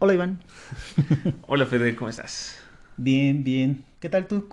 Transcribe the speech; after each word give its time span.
Hola 0.00 0.14
Iván. 0.14 0.40
Hola 1.48 1.66
Fede, 1.66 1.96
¿cómo 1.96 2.08
estás? 2.08 2.60
Bien, 2.96 3.44
bien. 3.44 3.84
¿Qué 4.00 4.08
tal 4.08 4.26
tú? 4.28 4.48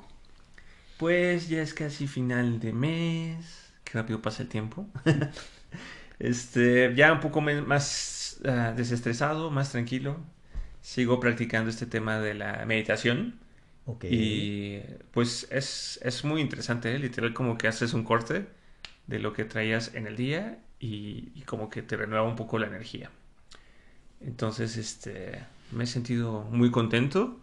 Pues 0.97 1.49
ya 1.49 1.61
es 1.61 1.73
casi 1.73 2.07
final 2.07 2.59
de 2.59 2.73
mes. 2.73 3.73
Qué 3.83 3.93
rápido 3.93 4.21
pasa 4.21 4.43
el 4.43 4.49
tiempo. 4.49 4.87
este, 6.19 6.93
ya 6.95 7.13
un 7.13 7.19
poco 7.19 7.41
más 7.41 8.39
uh, 8.43 8.75
desestresado, 8.75 9.51
más 9.51 9.71
tranquilo. 9.71 10.17
Sigo 10.81 11.19
practicando 11.19 11.69
este 11.69 11.85
tema 11.85 12.19
de 12.19 12.33
la 12.33 12.65
meditación. 12.65 13.39
Ok. 13.85 14.05
Y 14.09 14.81
pues 15.11 15.47
es, 15.51 15.99
es 16.03 16.23
muy 16.25 16.41
interesante, 16.41 16.95
¿eh? 16.95 16.99
literal 16.99 17.33
como 17.33 17.57
que 17.57 17.67
haces 17.67 17.93
un 17.93 18.03
corte 18.03 18.47
de 19.07 19.19
lo 19.19 19.33
que 19.33 19.45
traías 19.45 19.93
en 19.95 20.07
el 20.07 20.15
día 20.15 20.59
y, 20.79 21.31
y 21.35 21.43
como 21.43 21.69
que 21.69 21.81
te 21.83 21.97
renueva 21.97 22.27
un 22.27 22.35
poco 22.35 22.59
la 22.59 22.67
energía. 22.67 23.11
Entonces, 24.21 24.77
este, 24.77 25.43
me 25.71 25.83
he 25.83 25.87
sentido 25.87 26.43
muy 26.51 26.71
contento 26.71 27.39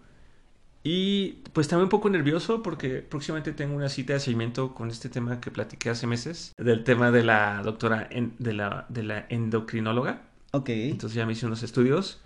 y 0.85 1.43
pues 1.53 1.69
también 1.69 1.85
un 1.85 1.91
poco 1.91 2.11
nervioso 2.11 2.63
porque 2.63 3.03
próximamente 3.03 3.53
tengo 3.53 3.77
una 3.77 3.89
cita 3.89 4.15
de 4.15 4.21
seguimiento 4.21 4.75
con 4.75 4.91
este 4.91 5.09
tema 5.09 5.41
que 5.41 5.51
platiqué 5.51 5.91
hace 5.91 6.07
meses, 6.07 6.53
del 6.59 6.83
tema 6.83 7.13
de 7.13 7.23
la 7.23 7.63
doctora, 7.63 8.09
en, 8.11 8.35
de, 8.39 8.53
la, 8.53 8.87
de 8.89 9.05
la 9.05 9.27
endocrinóloga. 9.29 10.23
Ok. 10.53 10.71
Entonces 10.71 11.15
ya 11.15 11.25
me 11.25 11.33
hice 11.33 11.47
unos 11.47 11.63
estudios 11.63 12.21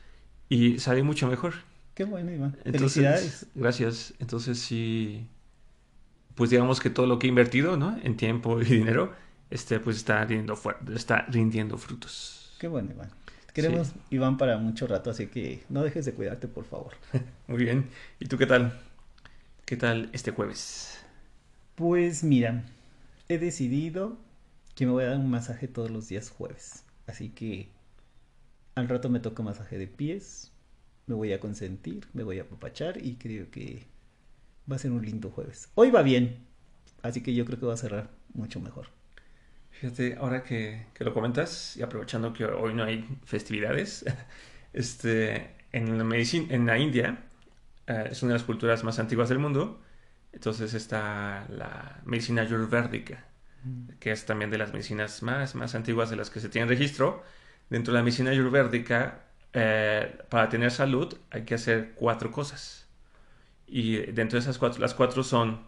y 0.48 0.78
salí 0.78 1.02
mucho 1.02 1.28
mejor. 1.28 1.54
Qué 1.94 2.04
bueno, 2.04 2.32
Iván. 2.32 2.56
Entonces, 2.64 2.94
Felicidades. 2.94 3.46
Gracias. 3.54 4.14
Entonces 4.20 4.58
sí, 4.58 5.26
pues 6.34 6.50
digamos 6.50 6.80
que 6.80 6.88
todo 6.88 7.06
lo 7.06 7.18
que 7.18 7.26
he 7.26 7.28
invertido, 7.28 7.76
¿no? 7.76 7.98
En 8.02 8.16
tiempo 8.16 8.60
y 8.60 8.64
dinero, 8.64 9.12
este, 9.50 9.80
pues 9.80 9.96
está 9.96 10.24
rindiendo, 10.24 10.58
está 10.94 11.26
rindiendo 11.28 11.76
frutos. 11.76 12.56
Qué 12.58 12.68
bueno, 12.68 12.90
Iván. 12.92 13.10
Queremos, 13.56 13.88
sí. 13.88 13.94
Iván, 14.10 14.36
para 14.36 14.58
mucho 14.58 14.86
rato, 14.86 15.08
así 15.08 15.28
que 15.28 15.64
no 15.70 15.82
dejes 15.82 16.04
de 16.04 16.12
cuidarte, 16.12 16.46
por 16.46 16.66
favor. 16.66 16.92
Muy 17.46 17.64
bien. 17.64 17.88
¿Y 18.20 18.26
tú 18.26 18.36
qué 18.36 18.44
tal? 18.44 18.78
¿Qué 19.64 19.78
tal 19.78 20.10
este 20.12 20.30
jueves? 20.30 21.02
Pues 21.74 22.22
mira, 22.22 22.64
he 23.30 23.38
decidido 23.38 24.18
que 24.74 24.84
me 24.84 24.92
voy 24.92 25.04
a 25.04 25.08
dar 25.08 25.16
un 25.16 25.30
masaje 25.30 25.68
todos 25.68 25.90
los 25.90 26.06
días 26.06 26.28
jueves. 26.28 26.84
Así 27.06 27.30
que 27.30 27.70
al 28.74 28.90
rato 28.90 29.08
me 29.08 29.20
toca 29.20 29.42
masaje 29.42 29.78
de 29.78 29.86
pies, 29.86 30.52
me 31.06 31.14
voy 31.14 31.32
a 31.32 31.40
consentir, 31.40 32.08
me 32.12 32.24
voy 32.24 32.38
a 32.38 32.42
apapachar 32.42 33.02
y 33.02 33.14
creo 33.14 33.50
que 33.50 33.86
va 34.70 34.76
a 34.76 34.78
ser 34.78 34.90
un 34.90 35.02
lindo 35.02 35.30
jueves. 35.30 35.70
Hoy 35.76 35.90
va 35.90 36.02
bien, 36.02 36.44
así 37.00 37.22
que 37.22 37.34
yo 37.34 37.46
creo 37.46 37.58
que 37.58 37.64
va 37.64 37.72
a 37.72 37.78
cerrar 37.78 38.10
mucho 38.34 38.60
mejor. 38.60 38.88
Fíjate, 39.80 40.16
ahora 40.18 40.42
que, 40.42 40.86
que, 40.94 41.04
lo 41.04 41.12
comentas 41.12 41.76
y 41.76 41.82
aprovechando 41.82 42.32
que 42.32 42.46
hoy 42.46 42.72
no 42.72 42.84
hay 42.84 43.06
festividades, 43.24 44.04
este, 44.72 45.54
en, 45.72 45.98
la 45.98 46.04
medicina, 46.04 46.54
en 46.54 46.66
la 46.66 46.78
India 46.78 47.24
eh, 47.86 48.08
es 48.10 48.22
una 48.22 48.32
de 48.32 48.38
las 48.38 48.46
culturas 48.46 48.84
más 48.84 48.98
antiguas 48.98 49.28
del 49.28 49.38
mundo, 49.38 49.82
entonces 50.32 50.72
está 50.72 51.46
la 51.50 52.00
medicina 52.06 52.42
ayurvédica, 52.42 53.26
mm. 53.64 53.88
que 54.00 54.12
es 54.12 54.24
también 54.24 54.50
de 54.50 54.58
las 54.58 54.72
medicinas 54.72 55.22
más, 55.22 55.54
más 55.54 55.74
antiguas 55.74 56.08
de 56.08 56.16
las 56.16 56.30
que 56.30 56.40
se 56.40 56.48
tiene 56.48 56.66
registro. 56.66 57.22
Dentro 57.68 57.92
de 57.92 57.98
la 57.98 58.04
medicina 58.04 58.30
ayurvédica, 58.30 59.24
eh, 59.52 60.18
para 60.30 60.48
tener 60.48 60.70
salud 60.70 61.16
hay 61.30 61.44
que 61.44 61.54
hacer 61.54 61.92
cuatro 61.94 62.30
cosas. 62.30 62.86
Y 63.66 63.96
dentro 64.12 64.38
de 64.38 64.40
esas 64.40 64.58
cuatro, 64.58 64.80
las 64.80 64.94
cuatro 64.94 65.22
son 65.22 65.60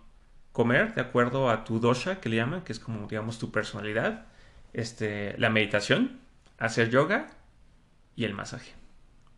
comer 0.59 0.93
de 0.97 1.03
acuerdo 1.03 1.51
a 1.51 1.63
tu 1.63 1.79
dosha, 1.79 2.19
que 2.21 2.29
le 2.29 2.35
llaman, 2.35 2.63
que 2.63 2.73
es 2.73 2.81
como, 2.81 3.07
digamos, 3.07 3.39
tu 3.39 3.53
personalidad, 3.53 4.27
este, 4.73 5.39
la 5.39 5.51
meditación, 5.51 6.19
hacer 6.59 6.91
yoga 6.91 7.29
y 8.17 8.25
el 8.25 8.35
masaje. 8.35 8.73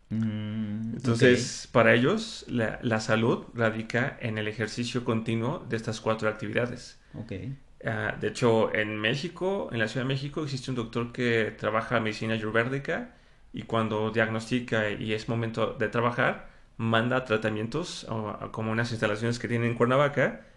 Mm, 0.09 0.95
Entonces, 0.95 1.65
okay. 1.65 1.71
para 1.73 1.93
ellos, 1.93 2.43
la, 2.47 2.79
la, 2.81 2.99
salud 2.99 3.45
radica 3.53 4.17
en 4.19 4.39
el 4.39 4.47
ejercicio 4.47 5.05
continuo 5.05 5.63
de 5.69 5.77
estas 5.77 6.01
cuatro 6.01 6.27
actividades. 6.27 6.99
Okay. 7.13 7.55
Uh, 7.83 8.19
de 8.19 8.27
hecho, 8.29 8.73
en 8.73 8.97
México, 8.97 9.69
en 9.71 9.77
la 9.77 9.87
Ciudad 9.87 10.07
de 10.07 10.13
México, 10.15 10.43
existe 10.43 10.71
un 10.71 10.75
doctor 10.75 11.11
que 11.11 11.55
trabaja 11.55 11.99
medicina 11.99 12.33
ayurvédica 12.33 13.13
y 13.53 13.61
cuando 13.61 14.09
diagnostica 14.09 14.89
y 14.89 15.13
es 15.13 15.29
momento 15.29 15.75
de 15.77 15.87
trabajar, 15.87 16.49
manda 16.77 17.25
tratamientos 17.25 18.07
como 18.51 18.71
unas 18.71 18.89
instalaciones 18.89 19.37
que 19.37 19.47
tiene 19.47 19.67
en 19.67 19.75
Cuernavaca, 19.75 20.47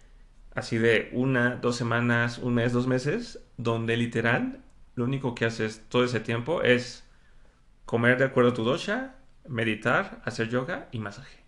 así 0.55 0.77
de 0.77 1.09
una, 1.13 1.57
dos 1.57 1.75
semanas, 1.75 2.39
un 2.39 2.55
mes, 2.55 2.73
dos 2.73 2.87
meses, 2.87 3.39
donde 3.57 3.97
literal 3.97 4.61
lo 4.95 5.03
único 5.03 5.35
que 5.35 5.45
haces 5.45 5.83
todo 5.89 6.05
ese 6.05 6.21
tiempo 6.21 6.63
es 6.63 7.03
comer 7.85 8.17
de 8.17 8.25
acuerdo 8.25 8.51
a 8.51 8.53
tu 8.53 8.63
dosha, 8.63 9.15
meditar, 9.47 10.21
hacer 10.25 10.49
yoga 10.49 10.87
y 10.91 10.99
masaje. 10.99 11.39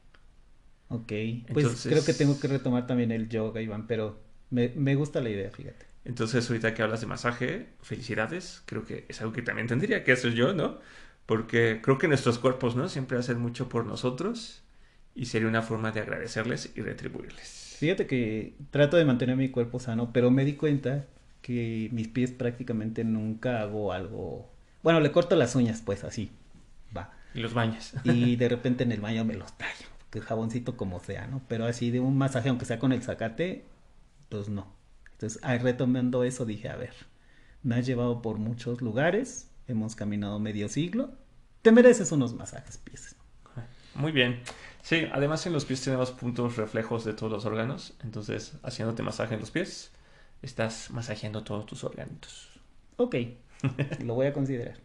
Ok, 0.89 1.11
pues 1.51 1.83
creo 1.83 2.05
que 2.05 2.13
tengo 2.13 2.39
que 2.39 2.47
retomar 2.47 2.87
también 2.87 3.11
el 3.11 3.27
yoga, 3.27 3.61
Iván, 3.61 3.87
pero 3.87 4.19
me, 4.49 4.69
me, 4.69 4.95
gusta 4.95 5.19
la 5.19 5.29
idea, 5.29 5.51
fíjate. 5.51 5.85
Entonces, 6.05 6.49
ahorita 6.49 6.73
que 6.73 6.81
hablas 6.81 7.01
de 7.01 7.07
masaje, 7.07 7.67
felicidades, 7.81 8.63
creo 8.65 8.85
que 8.85 9.05
es 9.09 9.19
algo 9.19 9.33
que 9.33 9.41
también 9.41 9.67
tendría 9.67 10.05
que 10.05 10.13
hacer 10.13 10.33
yo, 10.33 10.53
¿no? 10.53 10.79
Porque 11.25 11.81
creo 11.83 11.97
que 11.97 12.07
nuestros 12.07 12.39
cuerpos, 12.39 12.77
¿no? 12.77 12.87
Siempre 12.87 13.17
hacen 13.17 13.39
mucho 13.39 13.67
por 13.67 13.85
nosotros 13.85 14.63
y 15.13 15.25
sería 15.25 15.49
una 15.49 15.61
forma 15.61 15.91
de 15.91 15.99
agradecerles 15.99 16.71
y 16.75 16.81
retribuirles. 16.81 17.56
Fíjate 17.77 18.07
que 18.07 18.55
trato 18.71 18.97
de 18.97 19.05
mantener 19.05 19.35
mi 19.35 19.49
cuerpo 19.49 19.79
sano, 19.79 20.11
pero 20.11 20.31
me 20.31 20.45
di 20.45 20.53
cuenta 20.53 21.05
que 21.41 21.89
mis 21.91 22.07
pies 22.07 22.31
prácticamente 22.31 23.03
nunca 23.03 23.61
hago 23.61 23.93
algo. 23.93 24.49
Bueno, 24.81 24.99
le 24.99 25.11
corto 25.11 25.35
las 25.35 25.55
uñas, 25.55 25.83
pues 25.85 26.03
así. 26.03 26.31
Va. 26.95 27.13
Y 27.35 27.39
los 27.39 27.53
bañas. 27.53 27.93
Y 28.03 28.35
de 28.35 28.49
repente 28.49 28.83
en 28.83 28.91
el 28.91 28.99
baño 28.99 29.25
me 29.25 29.35
los 29.35 29.55
tallo. 29.57 29.87
Que 30.09 30.21
jaboncito 30.21 30.75
como 30.75 30.99
sea, 30.99 31.27
¿no? 31.27 31.41
Pero 31.47 31.65
así 31.65 31.91
de 31.91 31.99
un 31.99 32.17
masaje, 32.17 32.49
aunque 32.49 32.65
sea 32.65 32.79
con 32.79 32.93
el 32.93 33.03
zacate, 33.03 33.65
pues 34.29 34.49
no. 34.49 34.73
Entonces, 35.11 35.39
ahí 35.43 35.59
retomando 35.59 36.23
eso, 36.23 36.45
dije, 36.45 36.69
a 36.69 36.75
ver, 36.75 36.93
me 37.61 37.75
has 37.75 37.85
llevado 37.85 38.23
por 38.23 38.39
muchos 38.39 38.81
lugares, 38.81 39.51
hemos 39.67 39.95
caminado 39.95 40.39
medio 40.39 40.67
siglo, 40.67 41.11
te 41.61 41.71
mereces 41.71 42.11
unos 42.11 42.33
masajes 42.33 42.79
pies. 42.79 43.15
Muy 43.93 44.11
bien. 44.11 44.41
Sí, 44.87 45.05
además 45.11 45.45
en 45.45 45.51
los 45.51 45.65
pies 45.65 45.83
tenemos 45.83 46.11
puntos 46.11 46.55
reflejos 46.55 47.03
de 47.03 47.11
todos 47.11 47.29
los 47.29 47.43
órganos, 47.43 47.93
entonces 48.05 48.53
haciéndote 48.63 49.03
masaje 49.03 49.33
en 49.33 49.41
los 49.41 49.51
pies, 49.51 49.91
estás 50.41 50.91
masajeando 50.91 51.43
todos 51.43 51.65
tus 51.65 51.83
órganos. 51.83 52.61
Ok, 52.95 53.15
lo 54.05 54.13
voy 54.13 54.27
a 54.27 54.31
considerar. 54.31 54.77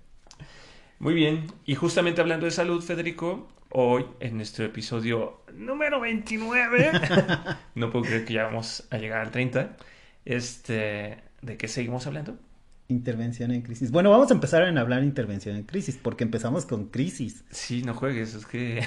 Muy 0.98 1.14
bien, 1.14 1.46
y 1.66 1.76
justamente 1.76 2.20
hablando 2.20 2.46
de 2.46 2.50
salud, 2.50 2.82
Federico, 2.82 3.46
hoy 3.70 4.04
en 4.18 4.38
nuestro 4.38 4.64
episodio 4.64 5.44
número 5.54 6.00
29, 6.00 6.90
no 7.76 7.92
puedo 7.92 8.04
creer 8.04 8.24
que 8.24 8.32
ya 8.32 8.42
vamos 8.42 8.88
a 8.90 8.98
llegar 8.98 9.20
al 9.20 9.30
30, 9.30 9.76
este, 10.24 11.22
¿de 11.42 11.56
qué 11.56 11.68
seguimos 11.68 12.08
hablando? 12.08 12.36
Intervención 12.92 13.50
en 13.50 13.62
crisis. 13.62 13.90
Bueno, 13.90 14.10
vamos 14.10 14.30
a 14.30 14.34
empezar 14.34 14.62
a 14.62 14.80
hablar 14.80 15.00
de 15.00 15.06
intervención 15.06 15.56
en 15.56 15.64
crisis, 15.64 15.98
porque 16.00 16.24
empezamos 16.24 16.66
con 16.66 16.86
crisis. 16.86 17.42
Sí, 17.50 17.82
no 17.82 17.94
juegues, 17.94 18.34
es 18.34 18.46
que 18.46 18.82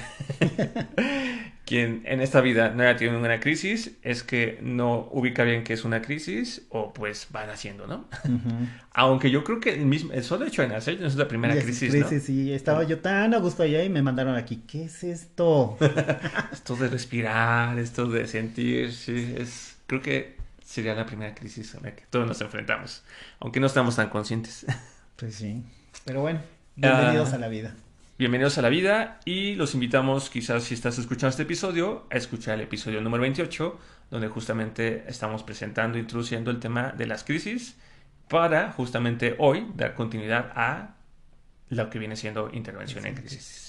quien 1.66 2.02
en 2.04 2.20
esta 2.20 2.40
vida 2.40 2.70
no 2.70 2.84
haya 2.84 2.96
tenido 2.96 3.14
ninguna 3.14 3.40
crisis 3.40 3.96
es 4.02 4.22
que 4.22 4.58
no 4.62 5.08
ubica 5.10 5.42
bien 5.42 5.64
qué 5.64 5.72
es 5.72 5.84
una 5.84 6.00
crisis 6.00 6.64
o 6.70 6.92
pues 6.92 7.26
van 7.30 7.50
haciendo, 7.50 7.86
¿no? 7.86 8.08
Uh 8.24 8.28
-huh. 8.28 8.68
Aunque 8.92 9.30
yo 9.30 9.42
creo 9.42 9.58
que 9.58 9.74
el, 9.74 9.84
mismo, 9.84 10.12
el 10.12 10.22
solo 10.22 10.46
hecho 10.46 10.62
de 10.62 10.68
nacer 10.68 11.00
no 11.00 11.08
es 11.08 11.16
la 11.16 11.26
primera 11.26 11.54
yes, 11.54 11.64
crisis, 11.64 11.90
crisis, 11.90 12.12
¿no? 12.12 12.20
Sí, 12.20 12.52
estaba 12.52 12.84
yo 12.84 13.00
tan 13.00 13.34
a 13.34 13.38
gusto 13.38 13.64
allá 13.64 13.82
y 13.82 13.90
me 13.90 14.00
mandaron 14.00 14.36
aquí, 14.36 14.62
¿qué 14.66 14.84
es 14.84 15.02
esto? 15.02 15.76
esto 16.52 16.76
de 16.76 16.88
respirar, 16.88 17.78
esto 17.78 18.06
de 18.06 18.28
sentir, 18.28 18.92
sí, 18.92 19.34
es, 19.36 19.76
creo 19.88 20.00
que 20.00 20.35
sería 20.66 20.94
la 20.94 21.06
primera 21.06 21.34
crisis 21.34 21.74
a 21.76 21.80
la 21.80 21.94
que 21.94 22.04
todos 22.10 22.26
nos 22.26 22.40
enfrentamos, 22.40 23.04
aunque 23.38 23.60
no 23.60 23.66
estamos 23.66 23.96
tan 23.96 24.10
conscientes. 24.10 24.66
Pues 25.16 25.36
sí, 25.36 25.62
pero 26.04 26.20
bueno, 26.20 26.42
bienvenidos 26.74 27.32
uh, 27.32 27.36
a 27.36 27.38
la 27.38 27.48
vida. 27.48 27.74
Bienvenidos 28.18 28.58
a 28.58 28.60
la 28.60 28.68
vida 28.68 29.18
y 29.24 29.54
los 29.54 29.72
invitamos, 29.72 30.28
quizás 30.28 30.64
si 30.64 30.74
estás 30.74 30.98
escuchando 30.98 31.30
este 31.30 31.44
episodio, 31.44 32.06
a 32.10 32.18
escuchar 32.18 32.56
el 32.56 32.60
episodio 32.60 33.00
número 33.00 33.22
28, 33.22 33.80
donde 34.10 34.28
justamente 34.28 35.04
estamos 35.08 35.42
presentando, 35.42 35.96
introduciendo 35.96 36.50
el 36.50 36.60
tema 36.60 36.92
de 36.92 37.06
las 37.06 37.24
crisis 37.24 37.76
para 38.28 38.72
justamente 38.72 39.36
hoy 39.38 39.66
dar 39.74 39.94
continuidad 39.94 40.52
a 40.54 40.96
lo 41.70 41.88
que 41.88 41.98
viene 41.98 42.16
siendo 42.16 42.50
intervención 42.52 43.06
en 43.06 43.14
crisis. 43.14 43.65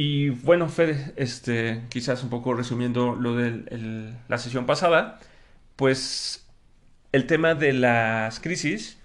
Y 0.00 0.30
bueno, 0.30 0.68
Fede, 0.68 1.12
este, 1.16 1.82
quizás 1.88 2.22
un 2.22 2.30
poco 2.30 2.54
resumiendo 2.54 3.16
lo 3.16 3.34
de 3.34 4.14
la 4.28 4.38
sesión 4.38 4.64
pasada, 4.64 5.18
pues 5.74 6.46
el 7.10 7.26
tema 7.26 7.56
de 7.56 7.72
las 7.72 8.38
crisis 8.38 9.00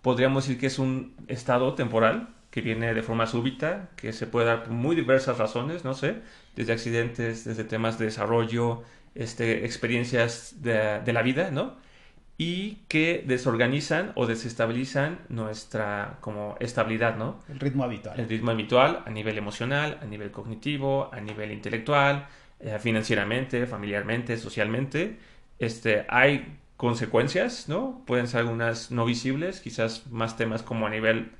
podríamos 0.00 0.44
decir 0.44 0.58
que 0.58 0.68
es 0.68 0.78
un 0.78 1.14
estado 1.28 1.74
temporal 1.74 2.34
que 2.50 2.62
viene 2.62 2.94
de 2.94 3.02
forma 3.02 3.26
súbita, 3.26 3.90
que 3.96 4.14
se 4.14 4.26
puede 4.26 4.46
dar 4.46 4.64
por 4.64 4.72
muy 4.72 4.96
diversas 4.96 5.36
razones, 5.36 5.84
no 5.84 5.92
sé, 5.92 6.16
desde 6.56 6.72
accidentes, 6.72 7.44
desde 7.44 7.64
temas 7.64 7.98
de 7.98 8.06
desarrollo, 8.06 8.84
este, 9.14 9.66
experiencias 9.66 10.62
de, 10.62 11.02
de 11.04 11.12
la 11.12 11.20
vida, 11.20 11.50
¿no? 11.50 11.76
Y 12.40 12.76
que 12.86 13.24
desorganizan 13.26 14.12
o 14.14 14.26
desestabilizan 14.26 15.18
nuestra 15.28 16.18
como 16.20 16.56
estabilidad, 16.60 17.16
¿no? 17.16 17.40
El 17.48 17.58
ritmo 17.58 17.82
habitual. 17.82 18.18
El 18.18 18.28
ritmo 18.28 18.52
habitual 18.52 19.02
a 19.04 19.10
nivel 19.10 19.36
emocional, 19.36 19.98
a 20.00 20.04
nivel 20.06 20.30
cognitivo, 20.30 21.10
a 21.12 21.20
nivel 21.20 21.50
intelectual, 21.50 22.28
eh, 22.60 22.78
financieramente, 22.78 23.66
familiarmente, 23.66 24.36
socialmente. 24.36 25.18
Este, 25.58 26.06
hay 26.08 26.58
consecuencias, 26.76 27.68
¿no? 27.68 28.04
Pueden 28.06 28.28
ser 28.28 28.42
algunas 28.42 28.92
no 28.92 29.04
visibles, 29.04 29.60
quizás 29.60 30.06
más 30.12 30.36
temas 30.36 30.62
como 30.62 30.86
a 30.86 30.90
nivel 30.90 31.32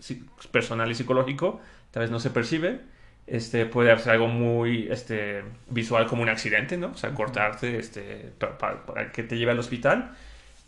personal 0.51 0.91
y 0.91 0.97
psicológico, 0.97 1.61
tal 1.93 2.03
vez 2.03 2.11
no 2.11 2.19
se 2.19 2.31
percibe. 2.31 2.81
Este, 3.29 3.67
puede 3.67 3.97
ser 3.99 4.15
algo 4.15 4.27
muy 4.27 4.89
este, 4.91 5.45
visual 5.71 6.07
como 6.09 6.23
un 6.23 6.29
accidente, 6.29 6.77
¿no? 6.77 6.89
O 6.89 6.97
sea, 6.97 7.15
cortarte 7.15 7.79
este, 7.79 8.33
para 8.41 9.13
que 9.13 9.23
te 9.23 9.39
lleve 9.39 9.53
al 9.53 9.61
hospital 9.61 10.17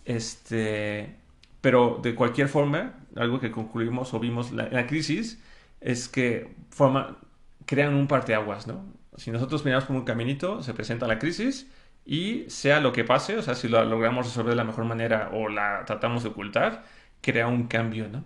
este, 0.05 1.17
pero 1.61 2.01
de 2.03 2.15
cualquier 2.15 2.49
forma, 2.49 2.95
algo 3.17 3.41
que 3.41 3.51
concluimos 3.51 4.15
o 4.15 4.21
vimos 4.21 4.53
la, 4.53 4.69
la 4.69 4.87
crisis 4.87 5.43
es 5.81 6.09
que 6.09 6.55
forma, 6.71 7.19
crean 7.67 7.95
un 7.95 8.07
parteaguas, 8.09 8.67
¿no? 8.67 8.85
Si 9.17 9.31
nosotros 9.31 9.65
miramos 9.65 9.85
como 9.85 10.01
un 10.01 10.05
caminito, 10.05 10.63
se 10.63 10.75
presenta 10.75 11.07
la 11.07 11.19
crisis 11.19 11.71
y 12.05 12.45
sea 12.49 12.81
lo 12.81 12.93
que 12.93 13.05
pase, 13.05 13.37
o 13.37 13.43
sea, 13.43 13.55
si 13.55 13.69
lo 13.69 13.85
logramos 13.85 14.27
resolver 14.27 14.51
de 14.51 14.57
la 14.57 14.65
mejor 14.65 14.85
manera 14.85 15.31
o 15.33 15.49
la 15.49 15.85
tratamos 15.87 16.23
de 16.23 16.31
ocultar, 16.31 16.85
crea 17.21 17.47
un 17.49 17.67
cambio, 17.69 18.09
¿no? 18.09 18.25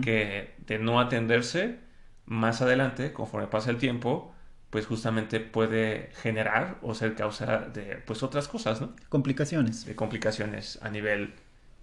Que 0.00 0.54
de 0.66 0.78
no 0.80 0.98
atenderse, 1.00 1.78
más 2.26 2.60
adelante, 2.62 3.12
conforme 3.12 3.46
pasa 3.46 3.70
el 3.70 3.78
tiempo, 3.78 4.34
pues 4.70 4.86
justamente 4.86 5.40
puede 5.40 6.10
generar 6.22 6.78
o 6.82 6.94
ser 6.94 7.14
causa 7.14 7.58
de 7.58 7.96
pues 8.06 8.22
otras 8.22 8.46
cosas, 8.46 8.80
¿no? 8.80 8.94
Complicaciones. 9.08 9.84
De 9.84 9.96
complicaciones 9.96 10.78
a 10.80 10.88
nivel 10.88 11.34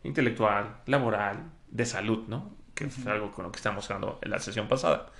intelectual, 0.04 0.78
laboral, 0.86 1.52
de 1.70 1.86
salud, 1.86 2.28
¿no? 2.28 2.56
Que 2.74 2.88
fue 2.88 3.12
algo 3.12 3.32
con 3.34 3.46
lo 3.46 3.52
que 3.52 3.58
estamos 3.58 3.90
hablando 3.90 4.20
en 4.22 4.32
la 4.32 4.40
sesión 4.40 4.68
pasada. 4.70 5.12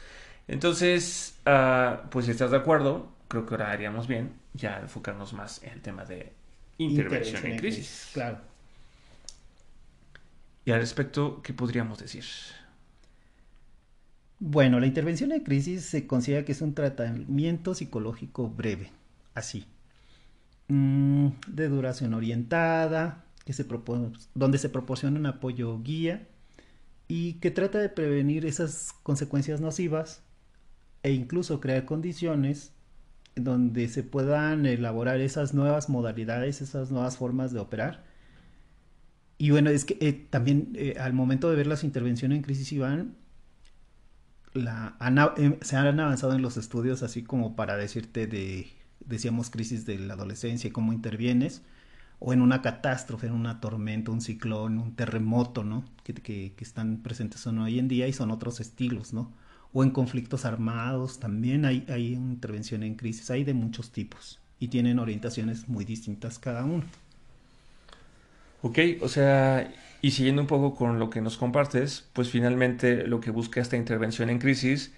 Entonces, 0.48 1.38
uh, 1.46 2.08
pues 2.10 2.26
si 2.26 2.32
estás 2.32 2.52
de 2.52 2.58
acuerdo, 2.58 3.12
creo 3.28 3.46
que 3.46 3.54
ahora 3.56 3.72
haríamos 3.72 4.08
bien 4.08 4.34
ya 4.54 4.80
enfocarnos 4.80 5.34
más 5.34 5.62
en 5.64 5.74
el 5.74 5.82
tema 5.82 6.06
de 6.06 6.32
intervención, 6.78 7.46
en, 7.46 7.58
crisis. 7.58 7.60
crisis. 7.60 8.10
Claro. 8.14 8.38
Y 10.64 10.72
al 10.72 10.80
respecto, 10.80 11.42
¿qué 11.44 11.54
podríamos 11.54 11.98
decir? 12.00 12.24
Bueno, 14.40 14.80
la 14.80 14.86
intervención 14.86 15.32
en 15.32 15.44
crisis 15.44 15.84
se 15.84 16.06
considera 16.06 16.46
que 16.46 16.52
es 16.52 16.62
un 16.62 16.76
tratamiento 16.76 17.74
psicológico 17.74 18.50
breve, 18.50 18.92
así, 19.34 19.66
mm, 20.68 21.28
de 21.48 21.68
duración 21.70 22.14
orientada, 22.14 23.26
que 23.46 23.54
se 23.54 23.66
donde 24.36 24.58
se 24.60 24.70
proporciona 24.70 25.20
un 25.20 25.26
apoyo 25.26 25.82
guía 25.82 26.28
y 27.08 27.36
que 27.36 27.52
trata 27.52 27.80
de 27.80 27.90
prevenir 27.90 28.46
esas 28.46 28.94
consecuencias 29.04 29.62
nocivas 29.62 30.22
e 31.04 31.12
incluso 31.14 31.60
crear 31.62 31.86
condiciones 31.86 32.74
donde 33.36 33.88
se 33.88 34.04
puedan 34.04 34.66
elaborar 34.66 35.22
esas 35.22 35.54
nuevas 35.54 35.90
modalidades, 35.90 36.62
esas 36.62 36.92
nuevas 36.92 37.18
formas 37.18 37.54
de 37.54 37.60
operar. 37.60 38.04
Y 39.38 39.52
bueno, 39.52 39.70
es 39.70 39.86
que 39.86 39.98
eh, 40.02 40.14
también 40.30 40.74
eh, 40.76 40.96
al 41.00 41.14
momento 41.14 41.50
de 41.50 41.56
ver 41.56 41.68
las 41.68 41.84
intervenciones 41.84 42.38
en 42.38 42.44
crisis, 42.44 42.72
Iván, 42.74 43.16
Em, 45.38 45.58
se 45.62 45.76
han 45.76 46.00
avanzado 46.00 46.34
en 46.34 46.42
los 46.42 46.58
estudios 46.58 47.04
así 47.04 47.24
como 47.24 47.56
para 47.56 47.78
decirte 47.78 48.28
de, 48.28 48.68
decíamos, 49.06 49.50
crisis 49.50 49.86
de 49.86 50.00
la 50.00 50.16
adolescencia 50.16 50.68
y 50.68 50.72
cómo 50.72 50.94
intervienes, 50.94 51.64
o 52.20 52.34
en 52.34 52.42
una 52.42 52.62
catástrofe, 52.62 53.28
en 53.28 53.34
una 53.34 53.62
tormenta, 53.62 54.12
un 54.12 54.22
ciclón, 54.22 54.80
un 54.80 54.96
terremoto, 54.96 55.64
¿no? 55.64 55.86
Que, 56.04 56.14
que, 56.16 56.56
están 56.60 57.04
presentes 57.04 57.46
hoy 57.48 57.80
en 57.80 57.88
día 57.88 58.08
y 58.08 58.14
son 58.14 58.32
otros 58.32 58.60
estilos, 58.60 59.14
¿no? 59.14 59.32
O 59.74 59.84
en 59.84 59.92
conflictos 59.92 60.46
armados, 60.46 61.20
también 61.20 61.66
hay, 61.66 61.86
hay 61.90 62.14
intervención 62.14 62.84
en 62.84 62.96
crisis, 62.96 63.30
hay 63.30 63.44
de 63.44 63.54
muchos 63.54 63.92
tipos 63.92 64.40
y 64.60 64.70
tienen 64.70 65.00
orientaciones 65.00 65.70
muy 65.70 65.86
distintas 65.86 66.40
cada 66.40 66.66
uno. 66.66 66.84
Ok, 68.68 68.80
o 69.02 69.08
sea, 69.08 69.72
y 70.02 70.12
siguiendo 70.12 70.42
un 70.42 70.48
poco 70.48 70.76
con 70.76 71.00
lo 71.00 71.10
que 71.10 71.22
nos 71.22 71.38
compartes, 71.38 72.10
pues 72.12 72.30
finalmente 72.30 73.08
lo 73.08 73.22
que 73.22 73.32
busca 73.32 73.62
esta 73.62 73.78
intervención 73.78 74.30
en 74.30 74.40
crisis 74.40 74.94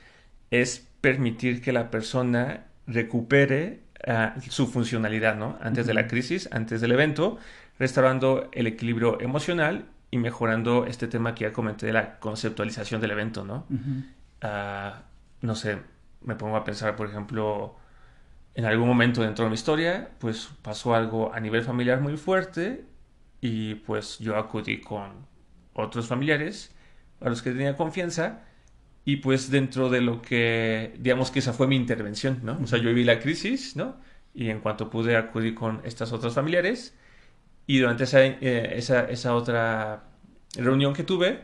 es 0.49 0.87
permitir 1.01 1.61
que 1.61 1.71
la 1.71 1.91
persona 1.91 2.65
recupere 2.87 3.81
ah, 4.07 4.33
su 4.49 4.65
funcionalidad, 4.65 5.35
¿no? 5.35 5.59
Antes 5.61 5.85
de 5.85 5.93
la 5.93 6.07
crisis, 6.07 6.49
antes 6.51 6.81
del 6.81 6.93
evento, 6.93 7.37
restaurando 7.77 8.49
el 8.53 8.65
equilibrio 8.65 9.21
emocional 9.21 9.85
y 10.09 10.17
mejorando 10.17 10.87
este 10.87 11.07
tema 11.07 11.35
que 11.35 11.43
ya 11.43 11.53
comenté 11.53 11.85
de 11.85 11.93
la 11.93 12.17
conceptualización 12.17 13.01
del 13.01 13.11
evento, 13.11 13.45
¿no? 13.45 13.67
Ah, 14.41 15.03
no 15.41 15.53
sé, 15.53 15.77
me 16.23 16.33
pongo 16.33 16.57
a 16.57 16.63
pensar, 16.63 16.95
por 16.95 17.07
ejemplo, 17.07 17.75
en 18.55 18.65
algún 18.65 18.87
momento 18.87 19.21
dentro 19.21 19.45
de 19.45 19.49
mi 19.49 19.55
historia, 19.55 20.09
pues 20.17 20.49
pasó 20.63 20.95
algo 20.95 21.31
a 21.35 21.39
nivel 21.39 21.61
familiar 21.61 22.01
muy 22.01 22.17
fuerte 22.17 22.88
y 23.41 23.75
pues 23.75 24.19
yo 24.19 24.37
acudí 24.37 24.81
con 24.81 25.27
otros 25.73 26.07
familiares 26.07 26.75
a 27.21 27.29
los 27.29 27.41
que 27.41 27.51
tenía 27.51 27.75
confianza 27.75 28.43
y 29.05 29.17
pues 29.17 29.49
dentro 29.51 29.89
de 29.89 30.01
lo 30.01 30.21
que, 30.21 30.95
digamos 30.99 31.31
que 31.31 31.39
esa 31.39 31.53
fue 31.53 31.67
mi 31.67 31.75
intervención, 31.75 32.41
¿no? 32.43 32.59
O 32.63 32.67
sea, 32.67 32.79
yo 32.79 32.93
vi 32.93 33.03
la 33.03 33.19
crisis, 33.19 33.75
¿no? 33.75 33.97
Y 34.33 34.49
en 34.49 34.59
cuanto 34.61 34.89
pude 34.89 35.15
acudí 35.17 35.53
con 35.55 35.81
estas 35.85 36.11
otras 36.13 36.33
familiares 36.35 36.95
y 37.67 37.79
durante 37.79 38.05
esa, 38.05 38.25
eh, 38.25 38.73
esa, 38.77 39.05
esa, 39.09 39.35
otra 39.35 40.05
reunión 40.57 40.93
que 40.93 41.03
tuve, 41.03 41.41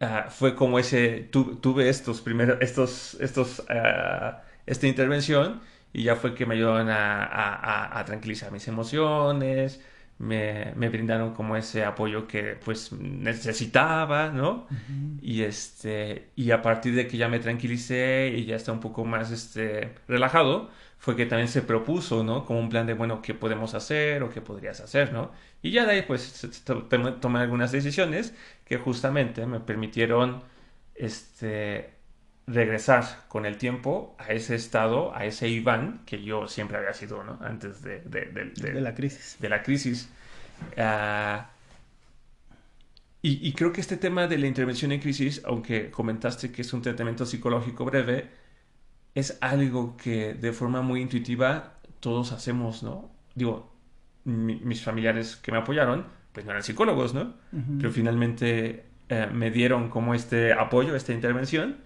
uh, 0.00 0.30
fue 0.30 0.54
como 0.54 0.78
ese, 0.78 1.28
tuve 1.30 1.88
estos 1.88 2.20
primeros, 2.20 2.58
estos, 2.60 3.14
estos, 3.20 3.60
uh, 3.60 4.36
esta 4.66 4.86
intervención 4.86 5.60
y 5.92 6.04
ya 6.04 6.16
fue 6.16 6.34
que 6.34 6.46
me 6.46 6.54
ayudaron 6.54 6.88
a, 6.90 7.24
a, 7.24 7.98
a 7.98 8.04
tranquilizar 8.04 8.52
mis 8.52 8.66
emociones, 8.68 9.80
me, 10.18 10.72
me, 10.76 10.88
brindaron 10.88 11.34
como 11.34 11.56
ese 11.56 11.84
apoyo 11.84 12.26
que 12.28 12.56
pues 12.64 12.92
necesitaba, 12.92 14.30
¿no? 14.30 14.66
Y 15.20 15.42
este, 15.42 16.30
y 16.36 16.52
a 16.52 16.62
partir 16.62 16.94
de 16.94 17.08
que 17.08 17.16
ya 17.16 17.28
me 17.28 17.40
tranquilicé 17.40 18.32
y 18.36 18.44
ya 18.44 18.56
está 18.56 18.72
un 18.72 18.80
poco 18.80 19.04
más 19.04 19.30
este, 19.30 19.94
relajado, 20.06 20.70
fue 20.98 21.16
que 21.16 21.26
también 21.26 21.48
se 21.48 21.62
propuso, 21.62 22.22
¿no? 22.22 22.44
Como 22.44 22.60
un 22.60 22.68
plan 22.68 22.86
de, 22.86 22.94
bueno, 22.94 23.20
¿qué 23.22 23.34
podemos 23.34 23.74
hacer 23.74 24.22
o 24.22 24.30
qué 24.30 24.40
podrías 24.40 24.80
hacer, 24.80 25.12
¿no? 25.12 25.32
Y 25.60 25.72
ya 25.72 25.84
de 25.86 25.92
ahí 25.92 26.02
pues 26.02 26.62
tomé 27.20 27.38
algunas 27.40 27.72
decisiones 27.72 28.34
que 28.64 28.76
justamente 28.76 29.44
me 29.46 29.60
permitieron, 29.60 30.42
este, 30.94 31.90
regresar 32.46 33.04
con 33.28 33.46
el 33.46 33.56
tiempo 33.56 34.16
a 34.18 34.32
ese 34.32 34.54
estado, 34.54 35.14
a 35.14 35.24
ese 35.24 35.48
Iván 35.48 36.02
que 36.06 36.22
yo 36.22 36.48
siempre 36.48 36.78
había 36.78 36.92
sido, 36.92 37.22
¿no? 37.24 37.38
Antes 37.42 37.82
de, 37.82 38.02
la 38.80 38.94
crisis. 38.94 39.36
De 39.40 39.48
la 39.48 39.62
crisis. 39.62 40.08
Ah, 40.76 41.50
y, 43.20 43.46
y, 43.46 43.52
creo 43.52 43.72
que 43.72 43.80
este 43.80 43.96
tema 43.96 44.26
de 44.26 44.36
la 44.38 44.48
intervención 44.48 44.90
en 44.90 45.00
crisis, 45.00 45.42
aunque 45.44 45.90
comentaste 45.90 46.50
que 46.50 46.62
es 46.62 46.72
un 46.72 46.82
tratamiento 46.82 47.24
psicológico 47.24 47.84
breve, 47.84 48.30
es 49.14 49.38
algo 49.40 49.96
que 49.96 50.34
de 50.34 50.52
forma 50.52 50.82
muy 50.82 51.00
intuitiva 51.00 51.74
todos 52.00 52.32
hacemos, 52.32 52.82
¿no? 52.82 53.10
Digo, 53.34 53.72
mis 54.24 54.82
familiares 54.82 55.36
que 55.36 55.52
me 55.52 55.58
apoyaron, 55.58 56.06
pues 56.32 56.44
no 56.46 56.52
eran 56.52 56.64
psicólogos, 56.64 57.14
¿no? 57.14 57.34
Pero 57.78 57.92
finalmente 57.92 58.86
eh, 59.08 59.28
me 59.32 59.50
dieron 59.50 59.88
como 59.88 60.14
este 60.14 60.52
apoyo, 60.52 60.96
esta 60.96 61.12
intervención 61.12 61.78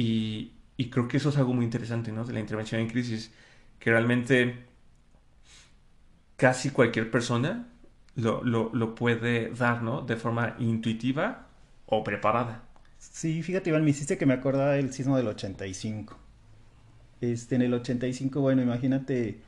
y, 0.00 0.90
creo 0.90 1.08
que 1.08 1.16
eso 1.16 1.30
es 1.30 1.36
algo 1.38 1.52
muy 1.54 1.64
interesante, 1.64 2.12
¿no? 2.12 2.24
De 2.24 2.32
la 2.32 2.38
intervención 2.38 2.80
en 2.80 2.88
crisis, 2.88 3.32
que 3.80 3.90
realmente 3.90 4.64
casi 6.36 6.70
cualquier 6.70 7.10
persona 7.10 7.66
lo, 8.14 8.94
puede 8.94 9.50
dar, 9.50 9.82
¿no? 9.82 10.02
De 10.02 10.14
forma 10.14 10.54
intuitiva 10.60 11.48
o 11.86 12.04
preparada. 12.04 12.62
Sí, 12.98 13.42
fíjate, 13.42 13.70
Iván, 13.70 13.82
me 13.82 13.90
hiciste 13.90 14.16
que 14.16 14.26
me 14.26 14.34
acordaba 14.34 14.72
del 14.72 14.92
sismo 14.92 15.16
del 15.16 15.26
85. 15.26 16.16
Este, 17.20 17.56
en 17.56 17.62
el 17.62 17.74
85, 17.74 18.40
bueno, 18.40 18.62
imagínate. 18.62 19.40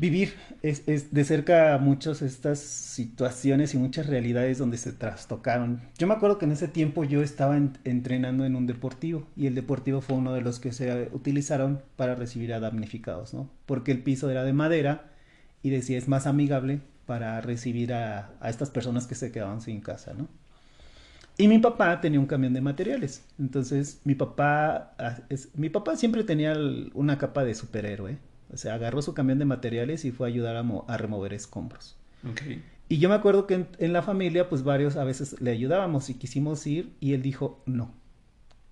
Vivir 0.00 0.32
es, 0.62 1.12
de 1.12 1.24
cerca 1.24 1.76
muchas 1.78 2.22
estas 2.22 2.58
situaciones 2.58 3.74
y 3.74 3.78
muchas 3.78 4.06
realidades 4.06 4.56
donde 4.56 4.78
se 4.78 4.92
trastocaron. 4.92 5.82
Yo 5.98 6.06
me 6.06 6.14
acuerdo 6.14 6.38
que 6.38 6.46
en 6.46 6.52
ese 6.52 6.68
tiempo 6.68 7.04
yo 7.04 7.22
estaba 7.22 7.58
en, 7.58 7.76
entrenando 7.84 8.46
en 8.46 8.56
un 8.56 8.66
deportivo 8.66 9.26
y 9.36 9.46
el 9.46 9.54
deportivo 9.54 10.00
fue 10.00 10.16
uno 10.16 10.32
de 10.32 10.40
los 10.40 10.58
que 10.58 10.72
se 10.72 11.10
utilizaron 11.12 11.82
para 11.96 12.14
recibir 12.14 12.54
a 12.54 12.60
damnificados, 12.60 13.34
¿no? 13.34 13.50
Porque 13.66 13.92
el 13.92 14.02
piso 14.02 14.30
era 14.30 14.42
de 14.42 14.54
madera 14.54 15.12
y 15.62 15.68
decía 15.68 15.98
es 15.98 16.08
más 16.08 16.26
amigable 16.26 16.80
para 17.04 17.38
recibir 17.42 17.92
a, 17.92 18.32
estas 18.42 18.70
personas 18.70 19.06
que 19.06 19.14
se 19.14 19.30
quedaban 19.30 19.60
sin 19.60 19.82
casa, 19.82 20.14
¿no? 20.14 20.28
Y 21.36 21.46
mi 21.46 21.58
papá 21.58 22.00
tenía 22.00 22.20
un 22.20 22.26
camión 22.26 22.54
de 22.54 22.60
materiales. 22.62 23.24
Entonces, 23.38 24.00
mi 24.04 24.14
papá, 24.14 24.94
ah, 24.98 25.18
mi 25.54 25.68
papá 25.68 25.96
siempre 25.96 26.24
tenía 26.24 26.54
una 26.94 27.18
capa 27.18 27.44
de 27.44 27.54
superhéroe. 27.54 28.29
O 28.52 28.56
sea, 28.56 28.74
agarró 28.74 29.02
su 29.02 29.14
camión 29.14 29.38
de 29.38 29.44
materiales 29.44 30.04
y 30.04 30.10
fue 30.10 30.26
a 30.26 30.30
ayudar 30.30 30.56
a, 30.56 30.64
a 30.88 30.96
remover 30.96 31.32
escombros. 31.32 31.96
Okay. 32.32 32.62
Y 32.88 32.98
yo 32.98 33.08
me 33.08 33.14
acuerdo 33.14 33.46
que 33.46 33.54
en, 33.54 33.68
en, 33.78 33.92
la 33.92 34.02
familia, 34.02 34.48
pues 34.48 34.64
varios 34.64 34.96
a 34.96 35.04
veces 35.04 35.40
le 35.40 35.52
ayudábamos 35.52 36.10
y 36.10 36.14
quisimos 36.14 36.66
ir 36.66 36.92
y 37.00 37.14
él 37.14 37.22
dijo 37.22 37.62
no. 37.66 37.94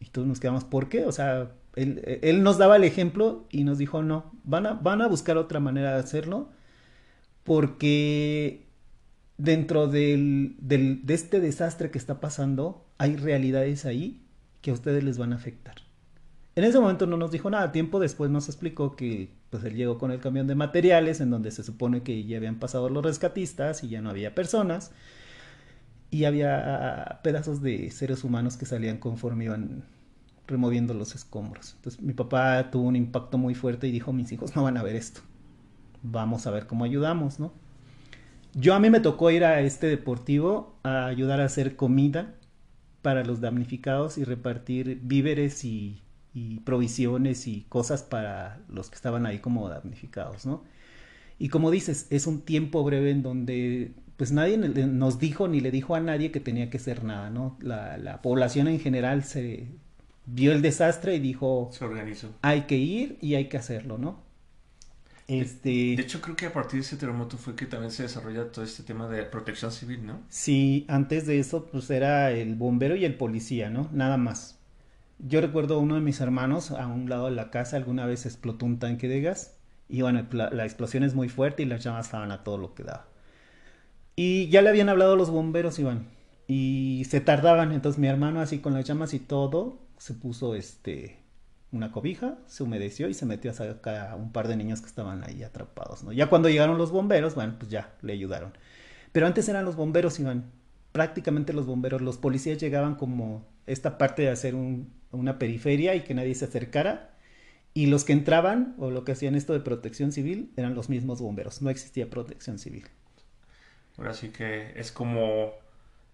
Y 0.01 0.07
todos 0.07 0.27
nos 0.27 0.41
quedamos, 0.41 0.65
¿por 0.65 0.89
qué? 0.89 1.05
O 1.05 1.13
sea, 1.13 1.53
él, 1.77 2.19
él 2.23 2.43
nos 2.43 2.59
daba 2.59 2.77
el 2.77 2.85
ejemplo 2.85 3.47
y 3.51 3.65
nos 3.65 3.79
dijo 3.79 4.03
no, 4.03 4.33
van 4.45 4.67
a, 4.67 4.73
van 4.75 5.03
a 5.03 5.07
buscar 5.07 5.37
otra 5.37 5.61
manera 5.61 5.95
de 5.95 6.01
hacerlo 6.01 6.51
porque 7.45 8.67
dentro 9.39 9.87
del, 9.87 10.57
del, 10.59 11.07
de 11.07 11.15
este 11.15 11.41
desastre 11.41 11.91
que 11.91 11.99
está 11.99 12.21
pasando 12.21 12.85
hay 12.99 13.17
realidades 13.17 13.87
ahí 13.87 14.21
que 14.61 14.71
a 14.71 14.75
ustedes 14.75 15.05
les 15.05 15.19
van 15.19 15.33
a 15.33 15.37
afectar. 15.37 15.77
En 16.59 16.65
ese 16.65 16.81
momento 16.81 17.07
no 17.07 17.17
nos 17.17 17.31
dijo 17.31 17.49
nada, 17.51 17.71
tiempo 17.71 18.01
después 18.01 18.33
nos 18.33 18.49
explicó 18.49 18.97
que 18.97 19.31
pues 19.49 19.63
él 19.63 19.77
llegó 19.77 19.97
con 19.97 20.11
el 20.11 20.19
camión 20.19 20.49
de 20.49 20.57
materiales 20.57 21.21
en 21.21 21.31
donde 21.31 21.53
se 21.53 21.63
supone 21.63 22.03
que 22.03 22.25
ya 22.25 22.37
habían 22.37 22.57
pasado 22.57 22.89
los 22.89 23.05
rescatistas 23.05 23.85
y 23.85 23.89
ya 23.91 24.03
no 24.03 24.11
había 24.11 24.35
personas 24.35 24.91
y 26.11 26.25
había 26.25 27.21
pedazos 27.23 27.63
de 27.63 27.93
seres 27.93 28.25
humanos 28.25 28.57
que 28.57 28.67
salían 28.67 28.99
conforme 28.99 29.45
iban 29.45 29.85
removiendo 30.49 30.95
los 30.95 31.15
escombros. 31.15 31.75
Entonces 31.77 32.03
mi 32.03 32.13
papá 32.13 32.73
tuvo 32.73 32.89
un 32.89 32.97
impacto 32.97 33.39
muy 33.39 33.55
fuerte 33.55 33.87
y 33.87 33.93
dijo, 33.93 34.13
mis 34.13 34.33
hijos 34.33 34.57
no 34.57 34.65
van 34.65 34.79
a 34.79 34.83
ver 34.83 34.97
esto. 34.97 35.21
Vamos 36.03 36.49
a 36.49 36.51
ver 36.51 36.67
cómo 36.67 36.83
ayudamos, 36.83 37.39
¿no? 37.39 37.53
Yo 38.55 38.75
a 38.75 38.81
mí 38.81 38.91
me 38.91 38.99
tocó 38.99 39.31
ir 39.31 39.45
a 39.45 39.61
este 39.61 39.87
deportivo 39.87 40.75
a 40.83 41.07
ayudar 41.07 41.41
a 41.41 41.45
hacer 41.45 41.77
comida 41.77 42.35
para 43.01 43.23
los 43.23 43.41
damnificados 43.41 44.19
y 44.19 44.25
repartir 44.25 44.99
víveres 45.05 45.65
y 45.65 46.03
y 46.39 46.61
provisiones 46.61 47.47
y 47.47 47.67
cosas 47.69 48.03
para 48.03 48.61
los 48.69 48.91
que 48.91 48.97
estaban 48.97 49.27
ahí 49.27 49.39
como 49.41 49.69
damnificados, 49.69 50.47
¿no? 50.47 50.63
Y 51.39 51.49
como 51.49 51.71
dices, 51.71 52.07
es 52.11 52.27
un 52.27 52.43
tiempo 52.43 52.85
breve 52.85 53.11
en 53.11 53.23
donde 53.23 53.93
pues 54.17 54.33
nadie 54.33 54.57
nos 54.59 55.19
dijo 55.19 55.47
ni 55.49 55.61
le 55.61 55.71
dijo 55.71 55.95
a 55.95 56.01
nadie 56.01 56.31
que 56.31 56.41
tenía 56.41 56.71
que 56.71 56.79
ser 56.79 57.05
nada, 57.05 57.31
¿no? 57.31 57.57
La, 57.61 57.97
la 57.99 58.21
población 58.23 58.69
en 58.69 58.81
general 58.81 59.25
se 59.25 59.69
vio 60.27 60.53
el 60.53 60.63
desastre 60.63 61.15
y 61.17 61.21
dijo... 61.21 61.71
Se 61.73 61.85
organizó. 61.85 62.29
Hay 62.43 62.63
que 62.63 62.77
ir 62.77 63.19
y 63.21 63.35
hay 63.35 63.49
que 63.49 63.57
hacerlo, 63.57 63.99
¿no? 63.99 64.23
Este... 65.29 65.69
De, 65.69 65.97
de, 65.97 66.03
hecho, 66.03 66.21
creo 66.21 66.35
que 66.35 66.47
a 66.47 66.53
partir 66.53 66.81
de 66.81 66.87
ese 66.87 66.97
terremoto 66.97 67.37
fue 67.37 67.55
que 67.55 67.67
también 67.67 67.93
se 67.93 68.05
desarrolla 68.05 68.51
todo 68.51 68.65
este 68.65 68.83
tema 68.83 69.09
de 69.09 69.23
protección 69.25 69.71
civil, 69.71 70.05
¿no? 70.05 70.21
Sí, 70.29 70.85
antes 70.89 71.27
de 71.27 71.39
eso, 71.39 71.67
pues 71.67 71.89
era 71.91 72.33
el 72.33 72.57
bombero 72.57 72.97
y 72.97 73.05
el 73.05 73.15
policía, 73.15 73.71
¿no? 73.71 73.89
Nada 73.93 74.17
más. 74.17 74.58
Yo 75.19 75.41
recuerdo 75.41 75.77
a 75.77 75.79
uno 75.79 75.97
de 75.97 76.01
mis 76.01 76.21
hermanos 76.21 76.71
a 76.71 76.87
un 76.87 77.09
lado 77.09 77.27
de 77.27 77.33
la 77.33 77.51
casa 77.51 77.77
alguna 77.77 78.07
vez 78.07 78.25
explotó 78.27 78.67
un 78.67 78.79
tanque 78.79 79.09
de 79.09 79.21
gas 79.21 79.59
y 79.89 80.03
bueno, 80.03 80.25
la, 80.33 80.51
la, 80.51 80.65
explosión 80.65 81.03
es 81.03 81.15
muy 81.15 81.29
fuerte 81.29 81.63
y 81.63 81.67
las 81.67 81.83
llamas 81.83 82.07
estaban 82.07 82.31
a 82.31 82.45
todo 82.45 82.59
lo 82.59 82.75
que 82.75 82.85
daba. 82.85 83.09
Y 84.17 84.49
ya 84.49 84.63
le 84.63 84.69
habían 84.69 84.89
hablado 84.89 85.17
los 85.17 85.31
bomberos, 85.31 85.79
Iván, 85.79 86.09
y 86.47 87.07
se 87.09 87.21
tardaban, 87.21 87.73
entonces 87.73 87.99
mi 87.99 88.09
hermano 88.09 88.41
así 88.41 88.59
con 88.59 88.75
las 88.75 88.85
llamas 88.85 89.15
y 89.15 89.19
todo, 89.21 89.79
se 89.99 90.15
puso 90.15 90.55
este 90.55 91.19
una 91.71 91.93
cobija, 91.93 92.39
se 92.47 92.63
humedeció 92.63 93.09
y 93.09 93.15
se 93.15 93.27
metió 93.27 93.51
a 93.51 93.55
sacar 93.55 94.09
a 94.09 94.17
un 94.17 94.33
par 94.33 94.49
de 94.49 94.57
niños 94.57 94.81
que 94.81 94.87
estaban 94.87 95.23
ahí 95.25 95.43
atrapados, 95.43 96.03
¿no? 96.03 96.13
Ya 96.13 96.29
cuando 96.29 96.49
llegaron 96.49 96.79
los 96.79 96.91
bomberos, 96.91 97.35
bueno, 97.35 97.57
pues 97.59 97.71
ya 97.71 97.93
le 98.01 98.15
ayudaron. 98.15 98.53
Pero 99.13 99.27
antes 99.27 99.49
eran 99.49 99.65
los 99.65 99.77
bomberos, 99.77 100.19
Iván, 100.21 100.51
prácticamente 100.99 101.53
los 101.53 101.65
bomberos, 101.65 102.03
los 102.03 102.19
policías 102.19 102.59
llegaban 102.59 102.97
como 102.97 103.47
esta 103.67 103.99
parte 103.99 104.23
de 104.23 104.31
hacer 104.31 104.57
un, 104.57 104.93
una 105.13 105.39
periferia 105.39 105.95
y 105.95 106.01
que 106.01 106.13
nadie 106.13 106.35
se 106.35 106.47
acercara. 106.47 107.15
Y 107.73 107.87
los 107.87 108.03
que 108.03 108.13
entraban 108.13 108.75
o 108.79 108.91
lo 108.91 109.05
que 109.05 109.13
hacían 109.13 109.37
esto 109.37 109.53
de 109.53 109.61
protección 109.61 110.11
civil 110.11 110.51
eran 110.57 110.75
los 110.75 110.89
mismos 110.89 111.21
bomberos, 111.21 111.63
no 111.63 111.71
existía 111.71 112.11
protección 112.11 112.59
civil. 112.59 112.89
Ahora 113.97 114.13
sí 114.13 114.31
que 114.31 114.73
es 114.75 114.91
como 114.91 115.53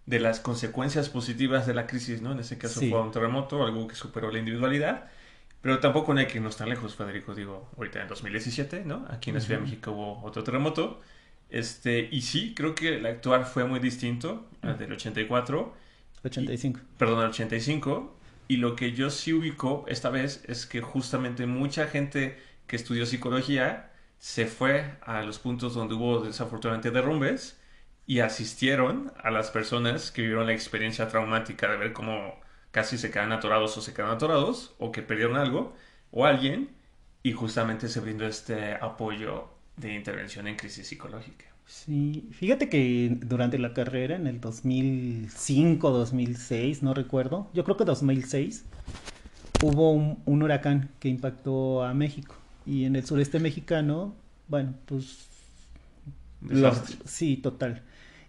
de 0.04 0.20
las 0.20 0.38
consecuencias 0.38 1.08
positivas 1.08 1.66
de 1.66 1.72
la 1.72 1.86
crisis, 1.86 2.20
¿no? 2.20 2.32
En 2.32 2.40
ese 2.40 2.58
caso 2.58 2.80
sí. 2.80 2.90
fue 2.90 3.00
un 3.00 3.10
terremoto, 3.10 3.64
algo 3.64 3.88
que 3.88 3.94
superó 3.94 4.30
la 4.30 4.38
individualidad, 4.38 5.06
pero 5.62 5.80
tampoco 5.80 6.12
no 6.12 6.20
hay 6.20 6.26
que 6.26 6.36
irnos 6.36 6.58
tan 6.58 6.68
lejos, 6.68 6.94
Federico, 6.94 7.34
digo, 7.34 7.70
ahorita 7.78 8.02
en 8.02 8.08
2017, 8.08 8.84
¿no? 8.84 9.06
Aquí 9.08 9.30
en 9.30 9.36
la 9.36 9.40
Ciudad 9.40 9.60
uh 9.60 9.62
-huh. 9.62 9.64
de 9.64 9.70
México 9.70 9.92
hubo 9.92 10.22
otro 10.24 10.44
terremoto, 10.44 11.00
este, 11.50 12.08
y 12.10 12.22
sí, 12.22 12.54
creo 12.54 12.74
que 12.74 12.96
el 12.96 13.06
actuar 13.06 13.46
fue 13.46 13.64
muy 13.64 13.80
distinto 13.80 14.48
al 14.62 14.78
del 14.78 14.92
84. 14.92 15.74
85. 16.24 16.80
Y, 16.80 16.82
perdón, 16.98 17.20
el 17.20 17.28
85, 17.30 18.16
y 18.48 18.56
lo 18.58 18.76
que 18.76 18.92
yo 18.92 19.10
sí 19.10 19.32
ubico 19.32 19.84
esta 19.88 20.10
vez 20.10 20.42
es 20.46 20.66
que 20.66 20.80
justamente 20.80 21.46
mucha 21.46 21.86
gente 21.86 22.38
que 22.66 22.76
estudió 22.76 23.06
psicología 23.06 23.90
se 24.18 24.46
fue 24.46 24.96
a 25.02 25.22
los 25.22 25.38
puntos 25.38 25.74
donde 25.74 25.94
hubo 25.94 26.20
desafortunadamente 26.20 26.90
derrumbes 26.90 27.60
y 28.06 28.20
asistieron 28.20 29.12
a 29.22 29.30
las 29.30 29.50
personas 29.50 30.10
que 30.10 30.22
vivieron 30.22 30.46
la 30.46 30.52
experiencia 30.52 31.08
traumática 31.08 31.70
de 31.70 31.76
ver 31.78 31.92
cómo 31.92 32.40
casi 32.70 32.98
se 32.98 33.10
quedan 33.10 33.32
atorados 33.32 33.76
o 33.76 33.80
se 33.80 33.94
quedan 33.94 34.10
atorados 34.10 34.74
o 34.78 34.92
que 34.92 35.02
perdieron 35.02 35.36
algo 35.36 35.74
o 36.10 36.26
alguien 36.26 36.74
y 37.22 37.32
justamente 37.32 37.88
se 37.88 38.00
brindó 38.00 38.26
este 38.26 38.74
apoyo 38.74 39.53
de 39.76 39.94
intervención 39.94 40.46
en 40.46 40.56
crisis 40.56 40.86
psicológica. 40.86 41.46
Sí, 41.66 42.28
fíjate 42.32 42.68
que 42.68 43.16
durante 43.22 43.58
la 43.58 43.72
carrera, 43.72 44.16
en 44.16 44.26
el 44.26 44.40
2005, 44.40 45.90
2006, 45.90 46.82
no 46.82 46.92
recuerdo, 46.94 47.50
yo 47.54 47.64
creo 47.64 47.76
que 47.76 47.84
2006, 47.84 48.64
hubo 49.62 49.92
un, 49.92 50.18
un, 50.26 50.42
huracán 50.42 50.90
que 51.00 51.08
impactó 51.08 51.82
a 51.82 51.94
México. 51.94 52.34
Y 52.66 52.84
en 52.84 52.96
el 52.96 53.04
sureste 53.04 53.40
mexicano, 53.40 54.14
bueno, 54.48 54.74
pues... 54.86 55.28
Los, 56.42 56.82
sí, 57.06 57.38
total. 57.38 57.82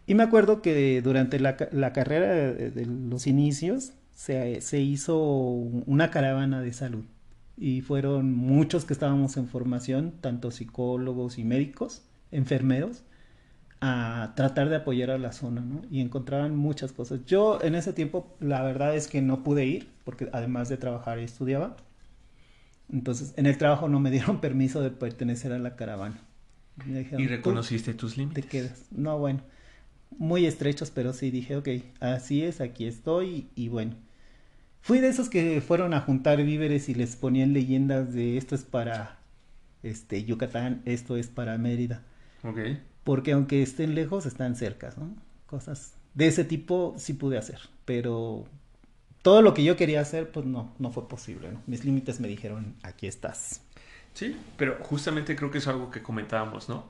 Y 0.08 0.16
me 0.16 0.24
acuerdo 0.24 0.62
que 0.62 1.02
durante 1.02 1.40
la, 1.40 1.58
la 1.72 1.92
carrera 1.92 2.34
de, 2.34 2.72
de, 2.72 2.86
los 2.86 3.28
inicios 3.28 3.92
se, 4.14 4.62
se 4.62 4.80
hizo 4.80 5.18
una 5.18 6.12
caravana 6.12 6.62
de 6.62 6.72
salud. 6.72 7.04
Y 7.58 7.82
fueron 7.82 8.34
muchos 8.34 8.86
que 8.86 8.94
estábamos 8.94 9.38
en 9.38 9.48
formación, 9.48 10.14
tanto 10.22 10.52
psicólogos 10.52 11.38
y 11.38 11.44
médicos, 11.44 12.04
enfermeros, 12.32 13.04
a 13.82 14.34
tratar 14.36 14.70
de 14.70 14.78
apoyar 14.78 15.12
a 15.12 15.18
la 15.18 15.32
zona, 15.32 15.62
¿no? 15.62 15.82
Y 15.90 16.02
encontraban 16.02 16.56
muchas 16.56 16.92
cosas. 16.92 17.26
Yo 17.26 17.60
en 17.62 17.76
ese 17.76 17.94
tiempo 17.94 18.36
la 18.40 18.62
verdad 18.64 18.96
es 18.96 19.08
que 19.08 19.22
no 19.22 19.44
pude 19.44 19.66
ir 19.66 19.90
porque 20.04 20.30
además 20.34 20.70
de 20.70 20.78
trabajar 20.78 21.20
estudiaba. 21.20 21.78
Entonces 22.92 23.34
en 23.38 23.46
el 23.46 23.58
trabajo 23.58 23.88
no 23.88 24.00
me 24.00 24.12
dieron 24.12 24.40
permiso 24.42 24.82
de 24.82 24.92
pertenecer 24.92 25.52
a 25.54 25.60
la 25.60 25.76
caravana. 25.76 26.20
Dijeron, 26.86 27.22
¿Y 27.22 27.28
reconociste 27.28 27.94
tus 27.94 28.18
límites? 28.18 28.44
Te 28.44 28.50
quedas. 28.50 28.86
No, 28.92 29.18
bueno, 29.18 29.42
muy 30.18 30.46
estrechos, 30.46 30.92
pero 30.92 31.14
sí 31.14 31.32
dije, 31.32 31.56
ok, 31.56 31.70
así 32.00 32.44
es, 32.44 32.62
aquí 32.62 32.86
estoy 32.86 33.48
y 33.56 33.70
bueno. 33.70 33.96
Fui 34.86 35.00
de 35.00 35.10
esos 35.10 35.30
que 35.30 35.62
fueron 35.62 35.94
a 35.94 36.02
juntar 36.02 36.42
víveres 36.44 36.90
y 36.90 36.96
les 36.96 37.16
ponían 37.16 37.54
leyendas 37.54 38.14
de 38.14 38.38
esto 38.38 38.56
es 38.56 38.64
para 38.64 39.18
este 39.84 40.24
Yucatán, 40.24 40.82
esto 40.86 41.18
es 41.18 41.28
para 41.28 41.58
Mérida. 41.58 42.04
Okay 42.44 42.80
porque 43.06 43.34
aunque 43.34 43.62
estén 43.62 43.96
lejos, 43.96 44.26
están 44.26 44.56
cerca, 44.56 44.92
¿no? 44.98 45.16
Cosas 45.46 45.94
de 46.16 46.28
ese 46.28 46.44
tipo 46.44 46.96
sí 46.98 47.14
pude 47.14 47.38
hacer, 47.38 47.60
pero 47.86 48.46
todo 49.22 49.44
lo 49.44 49.54
que 49.54 49.64
yo 49.64 49.78
quería 49.78 50.02
hacer, 50.02 50.32
pues 50.32 50.46
no, 50.46 50.74
no 50.80 50.92
fue 50.92 51.08
posible, 51.08 51.52
¿no? 51.52 51.62
Mis 51.68 51.86
límites 51.86 52.20
me 52.20 52.28
dijeron, 52.28 52.76
aquí 52.82 53.06
estás. 53.06 53.62
Sí, 54.16 54.36
pero 54.58 54.80
justamente 54.82 55.36
creo 55.36 55.52
que 55.52 55.60
es 55.60 55.68
algo 55.68 55.92
que 55.92 56.02
comentábamos, 56.02 56.68
¿no? 56.68 56.90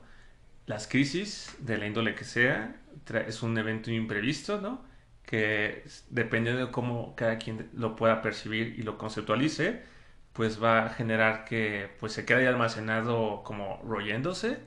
Las 0.64 0.88
crisis, 0.88 1.54
de 1.60 1.76
la 1.76 1.86
índole 1.86 2.14
que 2.14 2.24
sea, 2.24 2.80
es 3.26 3.42
un 3.42 3.58
evento 3.58 3.90
imprevisto, 3.90 4.60
¿no? 4.60 4.80
Que 5.26 5.84
depende 6.10 6.54
de 6.54 6.70
cómo 6.70 7.14
cada 7.16 7.38
quien 7.38 7.70
lo 7.74 7.96
pueda 7.96 8.22
percibir 8.22 8.78
y 8.78 8.82
lo 8.82 8.98
conceptualice, 8.98 9.82
pues 10.32 10.62
va 10.62 10.86
a 10.86 10.88
generar 10.90 11.44
que 11.44 11.90
pues 12.00 12.12
se 12.12 12.24
quede 12.26 12.46
almacenado 12.48 13.42
como 13.44 13.80
royéndose, 13.84 14.58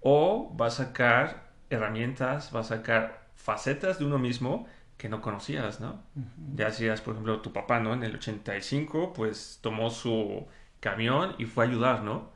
o 0.00 0.56
va 0.60 0.66
a 0.66 0.70
sacar 0.70 1.52
herramientas, 1.70 2.52
va 2.54 2.60
a 2.60 2.64
sacar 2.64 3.28
facetas 3.36 3.98
de 3.98 4.04
uno 4.04 4.18
mismo 4.18 4.66
que 4.96 5.08
no 5.08 5.20
conocías, 5.20 5.80
¿no? 5.80 6.04
Uh 6.16 6.20
-huh. 6.20 6.56
Ya 6.56 6.68
hacías, 6.68 7.00
por 7.00 7.14
ejemplo, 7.14 7.40
tu 7.40 7.52
papá, 7.52 7.80
¿no? 7.80 7.94
En 7.94 8.02
el 8.04 8.14
85, 8.16 9.12
pues 9.14 9.58
tomó 9.62 9.90
su 9.90 10.46
camión 10.80 11.34
y 11.38 11.46
fue 11.46 11.64
a 11.64 11.68
ayudar, 11.68 12.02
¿no? 12.04 12.32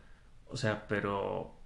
O 0.47 0.57
sea, 0.57 0.87
pero 0.89 1.57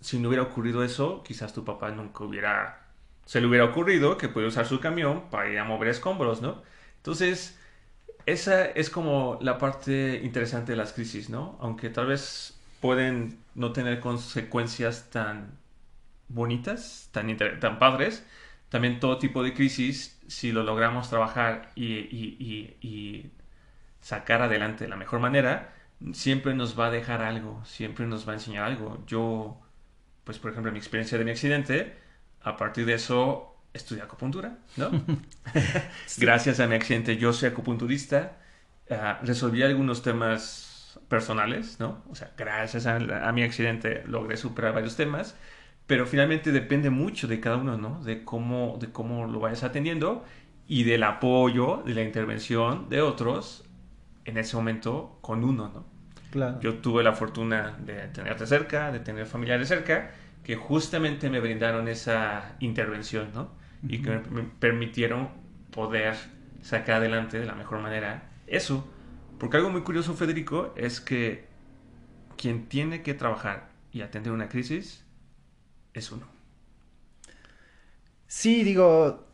si 0.00 0.18
no 0.18 0.28
hubiera 0.28 0.44
ocurrido 0.44 0.84
eso, 0.84 1.22
quizás 1.22 1.52
tu 1.52 1.64
papá 1.64 1.90
nunca 1.90 2.24
hubiera, 2.24 2.87
se 3.28 3.42
le 3.42 3.46
hubiera 3.46 3.66
ocurrido 3.66 4.16
que 4.16 4.30
puede 4.30 4.46
usar 4.46 4.66
su 4.66 4.80
camión 4.80 5.28
para 5.30 5.50
ir 5.50 5.58
a 5.58 5.64
mover 5.64 5.88
escombros, 5.90 6.40
¿no? 6.40 6.62
Entonces, 6.96 7.58
esa 8.26 8.64
es 8.66 8.90
como 8.90 9.38
la 9.42 9.58
parte 9.58 10.20
interesante 10.24 10.72
de 10.72 10.76
las 10.78 10.94
crisis, 10.94 11.28
¿no? 11.30 11.58
Aunque 11.60 11.90
tal 11.90 12.06
vez 12.06 12.58
pueden 12.80 13.38
no 13.54 13.72
tener 13.72 14.00
consecuencias 14.00 15.10
tan 15.10 15.58
bonitas, 16.28 17.10
tan, 17.12 17.36
tan 17.60 17.78
padres, 17.78 18.26
también 18.70 19.00
todo 19.00 19.18
tipo 19.18 19.42
de 19.42 19.54
crisis, 19.54 20.18
si 20.28 20.52
lo 20.52 20.62
logramos 20.62 21.10
trabajar 21.10 21.72
y, 21.76 21.86
y 22.80 23.32
sacar 24.00 24.42
adelante 24.42 24.84
de 24.84 24.90
la 24.90 24.96
mejor 24.96 25.20
manera, 25.20 25.74
siempre 26.12 26.54
nos 26.54 26.78
va 26.78 26.86
a 26.86 26.90
dejar 26.90 27.22
algo, 27.22 27.64
siempre 27.64 28.06
nos 28.06 28.26
va 28.28 28.32
a 28.32 28.36
enseñar 28.36 28.64
algo. 28.64 29.04
Yo, 29.06 29.60
pues 30.24 30.38
por 30.38 30.50
ejemplo, 30.52 30.72
mi 30.72 30.78
experiencia 30.78 31.18
de 31.18 31.24
mi 31.24 31.32
accidente, 31.32 31.96
a 32.48 32.56
partir 32.56 32.86
de 32.86 32.94
eso 32.94 33.54
estudié 33.72 34.02
acupuntura, 34.02 34.58
¿no? 34.76 34.90
Gracias 36.18 36.60
a 36.60 36.66
mi 36.66 36.74
accidente 36.74 37.16
yo 37.16 37.32
soy 37.32 37.50
acupunturista, 37.50 38.38
ah, 38.90 39.20
resolví 39.22 39.62
algunos 39.62 40.02
temas 40.02 40.98
personales, 41.08 41.78
¿no? 41.80 42.02
O 42.10 42.14
sea, 42.14 42.32
gracias 42.36 42.86
a, 42.86 42.96
a, 42.96 43.32
mi 43.32 43.42
accidente 43.42 44.02
logré 44.06 44.36
superar 44.36 44.74
varios 44.74 44.96
temas, 44.96 45.36
pero 45.86 46.06
finalmente 46.06 46.52
depende 46.52 46.90
mucho 46.90 47.28
de 47.28 47.40
cada 47.40 47.56
uno, 47.56 47.78
¿no? 47.78 48.02
De 48.02 48.24
cómo, 48.24 48.78
de 48.80 48.90
cómo 48.90 49.26
lo 49.26 49.40
vayas 49.40 49.62
atendiendo 49.62 50.24
y 50.66 50.84
del 50.84 51.02
apoyo, 51.02 51.82
de 51.86 51.94
la 51.94 52.02
intervención 52.02 52.88
de 52.88 53.00
otros 53.00 53.64
en 54.24 54.36
ese 54.36 54.56
momento 54.56 55.18
con 55.22 55.44
uno, 55.44 55.70
¿no? 55.72 55.86
Claro. 56.30 56.60
Yo 56.60 56.74
tuve 56.74 57.02
la 57.02 57.14
fortuna 57.14 57.78
de 57.80 58.08
tenerte 58.08 58.46
cerca, 58.46 58.92
de 58.92 59.00
tener 59.00 59.26
familiares 59.26 59.68
cerca, 59.68 60.10
que 60.48 60.56
justamente 60.56 61.28
me 61.28 61.40
brindaron 61.40 61.88
esa 61.88 62.56
intervención, 62.60 63.32
¿no? 63.34 63.50
Y 63.86 64.00
que 64.00 64.18
me, 64.30 64.44
permitieron 64.44 65.28
poder 65.70 66.16
sacar 66.62 66.96
adelante 66.96 67.38
de 67.38 67.44
la 67.44 67.54
mejor 67.54 67.80
manera 67.80 68.30
eso. 68.46 68.88
Porque 69.38 69.58
algo 69.58 69.68
muy 69.68 69.82
curioso, 69.82 70.14
Federico, 70.14 70.72
es 70.74 71.02
que 71.02 71.44
quien 72.38 72.64
tiene 72.64 73.02
que 73.02 73.12
trabajar 73.12 73.68
y 73.92 74.00
atender 74.00 74.32
una 74.32 74.48
crisis 74.48 75.04
es 75.92 76.10
uno. 76.12 76.26
Sí, 78.26 78.64
digo, 78.64 79.28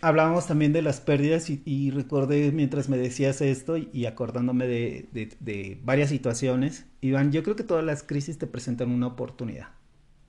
hablábamos 0.00 0.46
también 0.46 0.72
de 0.72 0.82
las 0.82 1.00
pérdidas 1.00 1.50
y, 1.50 1.90
recordé 1.90 2.52
mientras 2.52 2.88
me 2.88 2.96
decías 2.96 3.40
esto 3.40 3.76
y, 3.76 4.06
acordándome 4.06 4.68
de, 4.68 5.80
varias 5.82 6.10
situaciones, 6.10 6.86
Iván, 7.00 7.32
yo 7.32 7.42
creo 7.42 7.56
que 7.56 7.64
todas 7.64 7.84
las 7.84 8.04
crisis 8.04 8.38
te 8.38 8.46
presentan 8.46 8.92
una 8.92 9.08
oportunidad. 9.08 9.79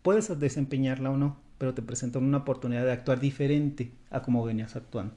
Puedes 0.01 0.39
desempeñarla 0.39 1.11
o 1.11 1.17
no, 1.17 1.37
pero 1.57 1.73
te 1.73 1.81
presentan 1.81 2.23
una 2.23 2.39
oportunidad 2.39 2.85
de 2.85 2.91
actuar 2.91 3.19
diferente 3.19 3.91
a 4.09 4.21
como 4.21 4.43
venías 4.43 4.75
actuando. 4.75 5.13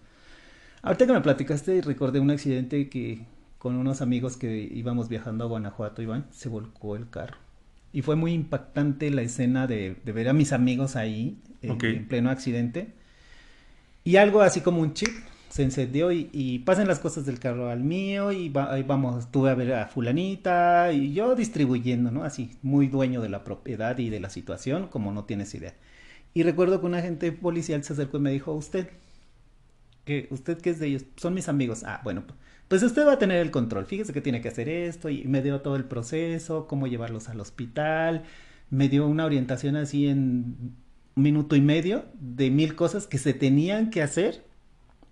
Ahorita 0.82 1.06
que 1.06 1.12
me 1.12 1.20
platicaste, 1.20 1.80
recordé 1.80 2.20
un 2.20 2.30
accidente 2.30 2.88
que 2.88 3.26
con 3.58 3.76
unos 3.76 4.02
amigos 4.02 4.36
que 4.36 4.68
íbamos 4.72 5.08
viajando 5.08 5.44
a 5.44 5.46
Guanajuato, 5.46 6.02
Iván, 6.02 6.26
se 6.30 6.50
volcó 6.50 6.96
el 6.96 7.08
carro. 7.08 7.38
Y 7.92 8.02
fue 8.02 8.16
muy 8.16 8.32
impactante 8.32 9.10
la 9.10 9.22
escena 9.22 9.66
de, 9.66 9.96
ver 10.04 10.28
a 10.28 10.34
mis 10.34 10.52
amigos 10.52 10.96
ahí 10.96 11.38
en 11.62 12.06
pleno 12.06 12.28
accidente 12.28 12.92
y 14.04 14.16
algo 14.16 14.42
así 14.42 14.60
como 14.60 14.82
un 14.82 14.92
chip 14.92 15.08
se 15.54 15.62
encendió 15.62 16.10
y, 16.10 16.30
y 16.32 16.64
las 16.66 16.98
cosas 16.98 17.26
del 17.26 17.38
carro 17.38 17.68
al 17.70 17.84
mío 17.84 18.32
y 18.32 18.52
ahí 18.56 18.82
vamos, 18.82 19.30
tuve 19.30 19.50
a 19.50 19.54
ver 19.54 19.72
a 19.74 19.86
fulanita 19.86 20.92
y 20.92 21.12
yo 21.12 21.36
distribuyendo, 21.36 22.10
¿no? 22.10 22.24
Así, 22.24 22.50
muy 22.62 22.88
dueño 22.88 23.22
de 23.22 23.28
la 23.28 23.44
propiedad 23.44 23.96
y 23.98 24.10
de 24.10 24.18
la 24.18 24.30
situación, 24.30 24.88
como 24.88 25.12
no 25.12 25.26
tienes 25.26 25.54
idea. 25.54 25.74
Y 26.34 26.42
recuerdo 26.42 26.80
que 26.80 26.86
un 26.86 26.96
agente 26.96 27.30
policial 27.30 27.84
se 27.84 27.92
acercó 27.92 28.16
y 28.16 28.20
me 28.22 28.32
dijo, 28.32 28.52
usted, 28.52 28.88
que 30.04 30.26
usted 30.32 30.58
qué 30.58 30.70
es 30.70 30.80
de 30.80 30.88
ellos, 30.88 31.04
son 31.14 31.34
mis 31.34 31.48
amigos. 31.48 31.84
Ah, 31.84 32.00
bueno, 32.02 32.24
pues 32.66 32.82
usted 32.82 33.06
va 33.06 33.12
a 33.12 33.18
tener 33.20 33.38
el 33.38 33.52
control, 33.52 33.86
fíjese 33.86 34.12
que 34.12 34.20
tiene 34.20 34.40
que 34.40 34.48
hacer 34.48 34.68
esto 34.68 35.08
y 35.08 35.22
me 35.22 35.40
dio 35.40 35.60
todo 35.60 35.76
el 35.76 35.84
proceso, 35.84 36.66
cómo 36.66 36.88
llevarlos 36.88 37.28
al 37.28 37.38
hospital, 37.38 38.24
me 38.70 38.88
dio 38.88 39.06
una 39.06 39.24
orientación 39.24 39.76
así 39.76 40.08
en 40.08 40.74
minuto 41.14 41.54
y 41.54 41.60
medio 41.60 42.06
de 42.14 42.50
mil 42.50 42.74
cosas 42.74 43.06
que 43.06 43.18
se 43.18 43.34
tenían 43.34 43.90
que 43.90 44.02
hacer 44.02 44.52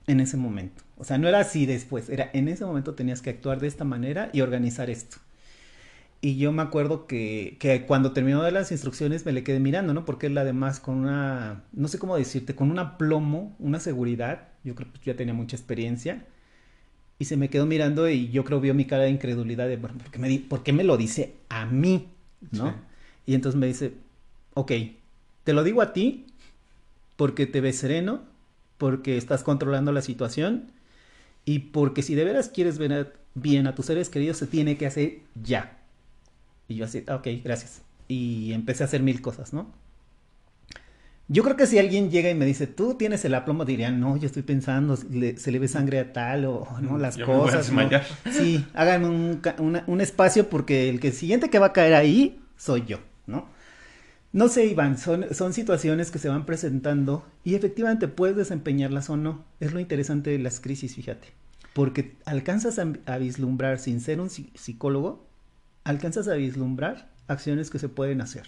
en 0.06 0.20
ese 0.20 0.36
momento. 0.36 0.82
O 0.96 1.04
sea, 1.04 1.18
no 1.18 1.28
era 1.28 1.40
así 1.40 1.66
después, 1.66 2.08
era 2.08 2.30
en 2.32 2.48
ese 2.48 2.64
momento 2.64 2.94
tenías 2.94 3.22
que 3.22 3.30
actuar 3.30 3.60
de 3.60 3.68
esta 3.68 3.84
manera 3.84 4.30
y 4.32 4.40
organizar 4.40 4.90
esto. 4.90 5.18
Y 6.20 6.36
yo 6.36 6.52
me 6.52 6.62
acuerdo 6.62 7.08
que, 7.08 7.56
que 7.58 7.84
cuando 7.84 8.12
terminó 8.12 8.42
de 8.44 8.52
las 8.52 8.70
instrucciones 8.70 9.26
me 9.26 9.32
le 9.32 9.42
quedé 9.42 9.58
mirando, 9.58 9.92
¿no? 9.92 10.04
Porque 10.04 10.28
él 10.28 10.38
además 10.38 10.78
con 10.78 10.98
una, 10.98 11.64
no 11.72 11.88
sé 11.88 11.98
cómo 11.98 12.16
decirte, 12.16 12.54
con 12.54 12.70
un 12.70 12.78
aplomo, 12.78 13.56
una 13.58 13.80
seguridad, 13.80 14.48
yo 14.62 14.76
creo 14.76 14.92
que 14.92 15.00
ya 15.04 15.16
tenía 15.16 15.34
mucha 15.34 15.56
experiencia, 15.56 16.24
y 17.18 17.24
se 17.24 17.36
me 17.36 17.50
quedó 17.50 17.66
mirando 17.66 18.08
y 18.08 18.30
yo 18.30 18.44
creo 18.44 18.60
vio 18.60 18.74
mi 18.74 18.84
cara 18.84 19.04
de 19.04 19.10
incredulidad 19.10 19.68
de, 19.68 19.76
bueno, 19.76 19.98
¿por 19.98 20.10
qué 20.10 20.18
me, 20.18 20.38
¿por 20.40 20.62
qué 20.62 20.72
me 20.72 20.84
lo 20.84 20.96
dice 20.96 21.34
a 21.48 21.66
mí? 21.66 22.08
¿No? 22.50 22.74
Y 23.26 23.34
entonces 23.34 23.58
me 23.58 23.66
dice, 23.68 23.94
ok, 24.54 24.72
te 25.44 25.52
lo 25.52 25.62
digo 25.62 25.82
a 25.82 25.92
ti 25.92 26.26
porque 27.16 27.46
te 27.46 27.60
ves 27.60 27.78
sereno, 27.78 28.22
porque 28.82 29.16
estás 29.16 29.44
controlando 29.44 29.92
la 29.92 30.02
situación 30.02 30.72
y 31.44 31.60
porque 31.60 32.02
si 32.02 32.16
de 32.16 32.24
veras 32.24 32.48
quieres 32.48 32.78
ver 32.78 33.12
bien 33.34 33.68
a 33.68 33.76
tus 33.76 33.86
seres 33.86 34.08
queridos, 34.08 34.38
se 34.38 34.48
tiene 34.48 34.76
que 34.76 34.86
hacer 34.86 35.18
ya. 35.40 35.78
Y 36.66 36.74
yo 36.74 36.86
así, 36.86 37.04
ok, 37.08 37.28
gracias. 37.44 37.82
Y 38.08 38.52
empecé 38.52 38.82
a 38.82 38.86
hacer 38.86 39.00
mil 39.00 39.22
cosas, 39.22 39.52
¿no? 39.52 39.70
Yo 41.28 41.44
creo 41.44 41.54
que 41.54 41.68
si 41.68 41.78
alguien 41.78 42.10
llega 42.10 42.28
y 42.28 42.34
me 42.34 42.44
dice, 42.44 42.66
tú 42.66 42.94
tienes 42.94 43.24
el 43.24 43.36
aplomo, 43.36 43.64
dirían, 43.64 44.00
no, 44.00 44.16
yo 44.16 44.26
estoy 44.26 44.42
pensando, 44.42 44.96
se 44.96 45.52
le 45.52 45.58
ve 45.60 45.68
sangre 45.68 46.00
a 46.00 46.12
tal 46.12 46.46
o 46.46 46.66
no, 46.80 46.98
las 46.98 47.18
cosas. 47.18 47.70
¿no? 47.70 47.88
Sí, 48.32 48.66
hagan 48.74 49.04
un, 49.04 49.40
un 49.86 50.00
espacio 50.00 50.50
porque 50.50 50.88
el 50.88 50.98
que 50.98 51.12
siguiente 51.12 51.50
que 51.50 51.60
va 51.60 51.66
a 51.66 51.72
caer 51.72 51.94
ahí 51.94 52.40
soy 52.56 52.82
yo, 52.84 52.98
¿no? 53.28 53.46
No 54.32 54.48
sé, 54.48 54.64
Iván, 54.64 54.96
son, 54.96 55.26
son 55.34 55.52
situaciones 55.52 56.10
que 56.10 56.18
se 56.18 56.30
van 56.30 56.46
presentando 56.46 57.26
y 57.44 57.54
efectivamente 57.54 58.08
puedes 58.08 58.34
desempeñarlas 58.34 59.10
o 59.10 59.18
no. 59.18 59.44
Es 59.60 59.74
lo 59.74 59.80
interesante 59.80 60.30
de 60.30 60.38
las 60.38 60.58
crisis, 60.58 60.94
fíjate. 60.94 61.28
Porque 61.74 62.16
alcanzas 62.24 62.78
a, 62.78 63.18
vislumbrar, 63.18 63.78
sin 63.78 64.00
ser 64.00 64.20
un 64.20 64.30
psicólogo, 64.30 65.26
alcanzas 65.84 66.28
a 66.28 66.34
vislumbrar 66.34 67.10
acciones 67.28 67.68
que 67.68 67.78
se 67.78 67.90
pueden 67.90 68.22
hacer. 68.22 68.46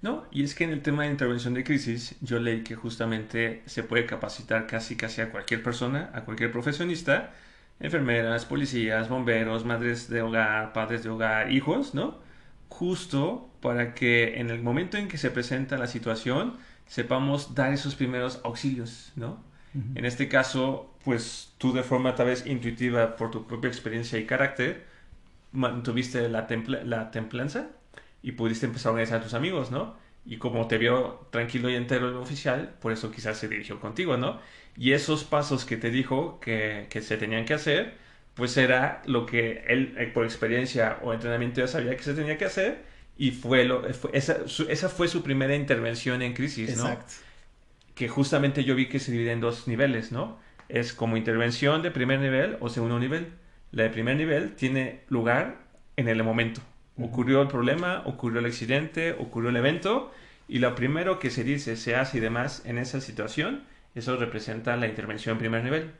No, 0.00 0.26
y 0.30 0.44
es 0.44 0.54
que 0.54 0.62
en 0.62 0.70
el 0.70 0.82
tema 0.82 1.04
de 1.04 1.10
intervención 1.10 1.54
de 1.54 1.64
crisis, 1.64 2.14
yo 2.20 2.38
leí 2.38 2.62
que 2.62 2.76
justamente 2.76 3.62
se 3.66 3.82
puede 3.82 4.06
capacitar 4.06 4.68
casi 4.68 4.94
casi 4.94 5.22
a 5.22 5.32
cualquier 5.32 5.60
persona, 5.60 6.10
a 6.14 6.24
cualquier 6.24 6.52
profesionista, 6.52 7.32
enfermeras, 7.80 8.44
policías, 8.44 9.08
bomberos, 9.08 9.64
madres 9.64 10.08
de 10.08 10.22
hogar, 10.22 10.72
padres 10.72 11.02
de 11.02 11.08
hogar, 11.08 11.50
hijos, 11.50 11.94
¿no? 11.94 12.24
Justo 12.68 13.50
para 13.60 13.94
que 13.94 14.38
en 14.40 14.50
el 14.50 14.62
momento 14.62 14.96
en 14.96 15.08
que 15.08 15.18
se 15.18 15.30
presenta 15.30 15.78
la 15.78 15.86
situación 15.86 16.58
sepamos 16.86 17.54
dar 17.54 17.72
esos 17.72 17.94
primeros 17.94 18.40
auxilios, 18.44 19.12
¿no? 19.16 19.44
En 19.94 20.06
este 20.06 20.28
caso, 20.28 20.94
pues 21.04 21.54
tú 21.58 21.72
de 21.74 21.82
forma 21.82 22.14
tal 22.14 22.28
vez 22.28 22.46
intuitiva 22.46 23.16
por 23.16 23.30
tu 23.30 23.46
propia 23.46 23.68
experiencia 23.68 24.18
y 24.18 24.24
carácter, 24.24 24.86
mantuviste 25.52 26.28
la, 26.28 26.46
la 26.84 27.10
templanza 27.10 27.68
y 28.22 28.32
pudiste 28.32 28.66
empezar 28.66 28.90
a 28.90 28.92
organizar 28.94 29.20
a 29.20 29.22
tus 29.22 29.34
amigos, 29.34 29.70
¿no? 29.70 29.96
Y 30.24 30.38
como 30.38 30.66
te 30.66 30.78
vio 30.78 31.26
tranquilo 31.30 31.70
y 31.70 31.74
entero 31.76 32.08
el 32.08 32.16
oficial, 32.16 32.74
por 32.80 32.92
eso 32.92 33.10
quizás 33.10 33.38
se 33.38 33.48
dirigió 33.48 33.80
contigo, 33.80 34.16
¿no? 34.16 34.40
Y 34.76 34.92
esos 34.92 35.24
pasos 35.24 35.64
que 35.64 35.76
te 35.76 35.90
dijo 35.90 36.40
que, 36.40 36.86
que 36.90 37.00
se 37.02 37.16
tenían 37.16 37.44
que 37.44 37.54
hacer, 37.54 37.96
pues 38.36 38.56
era 38.58 39.02
lo 39.06 39.26
que 39.26 39.64
él 39.66 39.94
eh, 39.96 40.06
por 40.06 40.24
experiencia 40.24 40.98
o 41.02 41.12
entrenamiento 41.12 41.62
ya 41.62 41.66
sabía 41.66 41.96
que 41.96 42.02
se 42.02 42.14
tenía 42.14 42.36
que 42.36 42.44
hacer 42.44 42.84
y 43.16 43.30
fue 43.30 43.64
lo 43.64 43.84
esa, 44.12 44.36
esa, 44.68 44.88
fue 44.90 45.08
su 45.08 45.22
primera 45.22 45.56
intervención 45.56 46.22
en 46.22 46.34
crisis, 46.34 46.70
Exacto. 46.70 47.14
Que 47.94 48.08
justamente 48.08 48.62
yo 48.62 48.74
vi 48.74 48.88
que 48.88 48.98
se 48.98 49.10
divide 49.10 49.32
en 49.32 49.40
dos 49.40 49.66
niveles, 49.66 50.12
¿no? 50.12 50.38
Es 50.68 50.92
como 50.92 51.16
intervención 51.16 51.80
de 51.80 51.90
primer 51.90 52.20
nivel 52.20 52.58
o 52.60 52.68
segundo 52.68 52.98
nivel. 52.98 53.32
La 53.72 53.84
de 53.84 53.90
primer 53.90 54.16
nivel 54.16 54.54
tiene 54.54 55.00
lugar 55.08 55.62
en 55.96 56.08
el 56.08 56.22
momento. 56.22 56.60
Ocurrió 56.98 57.40
el 57.40 57.48
problema, 57.48 58.02
ocurrió 58.04 58.40
el 58.40 58.46
accidente, 58.46 59.12
ocurrió 59.12 59.48
el 59.48 59.56
evento 59.56 60.12
y 60.46 60.58
lo 60.58 60.74
primero 60.74 61.18
que 61.18 61.30
se 61.30 61.42
dice, 61.42 61.76
se 61.76 61.96
hace 61.96 62.18
y 62.18 62.20
demás 62.20 62.62
en 62.66 62.76
esa 62.76 63.00
situación, 63.00 63.64
eso 63.94 64.16
representa 64.16 64.76
la 64.76 64.88
intervención 64.88 65.32
en 65.32 65.38
primer 65.38 65.64
nivel. 65.64 65.92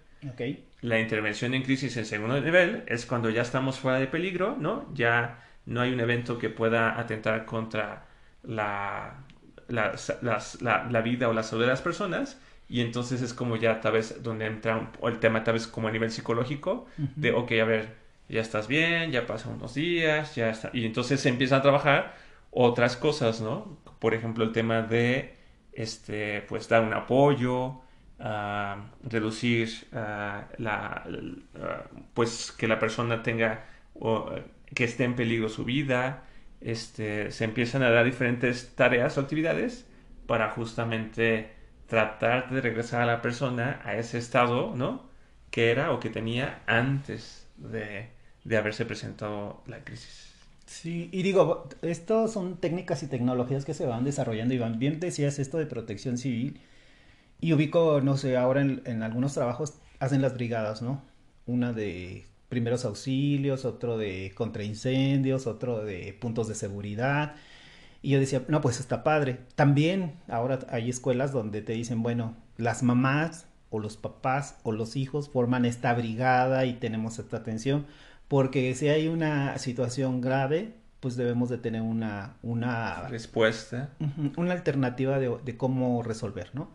La 0.80 1.00
intervención 1.00 1.54
en 1.54 1.62
crisis 1.62 1.96
en 1.96 2.04
segundo 2.04 2.40
nivel 2.40 2.84
es 2.86 3.06
cuando 3.06 3.30
ya 3.30 3.42
estamos 3.42 3.78
fuera 3.78 3.98
de 3.98 4.06
peligro, 4.06 4.56
¿no? 4.58 4.92
Ya 4.94 5.42
no 5.66 5.80
hay 5.80 5.92
un 5.92 6.00
evento 6.00 6.38
que 6.38 6.48
pueda 6.48 6.98
atentar 6.98 7.44
contra 7.44 8.06
la, 8.42 9.24
la, 9.68 11.00
vida 11.02 11.28
o 11.28 11.32
la 11.32 11.42
salud 11.42 11.62
de 11.62 11.68
las 11.68 11.82
personas. 11.82 12.40
Y 12.68 12.80
entonces 12.80 13.22
es 13.22 13.32
como 13.32 13.56
ya 13.56 13.80
tal 13.80 13.92
vez 13.92 14.22
donde 14.22 14.46
entra 14.46 14.90
el 15.02 15.18
tema 15.20 15.44
tal 15.44 15.54
vez 15.54 15.66
como 15.66 15.88
a 15.88 15.92
nivel 15.92 16.10
psicológico, 16.10 16.86
de, 16.96 17.32
ok, 17.32 17.52
a 17.62 17.64
ver, 17.64 17.94
ya 18.28 18.40
estás 18.40 18.66
bien, 18.66 19.12
ya 19.12 19.26
pasan 19.26 19.54
unos 19.54 19.74
días, 19.74 20.34
ya 20.34 20.50
está. 20.50 20.70
Y 20.72 20.84
entonces 20.84 21.20
se 21.20 21.28
empieza 21.28 21.56
a 21.56 21.62
trabajar 21.62 22.16
otras 22.50 22.96
cosas, 22.96 23.40
¿no? 23.40 23.78
Por 24.00 24.14
ejemplo, 24.14 24.44
el 24.44 24.52
tema 24.52 24.82
de, 24.82 25.36
este, 25.72 26.42
pues, 26.42 26.68
dar 26.68 26.82
un 26.82 26.92
apoyo, 26.92 27.82
reducir 28.18 29.68
la, 29.92 31.04
pues, 32.14 32.52
que 32.52 32.68
la 32.68 32.78
persona 32.78 33.22
tenga, 33.22 33.64
que 34.74 34.84
esté 34.84 35.04
en 35.04 35.16
peligro 35.16 35.48
su 35.48 35.64
vida, 35.64 36.24
este, 36.60 37.30
se 37.30 37.44
empiezan 37.44 37.82
a 37.82 37.90
dar 37.90 38.04
diferentes 38.04 38.74
tareas 38.74 39.18
o 39.18 39.20
actividades 39.20 39.86
para 40.26 40.50
justamente 40.50 41.50
tratar 41.86 42.50
de 42.50 42.60
regresar 42.60 43.02
a 43.02 43.06
la 43.06 43.22
persona 43.22 43.80
a 43.84 43.96
ese 43.96 44.18
estado, 44.18 44.74
¿no? 44.74 45.08
Que 45.50 45.70
era 45.70 45.92
o 45.92 46.00
que 46.00 46.10
tenía 46.10 46.62
antes 46.66 47.46
de, 47.56 48.08
de 48.44 48.56
haberse 48.56 48.84
presentado 48.86 49.62
la 49.66 49.84
crisis. 49.84 50.32
Sí, 50.66 51.08
y 51.12 51.22
digo, 51.22 51.68
esto 51.82 52.26
son 52.26 52.56
técnicas 52.56 53.02
y 53.04 53.06
tecnologías 53.06 53.64
que 53.64 53.74
se 53.74 53.86
van 53.86 54.02
desarrollando 54.02 54.52
y 54.52 54.58
van, 54.58 54.80
bien 54.80 54.98
decías 54.98 55.38
esto 55.38 55.58
de 55.58 55.66
protección 55.66 56.18
civil 56.18 56.60
y 57.40 57.52
ubico, 57.52 58.00
no 58.00 58.16
sé, 58.16 58.36
ahora 58.36 58.60
en, 58.62 58.82
en 58.86 59.02
algunos 59.02 59.34
trabajos 59.34 59.74
hacen 59.98 60.22
las 60.22 60.34
brigadas, 60.34 60.82
¿no? 60.82 61.02
Una 61.46 61.72
de 61.72 62.26
primeros 62.48 62.84
auxilios, 62.84 63.64
otro 63.64 63.98
de 63.98 64.32
contraincendios, 64.34 65.46
otro 65.46 65.84
de 65.84 66.16
puntos 66.20 66.48
de 66.48 66.54
seguridad. 66.54 67.34
Y 68.02 68.10
yo 68.10 68.20
decía, 68.20 68.42
no, 68.48 68.60
pues 68.60 68.78
está 68.80 69.02
padre. 69.02 69.40
También 69.54 70.14
ahora 70.28 70.60
hay 70.70 70.88
escuelas 70.90 71.32
donde 71.32 71.62
te 71.62 71.72
dicen, 71.72 72.02
bueno, 72.02 72.36
las 72.56 72.82
mamás 72.82 73.46
o 73.70 73.80
los 73.80 73.96
papás 73.96 74.58
o 74.62 74.72
los 74.72 74.96
hijos 74.96 75.28
forman 75.28 75.64
esta 75.64 75.92
brigada 75.94 76.66
y 76.66 76.74
tenemos 76.74 77.18
esta 77.18 77.38
atención, 77.38 77.86
porque 78.28 78.74
si 78.74 78.88
hay 78.88 79.08
una 79.08 79.58
situación 79.58 80.20
grave, 80.20 80.74
pues 81.00 81.16
debemos 81.16 81.48
de 81.48 81.58
tener 81.58 81.82
una, 81.82 82.36
una 82.42 83.08
respuesta, 83.08 83.90
una 84.36 84.52
alternativa 84.52 85.18
de, 85.18 85.36
de 85.44 85.56
cómo 85.56 86.02
resolver, 86.02 86.50
¿no? 86.54 86.70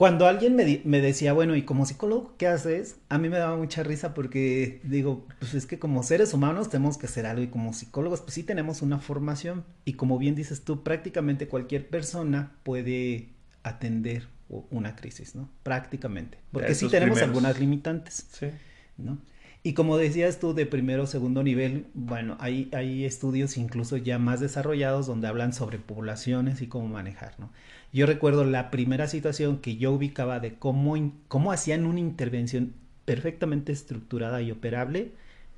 Cuando 0.00 0.26
alguien 0.26 0.56
me, 0.56 0.80
me, 0.84 1.02
decía, 1.02 1.34
bueno, 1.34 1.54
y 1.56 1.62
como 1.64 1.84
psicólogo, 1.84 2.34
¿qué 2.38 2.46
haces? 2.46 2.96
A 3.10 3.18
mí 3.18 3.28
me 3.28 3.36
daba 3.36 3.58
mucha 3.58 3.82
risa 3.82 4.14
porque 4.14 4.80
digo, 4.82 5.26
pues 5.38 5.52
es 5.52 5.66
que 5.66 5.78
como 5.78 6.02
seres 6.02 6.32
humanos 6.32 6.70
tenemos 6.70 6.96
que 6.96 7.04
hacer 7.04 7.26
algo 7.26 7.42
y 7.42 7.48
como 7.48 7.74
psicólogos, 7.74 8.22
pues 8.22 8.32
sí 8.32 8.42
tenemos 8.42 8.80
una 8.80 8.98
formación 8.98 9.62
y 9.84 9.92
como 9.92 10.18
bien 10.18 10.34
dices 10.34 10.64
tú, 10.64 10.82
prácticamente 10.82 11.48
cualquier 11.48 11.86
persona 11.86 12.56
puede 12.62 13.28
atender 13.62 14.26
una 14.48 14.96
crisis, 14.96 15.34
¿no? 15.34 15.50
Prácticamente. 15.64 16.38
Porque 16.50 16.74
sí 16.74 16.88
tenemos 16.88 17.20
algunas 17.20 17.60
limitantes, 17.60 18.26
sí. 18.32 18.46
¿no? 18.96 19.18
Y 19.62 19.74
como 19.74 19.98
decías 19.98 20.38
tú, 20.38 20.54
de 20.54 20.64
primero 20.64 21.02
o 21.02 21.06
segundo 21.06 21.42
nivel, 21.42 21.88
bueno, 21.92 22.38
hay, 22.40 22.70
hay 22.72 23.04
estudios 23.04 23.58
incluso 23.58 23.98
ya 23.98 24.18
más 24.18 24.40
desarrollados 24.40 25.06
donde 25.06 25.28
hablan 25.28 25.52
sobre 25.52 25.78
poblaciones 25.78 26.62
y 26.62 26.68
cómo 26.68 26.88
manejar, 26.88 27.38
¿no? 27.38 27.50
Yo 27.92 28.06
recuerdo 28.06 28.44
la 28.44 28.70
primera 28.70 29.08
situación 29.08 29.58
que 29.58 29.76
yo 29.76 29.92
ubicaba 29.92 30.38
de 30.40 30.54
cómo, 30.54 31.12
cómo 31.28 31.52
hacían 31.52 31.86
una 31.86 32.00
intervención 32.00 32.74
perfectamente 33.04 33.72
estructurada 33.72 34.42
y 34.42 34.52
operable, 34.52 35.12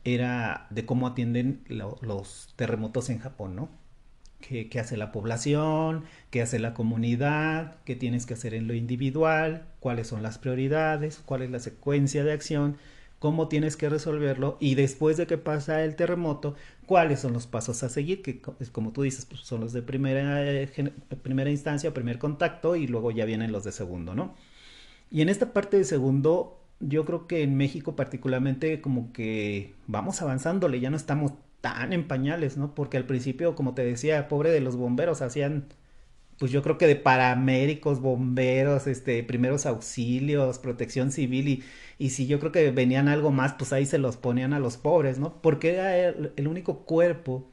era 0.04 0.66
de 0.70 0.86
cómo 0.86 1.06
atienden 1.06 1.62
los 1.68 2.52
terremotos 2.56 3.10
en 3.10 3.18
Japón, 3.18 3.56
¿no? 3.56 3.68
¿Qué, 4.40 4.68
¿Qué, 4.68 4.80
hace 4.80 4.96
la 4.96 5.12
población? 5.12 6.04
¿Qué 6.30 6.42
hace 6.42 6.58
la 6.58 6.74
comunidad? 6.74 7.76
¿Qué 7.84 7.94
tienes 7.94 8.26
que 8.26 8.34
hacer 8.34 8.54
en 8.54 8.66
lo 8.66 8.74
individual? 8.74 9.66
¿Cuáles 9.78 10.08
son 10.08 10.22
las 10.22 10.38
prioridades? 10.38 11.22
¿Cuál 11.24 11.42
es 11.42 11.50
la 11.50 11.60
secuencia 11.60 12.24
de 12.24 12.32
acción? 12.32 12.76
Cómo 13.22 13.46
tienes 13.46 13.76
que 13.76 13.88
resolverlo 13.88 14.56
y 14.58 14.74
después 14.74 15.16
de 15.16 15.28
que 15.28 15.38
pasa 15.38 15.84
el 15.84 15.94
terremoto, 15.94 16.56
cuáles 16.86 17.20
son 17.20 17.32
los 17.32 17.46
pasos 17.46 17.84
a 17.84 17.88
seguir, 17.88 18.20
que 18.20 18.40
como 18.72 18.90
tú 18.90 19.02
dices, 19.02 19.26
pues 19.26 19.42
son 19.42 19.60
los 19.60 19.72
de 19.72 19.80
primera, 19.80 20.44
eh, 20.44 20.68
primera 21.22 21.48
instancia, 21.48 21.94
primer 21.94 22.18
contacto 22.18 22.74
y 22.74 22.88
luego 22.88 23.12
ya 23.12 23.24
vienen 23.24 23.52
los 23.52 23.62
de 23.62 23.70
segundo, 23.70 24.16
¿no? 24.16 24.34
Y 25.08 25.20
en 25.22 25.28
esta 25.28 25.52
parte 25.52 25.76
de 25.76 25.84
segundo, 25.84 26.58
yo 26.80 27.04
creo 27.04 27.28
que 27.28 27.44
en 27.44 27.56
México 27.56 27.94
particularmente 27.94 28.80
como 28.80 29.12
que 29.12 29.72
vamos 29.86 30.20
avanzándole, 30.20 30.80
ya 30.80 30.90
no 30.90 30.96
estamos 30.96 31.32
tan 31.60 31.92
en 31.92 32.08
pañales, 32.08 32.56
¿no? 32.56 32.74
Porque 32.74 32.96
al 32.96 33.06
principio, 33.06 33.54
como 33.54 33.74
te 33.74 33.84
decía, 33.84 34.26
pobre 34.26 34.50
de 34.50 34.60
los 34.60 34.74
bomberos, 34.74 35.22
hacían 35.22 35.66
pues 36.38 36.50
yo 36.50 36.62
creo 36.62 36.78
que 36.78 36.86
de 36.86 36.96
paramédicos, 36.96 38.00
bomberos, 38.00 38.86
este, 38.86 39.22
primeros 39.22 39.66
auxilios, 39.66 40.58
protección 40.58 41.12
civil 41.12 41.48
y, 41.48 41.64
y 41.98 42.10
si 42.10 42.26
yo 42.26 42.40
creo 42.40 42.52
que 42.52 42.70
venían 42.72 43.08
algo 43.08 43.30
más, 43.30 43.54
pues 43.54 43.72
ahí 43.72 43.86
se 43.86 43.98
los 43.98 44.16
ponían 44.16 44.52
a 44.52 44.58
los 44.58 44.76
pobres, 44.76 45.18
¿no? 45.18 45.40
Porque 45.40 45.74
era 45.74 45.96
el, 45.96 46.48
único 46.48 46.80
cuerpo 46.84 47.48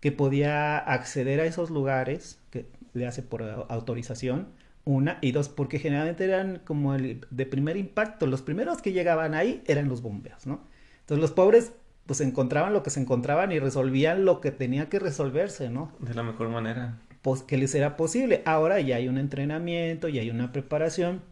que 0.00 0.12
podía 0.12 0.78
acceder 0.78 1.40
a 1.40 1.46
esos 1.46 1.70
lugares, 1.70 2.38
que 2.50 2.66
le 2.92 3.06
hace 3.06 3.22
por 3.22 3.42
autorización, 3.70 4.48
una, 4.84 5.18
y 5.22 5.32
dos, 5.32 5.48
porque 5.48 5.78
generalmente 5.78 6.24
eran 6.24 6.60
como 6.64 6.94
el 6.94 7.26
de 7.30 7.46
primer 7.46 7.76
impacto, 7.76 8.26
los 8.26 8.42
primeros 8.42 8.82
que 8.82 8.92
llegaban 8.92 9.34
ahí 9.34 9.62
eran 9.66 9.88
los 9.88 10.02
bomberos, 10.02 10.46
¿no? 10.46 10.60
Entonces 11.00 11.22
los 11.22 11.32
pobres 11.32 11.72
pues 12.06 12.20
encontraban 12.20 12.72
lo 12.72 12.82
que 12.82 12.90
se 12.90 13.00
encontraban 13.00 13.50
y 13.50 13.58
resolvían 13.58 14.24
lo 14.24 14.40
que 14.40 14.52
tenía 14.52 14.88
que 14.88 14.98
resolverse, 14.98 15.70
¿no? 15.70 15.92
De 16.00 16.14
la 16.14 16.22
mejor 16.22 16.50
manera 16.50 16.98
que 17.46 17.56
les 17.56 17.74
era 17.74 17.96
posible. 17.96 18.42
Ahora 18.44 18.80
ya 18.80 18.96
hay 18.96 19.08
un 19.08 19.18
entrenamiento, 19.18 20.08
ya 20.08 20.22
hay 20.22 20.30
una 20.30 20.52
preparación. 20.52 21.22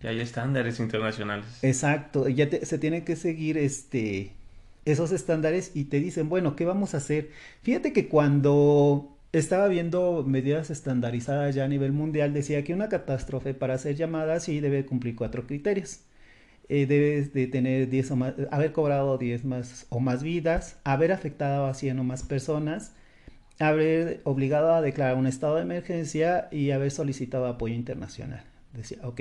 Ya 0.00 0.10
hay 0.10 0.20
estándares 0.20 0.80
internacionales. 0.80 1.46
Exacto, 1.62 2.28
ya 2.28 2.48
se 2.62 2.78
tienen 2.78 3.04
que 3.04 3.16
seguir 3.16 3.56
este, 3.56 4.32
esos 4.84 5.12
estándares 5.12 5.72
y 5.74 5.84
te 5.84 6.00
dicen, 6.00 6.28
bueno, 6.28 6.56
¿qué 6.56 6.64
vamos 6.64 6.94
a 6.94 6.98
hacer? 6.98 7.30
Fíjate 7.62 7.92
que 7.92 8.08
cuando 8.08 9.16
estaba 9.32 9.68
viendo 9.68 10.24
medidas 10.26 10.70
estandarizadas 10.70 11.54
ya 11.54 11.64
a 11.64 11.68
nivel 11.68 11.92
mundial, 11.92 12.32
decía 12.34 12.62
que 12.64 12.74
una 12.74 12.88
catástrofe 12.88 13.54
para 13.54 13.78
ser 13.78 13.96
llamada 13.96 14.34
así 14.34 14.60
debe 14.60 14.84
cumplir 14.86 15.16
cuatro 15.16 15.46
criterios. 15.46 16.00
Eh, 16.68 16.86
debe 16.86 17.22
de 17.22 17.46
tener 17.46 17.90
10 17.90 18.10
o 18.12 18.16
más, 18.16 18.34
haber 18.50 18.72
cobrado 18.72 19.18
10 19.18 19.44
más 19.44 19.86
o 19.90 20.00
más 20.00 20.22
vidas, 20.22 20.78
haber 20.84 21.12
afectado 21.12 21.66
a 21.66 21.74
100 21.74 21.98
o 21.98 22.04
más 22.04 22.22
personas, 22.22 22.94
haber 23.58 24.20
obligado 24.24 24.74
a 24.74 24.80
declarar 24.80 25.16
un 25.16 25.26
estado 25.26 25.56
de 25.56 25.62
emergencia 25.62 26.48
y 26.50 26.70
haber 26.70 26.90
solicitado 26.90 27.46
apoyo 27.46 27.74
internacional. 27.74 28.42
Decía, 28.72 28.98
ok, 29.02 29.20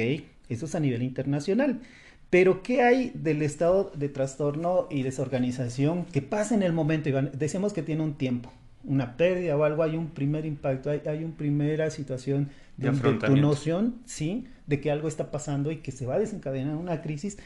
eso 0.49 0.65
es 0.65 0.75
a 0.75 0.79
nivel 0.79 1.03
internacional. 1.03 1.81
Pero 2.29 2.63
¿qué 2.63 2.81
hay 2.81 3.11
del 3.13 3.43
estado 3.43 3.91
de 3.95 4.09
trastorno 4.09 4.87
y 4.89 5.03
desorganización 5.03 6.05
que 6.05 6.23
pasa 6.23 6.55
en 6.55 6.63
el 6.63 6.73
momento? 6.73 7.09
Iván? 7.09 7.29
Decimos 7.33 7.73
que 7.73 7.83
tiene 7.83 8.01
un 8.01 8.15
tiempo, 8.15 8.51
una 8.83 9.17
pérdida 9.17 9.55
o 9.55 9.63
algo, 9.63 9.83
hay 9.83 9.95
un 9.95 10.07
primer 10.07 10.47
impacto, 10.47 10.89
hay, 10.89 11.01
hay 11.05 11.23
una 11.23 11.37
primera 11.37 11.91
situación 11.91 12.49
de, 12.77 12.89
de, 12.89 13.13
tu 13.13 13.37
noción, 13.37 13.97
sí, 14.05 14.47
de 14.65 14.81
que 14.81 14.89
algo 14.89 15.07
está 15.07 15.29
pasando 15.29 15.71
y 15.71 15.77
que 15.77 15.91
se 15.91 16.07
va 16.07 16.15
a 16.15 16.19
desencadenar 16.19 16.75
una 16.75 17.03
crisis. 17.03 17.37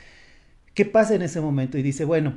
¿Qué 0.74 0.86
pasa 0.86 1.16
en 1.16 1.22
ese 1.22 1.42
momento? 1.42 1.78
Y 1.78 1.82
dice, 1.82 2.06
bueno, 2.06 2.36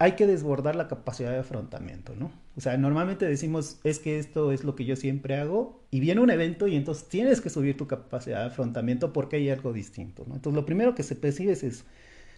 hay 0.00 0.12
que 0.12 0.26
desbordar 0.26 0.76
la 0.76 0.88
capacidad 0.88 1.30
de 1.30 1.38
afrontamiento, 1.38 2.14
¿no? 2.18 2.30
O 2.56 2.60
sea, 2.60 2.76
normalmente 2.76 3.26
decimos, 3.26 3.78
es 3.84 3.98
que 3.98 4.18
esto 4.18 4.52
es 4.52 4.64
lo 4.64 4.74
que 4.74 4.84
yo 4.84 4.96
siempre 4.96 5.36
hago, 5.36 5.82
y 5.90 6.00
viene 6.00 6.20
un 6.20 6.30
evento 6.30 6.66
y 6.66 6.76
entonces 6.76 7.08
tienes 7.08 7.40
que 7.40 7.50
subir 7.50 7.76
tu 7.76 7.86
capacidad 7.86 8.40
de 8.40 8.46
afrontamiento 8.46 9.12
porque 9.12 9.36
hay 9.36 9.50
algo 9.50 9.72
distinto, 9.72 10.24
¿no? 10.26 10.34
Entonces, 10.34 10.56
lo 10.56 10.66
primero 10.66 10.94
que 10.94 11.02
se 11.02 11.14
percibe 11.14 11.52
es 11.52 11.62
eso, 11.62 11.84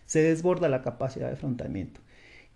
se 0.04 0.22
desborda 0.22 0.68
la 0.68 0.82
capacidad 0.82 1.28
de 1.28 1.34
afrontamiento. 1.34 2.00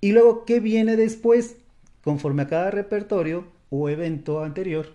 Y 0.00 0.12
luego, 0.12 0.44
¿qué 0.44 0.60
viene 0.60 0.96
después? 0.96 1.56
Conforme 2.02 2.42
a 2.42 2.46
cada 2.46 2.70
repertorio 2.70 3.46
o 3.68 3.88
evento 3.88 4.42
anterior, 4.42 4.94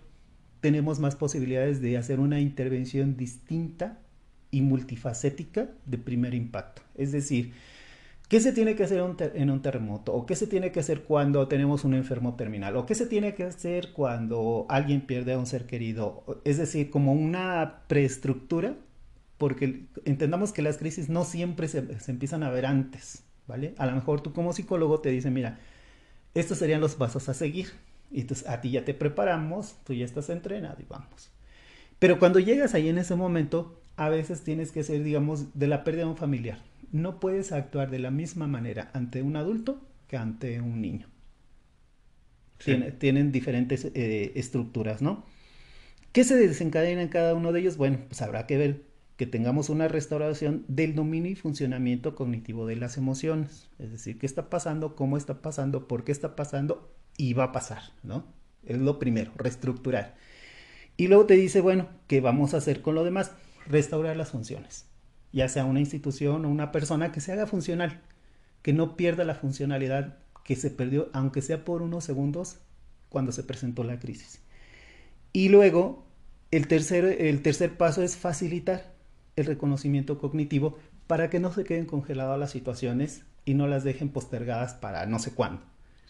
tenemos 0.61 0.99
más 0.99 1.15
posibilidades 1.15 1.81
de 1.81 1.97
hacer 1.97 2.19
una 2.19 2.39
intervención 2.39 3.17
distinta 3.17 3.99
y 4.49 4.61
multifacética 4.61 5.69
de 5.85 5.97
primer 5.97 6.33
impacto. 6.33 6.81
Es 6.95 7.11
decir, 7.11 7.53
¿Qué 8.27 8.39
se 8.39 8.53
tiene 8.53 8.75
que 8.75 8.83
hacer 8.83 9.03
en 9.35 9.51
un 9.51 9.61
terremoto? 9.61 10.11
¿O 10.13 10.25
qué 10.25 10.35
se 10.35 10.47
tiene 10.47 10.71
que 10.71 10.79
hacer 10.79 11.03
cuando 11.03 11.47
tenemos 11.47 11.83
un 11.83 11.93
enfermo 11.93 12.35
terminal? 12.35 12.75
¿O 12.75 12.87
qué 12.87 12.95
se 12.95 13.05
tiene 13.05 13.35
que 13.35 13.43
hacer 13.43 13.93
cuando 13.93 14.65
alguien 14.67 15.01
pierde 15.01 15.33
a 15.33 15.37
un 15.37 15.45
ser 15.45 15.67
querido? 15.67 16.23
Es 16.43 16.57
decir, 16.57 16.89
como 16.89 17.13
una 17.13 17.83
preestructura, 17.87 18.75
porque 19.37 19.85
entendamos 20.05 20.53
que 20.53 20.63
las 20.63 20.77
crisis 20.77 21.07
no 21.07 21.23
siempre 21.23 21.67
se, 21.67 21.85
empiezan 22.07 22.41
a 22.41 22.49
ver 22.49 22.65
antes, 22.65 23.23
¿vale? 23.45 23.75
A 23.77 23.85
lo 23.85 23.91
mejor 23.91 24.21
tú 24.21 24.33
como 24.33 24.53
psicólogo 24.53 25.01
te 25.01 25.09
dices, 25.09 25.31
mira, 25.31 25.59
estos 26.33 26.57
serían 26.57 26.81
los 26.81 26.95
pasos 26.95 27.29
a 27.29 27.35
seguir. 27.35 27.73
Y 28.11 28.21
entonces 28.21 28.47
a 28.49 28.59
ti 28.59 28.71
ya 28.71 28.83
te 28.83 28.95
preparamos, 28.95 29.75
tú 29.83 29.93
ya 29.93 30.05
estás 30.05 30.31
entrenado 30.31 30.77
y 30.81 30.85
vamos. 30.89 31.29
Pero 31.99 32.17
cuando 32.17 32.39
llegas 32.39 32.73
ahí 32.73 32.89
en 32.89 32.97
ese 32.97 33.15
momento, 33.15 33.79
a 33.97 34.09
veces 34.09 34.41
tienes 34.41 34.71
que 34.71 34.83
ser, 34.83 35.03
digamos, 35.03 35.57
de 35.57 35.67
la 35.67 35.83
pérdida 35.83 36.05
de 36.05 36.09
un 36.09 36.17
familiar 36.17 36.57
no 36.95 37.19
puedes 37.19 37.51
actuar 37.51 37.91
de 37.91 37.99
la 37.99 38.09
misma 38.09 38.47
manera 38.47 38.89
ante 38.93 39.21
un 39.21 39.35
adulto 39.35 39.85
que 40.07 40.15
ante 40.15 40.61
un 40.61 40.81
niño. 40.81 41.07
tienen 42.99 43.33
diferentes 43.33 43.91
eh, 43.93 44.31
estructuras, 44.35 45.01
¿no? 45.01 45.25
¿Qué 46.13 46.23
se 46.23 46.37
desencadena 46.37 47.01
en 47.01 47.09
cada 47.09 47.35
uno 47.35 47.51
de 47.51 47.59
ellos? 47.59 47.75
Bueno, 47.75 47.99
pues 48.07 48.21
habrá 48.21 48.47
que 48.47 48.57
ver 48.57 48.83
que 49.17 49.27
tengamos 49.27 49.69
una 49.69 49.89
restauración 49.89 50.63
del 50.69 50.95
dominio 50.95 51.31
y 51.31 51.35
funcionamiento 51.35 52.15
cognitivo 52.15 52.65
de 52.65 52.77
las 52.77 52.95
emociones. 52.95 53.67
Es 53.77 53.91
decir, 53.91 54.17
qué 54.17 54.25
está 54.25 54.49
pasando, 54.49 54.95
cómo 54.95 55.17
está 55.17 55.41
pasando, 55.41 55.89
por 55.89 56.05
qué 56.05 56.13
está 56.13 56.37
pasando 56.37 56.95
y 57.17 57.33
va 57.33 57.45
a 57.45 57.51
pasar, 57.51 57.81
¿no? 58.03 58.25
Es 58.63 58.77
lo 58.77 58.99
primero, 58.99 59.33
reestructurar. 59.35 60.15
Y 60.95 61.07
luego 61.07 61.25
te 61.25 61.33
dice, 61.33 61.59
bueno, 61.59 61.89
¿qué 62.07 62.21
vamos 62.21 62.53
a 62.53 62.57
hacer 62.57 62.81
con 62.81 62.95
lo 62.95 63.03
demás? 63.03 63.33
Restaurar 63.67 64.15
las 64.15 64.31
funciones. 64.31 64.85
Ya 65.35 65.49
sea 65.49 65.65
una 65.65 65.81
institución 65.81 66.45
o 66.45 66.49
una 66.49 66.71
persona 66.71 67.11
que 67.11 67.19
se 67.19 67.33
haga 67.33 67.45
funcional, 67.45 67.99
que 68.61 68.71
no 68.71 68.95
pierda 68.95 69.25
la 69.25 69.35
funcionalidad 69.35 70.17
que 70.45 70.55
se 70.55 70.71
perdió, 70.71 71.09
aunque 71.11 71.41
sea 71.41 71.65
por 71.65 71.81
unos 71.81 72.05
segundos, 72.05 72.59
cuando 73.09 73.33
se 73.33 73.43
presentó 73.43 73.83
la 73.83 73.99
crisis. 73.99 74.41
Y 75.33 75.49
luego, 75.49 76.05
el 76.51 76.69
tercer, 76.69 77.03
el 77.19 77.41
tercer 77.41 77.75
paso 77.75 78.01
es 78.01 78.15
facilitar 78.15 78.93
el 79.35 79.45
reconocimiento 79.45 80.17
cognitivo 80.17 80.79
para 81.05 81.29
que 81.29 81.41
no 81.41 81.51
se 81.51 81.65
queden 81.65 81.85
congeladas 81.85 82.39
las 82.39 82.51
situaciones 82.51 83.23
y 83.43 83.55
no 83.55 83.67
las 83.67 83.83
dejen 83.83 84.07
postergadas 84.07 84.73
para 84.73 85.05
no 85.05 85.19
sé 85.19 85.33
cuándo. 85.33 85.61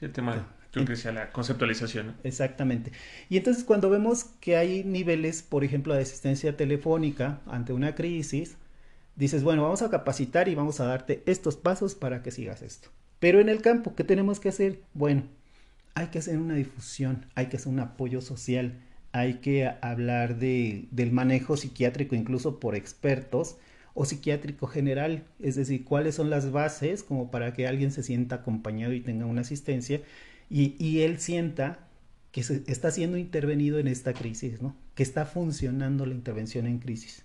el 0.02 0.12
tema, 0.12 0.48
creo 0.72 0.86
que 0.86 0.96
sea 0.96 1.12
la 1.12 1.32
conceptualización. 1.32 2.16
Exactamente. 2.24 2.92
Y 3.28 3.38
entonces 3.38 3.64
cuando 3.64 3.90
vemos 3.90 4.26
que 4.40 4.56
hay 4.56 4.84
niveles, 4.84 5.42
por 5.42 5.64
ejemplo, 5.64 5.96
de 5.96 6.04
asistencia 6.04 6.56
telefónica 6.56 7.42
ante 7.48 7.74
una 7.74 7.96
crisis, 7.96 8.58
dices, 9.16 9.44
bueno, 9.44 9.64
vamos 9.64 9.82
a 9.82 9.90
capacitar 9.90 10.48
y 10.50 10.56
vamos 10.56 10.80
a 10.80 10.86
darte 10.86 11.24
estos 11.26 11.56
pasos 11.56 11.96
para 11.96 12.22
que 12.22 12.32
sigas 12.32 12.62
esto. 12.62 12.90
Pero 13.20 13.40
en 13.40 13.50
el 13.50 13.62
campo, 13.62 13.96
¿qué 13.96 14.04
tenemos 14.04 14.40
que 14.40 14.50
hacer? 14.50 14.82
Bueno, 14.94 15.24
hay 15.94 16.08
que 16.08 16.20
hacer 16.20 16.38
una 16.38 16.56
difusión, 16.56 17.26
hay 17.36 17.48
que 17.48 17.58
hacer 17.58 17.72
un 17.72 17.80
apoyo 17.80 18.22
social, 18.22 18.74
hay 19.12 19.36
que 19.36 19.72
hablar 19.82 20.38
de, 20.38 20.88
del 20.92 21.12
manejo 21.12 21.56
psiquiátrico 21.56 22.16
incluso 22.16 22.60
por 22.60 22.76
expertos 22.76 23.58
o 23.94 24.04
psiquiátrico 24.04 24.68
general, 24.68 25.24
es 25.40 25.56
decir, 25.56 25.86
cuáles 25.86 26.16
son 26.16 26.30
las 26.30 26.52
bases 26.52 27.02
como 27.02 27.32
para 27.32 27.54
que 27.54 27.66
alguien 27.66 27.92
se 27.92 28.04
sienta 28.04 28.36
acompañado 28.36 28.92
y 28.92 29.00
tenga 29.00 29.26
una 29.26 29.42
asistencia 29.42 30.02
y, 30.50 30.76
y 30.84 31.02
él 31.02 31.20
sienta 31.20 31.88
que 32.34 32.44
se 32.44 32.64
está 32.68 32.92
siendo 32.92 33.16
intervenido 33.18 33.80
en 33.80 33.88
esta 33.88 34.14
crisis, 34.14 34.62
¿no? 34.62 34.76
que 34.96 35.04
está 35.04 35.26
funcionando 35.26 36.06
la 36.06 36.14
intervención 36.14 36.68
en 36.68 36.80
crisis. 36.80 37.24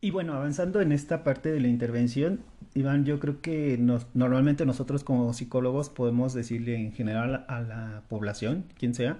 Y 0.00 0.12
bueno, 0.12 0.34
avanzando 0.34 0.80
en 0.80 0.92
esta 0.92 1.24
parte 1.24 1.50
de 1.50 1.60
la 1.60 1.66
intervención, 1.66 2.40
Iván, 2.74 3.04
yo 3.04 3.18
creo 3.18 3.40
que 3.40 3.76
nos, 3.78 4.06
normalmente 4.14 4.64
nosotros 4.64 5.02
como 5.02 5.32
psicólogos 5.32 5.90
podemos 5.90 6.34
decirle 6.34 6.76
en 6.76 6.92
general 6.92 7.44
a 7.48 7.60
la 7.60 8.04
población, 8.08 8.64
quien 8.78 8.94
sea, 8.94 9.18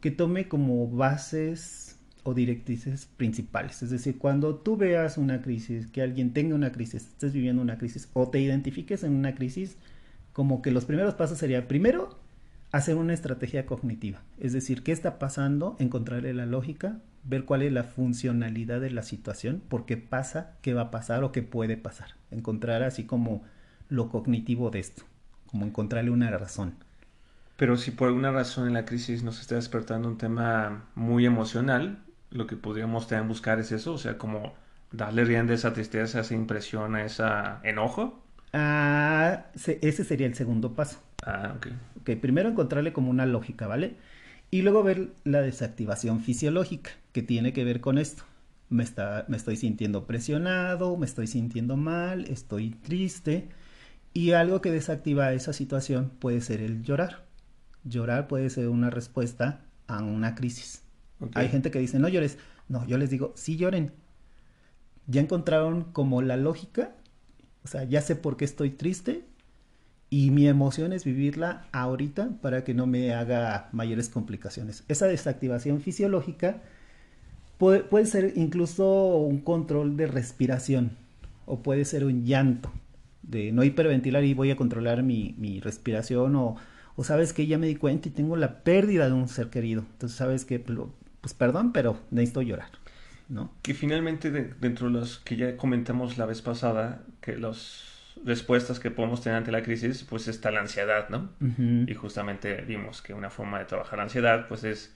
que 0.00 0.12
tome 0.12 0.46
como 0.46 0.88
bases 0.88 1.98
o 2.22 2.32
directrices 2.32 3.06
principales. 3.16 3.82
Es 3.82 3.90
decir, 3.90 4.18
cuando 4.18 4.54
tú 4.54 4.76
veas 4.76 5.18
una 5.18 5.42
crisis, 5.42 5.88
que 5.88 6.02
alguien 6.02 6.32
tenga 6.32 6.54
una 6.54 6.70
crisis, 6.70 7.08
estés 7.08 7.32
viviendo 7.32 7.60
una 7.60 7.76
crisis 7.78 8.08
o 8.12 8.28
te 8.28 8.40
identifiques 8.40 9.02
en 9.02 9.14
una 9.14 9.34
crisis, 9.34 9.76
como 10.32 10.62
que 10.62 10.70
los 10.70 10.84
primeros 10.84 11.14
pasos 11.14 11.38
sería, 11.38 11.66
primero, 11.66 12.16
hacer 12.76 12.96
una 12.96 13.14
estrategia 13.14 13.66
cognitiva. 13.66 14.22
Es 14.38 14.52
decir, 14.52 14.82
¿qué 14.82 14.92
está 14.92 15.18
pasando? 15.18 15.76
Encontrarle 15.78 16.34
la 16.34 16.46
lógica, 16.46 16.98
ver 17.24 17.44
cuál 17.44 17.62
es 17.62 17.72
la 17.72 17.84
funcionalidad 17.84 18.80
de 18.80 18.90
la 18.90 19.02
situación, 19.02 19.62
por 19.68 19.86
qué 19.86 19.96
pasa, 19.96 20.56
qué 20.62 20.74
va 20.74 20.82
a 20.82 20.90
pasar 20.90 21.24
o 21.24 21.32
qué 21.32 21.42
puede 21.42 21.76
pasar. 21.76 22.10
Encontrar 22.30 22.82
así 22.82 23.04
como 23.04 23.44
lo 23.88 24.08
cognitivo 24.08 24.70
de 24.70 24.80
esto, 24.80 25.04
como 25.46 25.66
encontrarle 25.66 26.10
una 26.10 26.30
razón. 26.30 26.74
Pero 27.56 27.76
si 27.76 27.90
por 27.90 28.08
alguna 28.08 28.32
razón 28.32 28.66
en 28.66 28.74
la 28.74 28.84
crisis 28.84 29.22
nos 29.22 29.40
está 29.40 29.54
despertando 29.54 30.08
un 30.08 30.18
tema 30.18 30.84
muy 30.94 31.24
emocional, 31.24 32.04
lo 32.30 32.46
que 32.46 32.56
podríamos 32.56 33.08
también 33.08 33.28
buscar 33.28 33.58
es 33.58 33.72
eso, 33.72 33.94
o 33.94 33.98
sea, 33.98 34.18
como 34.18 34.54
darle 34.92 35.24
rienda 35.24 35.52
a 35.52 35.56
esa 35.56 35.72
tristeza, 35.72 36.18
a 36.18 36.20
esa 36.20 36.34
impresión, 36.34 36.94
a 36.94 37.04
ese 37.04 37.24
enojo. 37.62 38.22
Ah, 38.52 39.46
ese 39.54 40.04
sería 40.04 40.26
el 40.26 40.34
segundo 40.34 40.74
paso. 40.74 41.05
Ah, 41.24 41.54
ok. 41.56 41.68
Ok, 42.00 42.10
primero 42.20 42.48
encontrarle 42.48 42.92
como 42.92 43.10
una 43.10 43.26
lógica, 43.26 43.66
¿vale? 43.66 43.96
Y 44.50 44.62
luego 44.62 44.82
ver 44.82 45.10
la 45.24 45.40
desactivación 45.40 46.20
fisiológica, 46.20 46.90
que 47.12 47.22
tiene 47.22 47.52
que 47.52 47.64
ver 47.64 47.80
con 47.80 47.98
esto. 47.98 48.22
Me, 48.68 48.82
está, 48.84 49.24
me 49.28 49.36
estoy 49.36 49.56
sintiendo 49.56 50.06
presionado, 50.06 50.96
me 50.96 51.06
estoy 51.06 51.26
sintiendo 51.26 51.76
mal, 51.76 52.26
estoy 52.26 52.70
triste. 52.70 53.48
Y 54.12 54.32
algo 54.32 54.60
que 54.60 54.70
desactiva 54.70 55.32
esa 55.32 55.52
situación 55.52 56.10
puede 56.10 56.40
ser 56.40 56.60
el 56.60 56.82
llorar. 56.82 57.26
Llorar 57.84 58.28
puede 58.28 58.50
ser 58.50 58.68
una 58.68 58.90
respuesta 58.90 59.64
a 59.86 60.02
una 60.02 60.34
crisis. 60.34 60.82
Hay 61.34 61.48
gente 61.48 61.70
que 61.70 61.78
dice, 61.78 61.98
no 61.98 62.08
llores. 62.08 62.38
No, 62.68 62.86
yo 62.86 62.98
les 62.98 63.10
digo, 63.10 63.32
sí 63.36 63.56
lloren. 63.56 63.92
Ya 65.06 65.20
encontraron 65.20 65.84
como 65.92 66.22
la 66.22 66.36
lógica. 66.36 66.92
O 67.64 67.68
sea, 67.68 67.84
ya 67.84 68.00
sé 68.00 68.16
por 68.16 68.36
qué 68.36 68.44
estoy 68.44 68.70
triste 68.70 69.24
y 70.08 70.30
mi 70.30 70.46
emoción 70.46 70.92
es 70.92 71.04
vivirla 71.04 71.66
ahorita 71.72 72.30
para 72.40 72.64
que 72.64 72.74
no 72.74 72.86
me 72.86 73.12
haga 73.12 73.68
mayores 73.72 74.08
complicaciones. 74.08 74.84
Esa 74.88 75.06
desactivación 75.06 75.80
fisiológica 75.80 76.62
puede, 77.58 77.80
puede 77.80 78.06
ser 78.06 78.32
incluso 78.36 79.16
un 79.16 79.40
control 79.40 79.96
de 79.96 80.06
respiración 80.06 80.92
o 81.44 81.62
puede 81.62 81.84
ser 81.84 82.04
un 82.04 82.24
llanto 82.24 82.72
de 83.22 83.50
no 83.52 83.64
hiperventilar 83.64 84.24
y 84.24 84.34
voy 84.34 84.50
a 84.50 84.56
controlar 84.56 85.02
mi, 85.02 85.34
mi 85.38 85.60
respiración 85.60 86.36
o, 86.36 86.56
o, 86.94 87.04
sabes 87.04 87.32
que 87.32 87.46
ya 87.46 87.58
me 87.58 87.66
di 87.66 87.74
cuenta 87.76 88.08
y 88.08 88.12
tengo 88.12 88.36
la 88.36 88.62
pérdida 88.62 89.06
de 89.06 89.12
un 89.12 89.28
ser 89.28 89.50
querido. 89.50 89.84
Entonces 89.92 90.16
sabes 90.16 90.44
que, 90.44 90.60
pues 90.60 91.34
perdón, 91.34 91.72
pero 91.72 91.98
necesito 92.10 92.42
llorar. 92.42 92.70
¿no? 93.28 93.50
Que 93.62 93.74
finalmente 93.74 94.30
dentro 94.30 94.86
de 94.86 94.92
los 94.92 95.18
que 95.18 95.36
ya 95.36 95.56
comentamos 95.56 96.16
la 96.16 96.26
vez 96.26 96.42
pasada, 96.42 97.02
que 97.20 97.36
los 97.36 97.95
respuestas 98.24 98.80
que 98.80 98.90
podemos 98.90 99.20
tener 99.22 99.38
ante 99.38 99.52
la 99.52 99.62
crisis, 99.62 100.04
pues 100.04 100.28
está 100.28 100.50
la 100.50 100.60
ansiedad, 100.60 101.08
¿no? 101.08 101.30
Y 101.86 101.94
justamente 101.94 102.62
vimos 102.62 103.02
que 103.02 103.14
una 103.14 103.30
forma 103.30 103.58
de 103.58 103.66
trabajar 103.66 103.98
la 103.98 104.04
ansiedad, 104.04 104.48
pues 104.48 104.64
es 104.64 104.92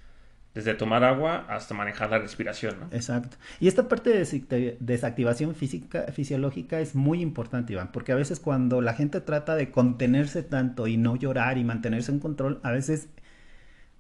desde 0.53 0.75
tomar 0.75 1.05
agua 1.05 1.47
hasta 1.49 1.75
manejar 1.75 2.11
la 2.11 2.19
respiración, 2.19 2.81
¿no? 2.81 2.89
Exacto. 2.91 3.37
Y 3.61 3.69
esta 3.69 3.89
parte 3.89 4.11
de 4.11 4.77
desactivación 4.81 5.55
física, 5.55 6.07
fisiológica 6.13 6.81
es 6.81 6.97
muy 6.97 7.21
importante, 7.21 7.73
Iván, 7.73 7.93
porque 7.93 8.11
a 8.13 8.17
veces 8.17 8.41
cuando 8.41 8.81
la 8.81 8.95
gente 8.95 9.21
trata 9.21 9.55
de 9.55 9.71
contenerse 9.71 10.43
tanto 10.43 10.89
y 10.89 10.97
no 10.97 11.15
llorar 11.15 11.57
y 11.57 11.65
mantenerse 11.65 12.11
en 12.11 12.19
control, 12.19 12.59
a 12.65 12.73
veces 12.73 13.09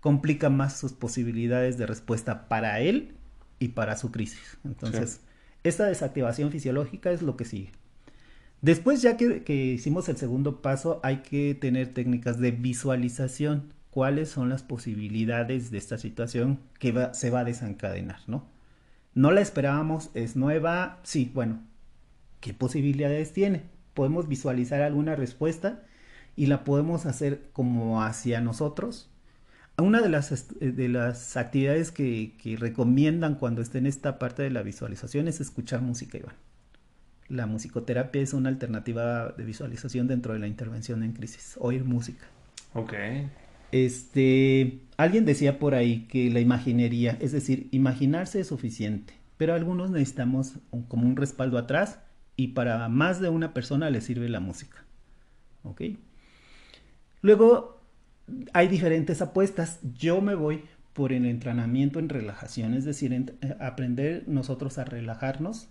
complica 0.01 0.51
más 0.51 0.77
sus 0.77 0.93
posibilidades 0.93 1.79
de 1.79 1.87
respuesta 1.87 2.49
para 2.49 2.81
él 2.81 3.15
y 3.61 3.69
para 3.69 3.97
su 3.97 4.11
crisis. 4.11 4.59
Entonces, 4.65 5.21
esta 5.63 5.87
desactivación 5.87 6.51
fisiológica 6.51 7.13
es 7.13 7.23
lo 7.23 7.37
que 7.37 7.45
sigue. 7.45 7.71
Después, 8.63 9.01
ya 9.01 9.17
que, 9.17 9.55
hicimos 9.75 10.09
el 10.09 10.19
segundo 10.19 10.61
paso, 10.61 11.01
hay 11.03 11.19
que 11.19 11.55
tener 11.55 11.95
técnicas 11.95 12.39
de 12.39 12.51
visualización. 12.51 13.73
¿Cuáles 13.91 14.29
son 14.29 14.49
las 14.51 14.63
posibilidades 14.63 15.71
de 15.71 15.79
esta 15.79 15.99
situación 15.99 16.61
que 16.79 17.09
se 17.13 17.31
va 17.31 17.41
a 17.41 17.45
desencadenar, 17.45 18.21
no? 18.27 18.47
No 19.15 19.33
la 19.33 19.41
esperábamos, 19.41 20.11
es 20.15 20.37
nueva, 20.37 21.01
sí, 21.03 21.31
bueno, 21.35 21.61
¿qué 22.41 22.55
posibilidades 22.55 23.33
tiene? 23.33 23.65
Podemos 23.95 24.29
visualizar 24.29 24.83
alguna 24.83 25.17
respuesta 25.17 25.83
y 26.37 26.47
la 26.47 26.65
podemos 26.65 27.07
hacer 27.07 27.51
como 27.53 28.03
hacia 28.03 28.41
nosotros. 28.41 29.11
Una 29.79 30.01
de 30.03 30.11
las, 30.11 30.55
las 30.61 31.37
actividades 31.37 31.91
que, 31.91 32.37
que 32.41 32.57
recomiendan 32.57 33.35
cuando 33.37 33.63
esté 33.63 33.79
en 33.79 33.87
esta 33.87 34.19
parte 34.19 34.43
de 34.43 34.51
la 34.51 34.63
visualización 34.63 35.27
es 35.29 35.41
escuchar 35.41 35.83
música, 35.83 36.19
Iván 36.19 36.37
la 37.31 37.47
musicoterapia 37.47 38.21
es 38.21 38.35
una 38.35 38.49
alternativa 38.49 39.33
de 39.37 39.45
visualización 39.45 40.09
dentro 40.09 40.35
de 40.35 40.41
la 40.41 40.49
intervención 40.49 41.03
en 41.03 41.13
crisis, 41.13 41.57
oír 41.59 41.85
música. 41.85 42.27
Ok. 42.75 42.93
Este, 43.73 44.81
alguien 44.97 45.25
decía 45.25 45.59
por 45.59 45.75
ahí 45.75 46.07
que 46.09 46.29
la 46.31 46.41
imaginería, 46.41 47.17
es 47.21 47.33
decir, 47.33 47.69
imaginarse 47.71 48.41
es 48.41 48.49
suficiente, 48.49 49.15
pero 49.37 49.55
algunos 49.55 49.91
necesitamos 49.91 50.55
como 50.89 51.07
un 51.07 51.17
respaldo 51.17 51.57
atrás 51.57 52.01
y 52.37 52.49
para 52.49 52.89
más 52.89 53.21
de 53.21 53.29
una 53.29 53.55
persona 53.55 53.91
le 53.91 54.01
sirve 54.01 54.29
la 54.29 54.41
música. 54.41 54.85
¿Ok? 55.63 55.83
Luego 57.23 57.81
hay 58.53 58.69
diferentes 58.69 59.23
apuestas. 59.23 59.79
Yo 59.95 60.21
me 60.21 60.35
voy 60.35 60.65
por 60.93 61.13
el 61.13 61.27
entrenamiento 61.27 62.01
en 62.01 62.09
relajación, 62.09 62.75
es 62.75 62.85
decir, 62.85 63.13
eh, 63.13 63.57
aprender 63.61 64.25
nosotros 64.27 64.79
a 64.79 64.85
relajarnos 64.85 65.69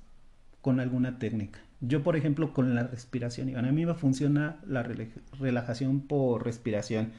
con 0.61 0.79
alguna 0.79 1.19
técnica. 1.19 1.59
Yo, 1.81 2.03
por 2.03 2.15
ejemplo, 2.17 2.53
con 2.53 2.75
la 2.75 2.83
respiración, 2.83 3.55
a 3.55 3.61
mí 3.71 3.85
me 3.85 3.93
funciona 3.93 4.57
la 4.67 4.83
relajación 5.39 6.01
por 6.01 6.43
respiración. 6.43 7.13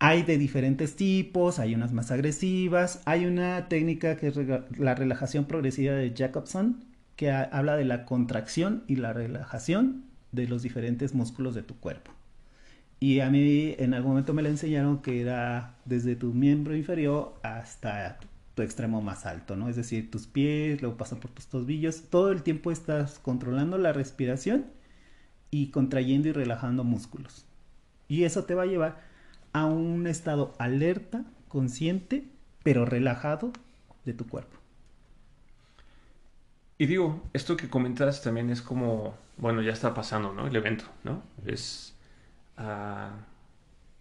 Hay 0.00 0.22
de 0.22 0.38
diferentes 0.38 0.96
tipos, 0.96 1.58
hay 1.58 1.74
unas 1.74 1.92
más 1.92 2.10
agresivas, 2.10 3.02
hay 3.04 3.26
una 3.26 3.68
técnica 3.68 4.16
que 4.16 4.28
es 4.28 4.36
la 4.78 4.94
relajación 4.94 5.46
progresiva 5.46 5.94
de 5.94 6.14
Jacobson, 6.16 6.84
que 7.16 7.32
habla 7.32 7.76
de 7.76 7.84
la 7.84 8.04
contracción 8.04 8.84
y 8.86 8.96
la 8.96 9.12
relajación 9.12 10.04
de 10.30 10.46
los 10.46 10.62
diferentes 10.62 11.14
músculos 11.14 11.54
de 11.54 11.62
tu 11.62 11.74
cuerpo. 11.76 12.12
Y 13.00 13.20
a 13.20 13.30
mí 13.30 13.74
en 13.78 13.94
algún 13.94 14.12
momento 14.12 14.34
me 14.34 14.42
la 14.42 14.50
enseñaron 14.50 15.02
que 15.02 15.20
era 15.20 15.74
desde 15.84 16.16
tu 16.16 16.34
miembro 16.34 16.76
inferior 16.76 17.34
hasta 17.42 18.18
extremo 18.62 19.02
más 19.02 19.26
alto, 19.26 19.56
¿no? 19.56 19.68
Es 19.68 19.76
decir, 19.76 20.10
tus 20.10 20.26
pies, 20.26 20.80
luego 20.82 20.96
pasan 20.96 21.20
por 21.20 21.30
tus 21.30 21.46
tobillos, 21.46 22.04
todo 22.10 22.30
el 22.32 22.42
tiempo 22.42 22.70
estás 22.70 23.18
controlando 23.18 23.78
la 23.78 23.92
respiración 23.92 24.66
y 25.50 25.70
contrayendo 25.70 26.28
y 26.28 26.32
relajando 26.32 26.84
músculos. 26.84 27.46
Y 28.08 28.24
eso 28.24 28.44
te 28.44 28.54
va 28.54 28.62
a 28.62 28.66
llevar 28.66 29.00
a 29.52 29.66
un 29.66 30.06
estado 30.06 30.54
alerta, 30.58 31.24
consciente, 31.48 32.28
pero 32.62 32.84
relajado 32.84 33.52
de 34.04 34.12
tu 34.14 34.26
cuerpo. 34.26 34.58
Y 36.78 36.86
digo, 36.86 37.22
esto 37.32 37.56
que 37.56 37.68
comentas 37.68 38.22
también 38.22 38.50
es 38.50 38.62
como, 38.62 39.14
bueno, 39.36 39.62
ya 39.62 39.72
está 39.72 39.94
pasando, 39.94 40.32
¿no? 40.32 40.46
El 40.46 40.56
evento, 40.56 40.84
¿no? 41.04 41.22
Es... 41.44 41.94
Uh, 42.56 43.10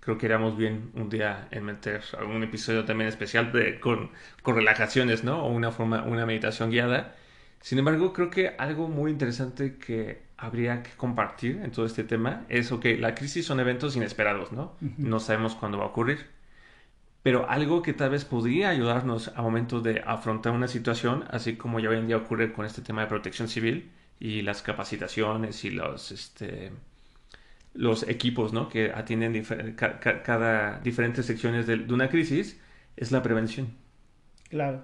creo 0.08 0.18
que 0.18 0.28
haríamos 0.28 0.56
bien 0.56 0.90
un 0.94 1.10
día 1.10 1.50
en 1.52 1.66
meter 1.66 2.02
algún 2.18 2.42
episodio 2.42 2.86
también 2.86 3.10
especial 3.10 3.52
de, 3.52 3.78
con, 3.82 4.10
con, 4.42 4.56
relajaciones, 4.56 5.26
¿no? 5.26 5.44
O 5.44 5.52
una 5.52 5.70
forma, 5.74 6.04
una 6.04 6.26
meditación 6.26 6.72
guiada. 6.72 7.14
Sin 7.60 7.78
embargo, 7.78 8.14
creo 8.14 8.30
que 8.30 8.56
algo 8.58 8.88
muy 8.88 9.12
interesante 9.12 9.76
que 9.78 10.22
habría 10.38 10.82
que 10.82 10.92
compartir 10.92 11.60
en 11.62 11.72
todo 11.72 11.86
este 11.86 12.06
tema 12.06 12.46
es, 12.48 12.72
ok, 12.72 12.86
la 13.00 13.16
crisis 13.16 13.46
son 13.46 13.60
eventos 13.60 13.98
inesperados, 13.98 14.54
¿no? 14.54 14.78
Uh 14.82 14.86
-huh. 14.86 14.94
No 14.98 15.20
sabemos 15.20 15.56
cuándo 15.56 15.78
va 15.78 15.84
a 15.84 15.88
ocurrir. 15.88 16.28
Pero 17.22 17.50
algo 17.50 17.82
que 17.82 17.92
tal 17.92 18.12
vez 18.12 18.24
podría 18.24 18.70
ayudarnos 18.70 19.34
a 19.36 19.42
momento 19.42 19.82
de 19.82 20.02
afrontar 20.06 20.54
una 20.54 20.70
situación, 20.70 21.26
así 21.32 21.58
como 21.58 21.82
ya 21.82 21.90
hoy 21.90 21.98
en 21.98 22.08
día 22.08 22.16
ocurre 22.16 22.54
con 22.54 22.66
este 22.66 22.82
tema 22.82 23.02
de 23.02 23.08
protección 23.08 23.50
civil 23.50 23.92
y 24.22 24.42
las 24.42 24.62
capacitaciones 24.62 25.66
y 25.66 25.72
los, 25.72 26.12
este, 26.14 26.72
los 27.78 28.08
equipos 28.10 28.54
¿no? 28.54 28.70
que 28.70 28.92
atienden 28.92 29.34
difer 29.34 29.76
ca 29.76 30.00
cada 30.24 30.80
diferentes 30.80 31.26
secciones 31.26 31.68
de, 31.68 31.78
de, 31.78 31.94
una 31.94 32.10
crisis, 32.10 32.60
es 32.98 33.12
la 33.12 33.22
prevención. 33.22 33.70
Claro. 34.50 34.84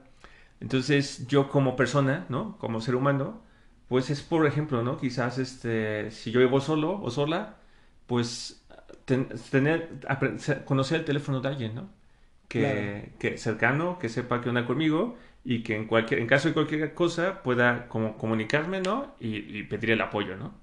Entonces, 0.59 1.27
yo 1.27 1.49
como 1.49 1.75
persona, 1.75 2.25
¿no? 2.29 2.57
Como 2.57 2.79
ser 2.81 2.95
humano, 2.95 3.41
pues 3.87 4.09
es 4.09 4.21
por 4.21 4.45
ejemplo, 4.47 4.83
¿no? 4.83 4.97
Quizás 4.97 5.37
este, 5.39 6.11
si 6.11 6.31
yo 6.31 6.39
vivo 6.39 6.61
solo 6.61 7.01
o 7.01 7.09
sola, 7.11 7.57
pues 8.05 8.65
ten, 9.05 9.27
tener, 9.51 9.89
conocer 10.65 10.99
el 10.99 11.05
teléfono 11.05 11.41
de 11.41 11.49
alguien, 11.49 11.75
¿no? 11.75 11.89
Que, 12.47 12.59
claro. 12.61 13.17
que 13.19 13.37
cercano, 13.37 13.99
que 13.99 14.09
sepa 14.09 14.41
que 14.41 14.49
anda 14.49 14.65
conmigo 14.65 15.17
y 15.43 15.63
que 15.63 15.75
en 15.75 15.87
cualquier, 15.87 16.19
en 16.19 16.27
caso 16.27 16.47
de 16.49 16.53
cualquier 16.53 16.93
cosa 16.93 17.41
pueda 17.43 17.87
como 17.89 18.17
comunicarme, 18.17 18.81
¿no? 18.81 19.15
Y, 19.19 19.59
y 19.59 19.63
pedir 19.63 19.91
el 19.91 20.01
apoyo, 20.01 20.37
¿no? 20.37 20.62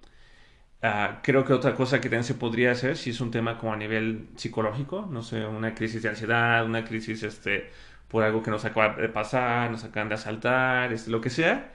Uh, 0.83 1.21
creo 1.23 1.45
que 1.45 1.53
otra 1.53 1.75
cosa 1.75 2.01
que 2.01 2.09
también 2.09 2.25
se 2.25 2.35
podría 2.35 2.73
hacer, 2.73 2.97
si 2.97 3.11
es 3.11 3.21
un 3.21 3.31
tema 3.31 3.59
como 3.59 3.75
a 3.75 3.77
nivel 3.77 4.31
psicológico, 4.37 5.07
no 5.11 5.23
sé, 5.23 5.45
una 5.45 5.75
crisis 5.75 6.03
de 6.03 6.09
ansiedad, 6.09 6.65
una 6.65 6.85
crisis 6.85 7.23
este, 7.23 7.71
por 8.09 8.23
algo 8.25 8.43
que 8.43 8.51
nos 8.51 8.65
acaba 8.65 8.95
de 8.97 9.09
pasar, 9.11 9.71
nos 9.71 9.85
acaban 9.85 10.09
de 10.09 10.15
asaltar, 10.15 10.93
este, 10.93 11.11
lo 11.11 11.21
que 11.21 11.29
sea, 11.29 11.71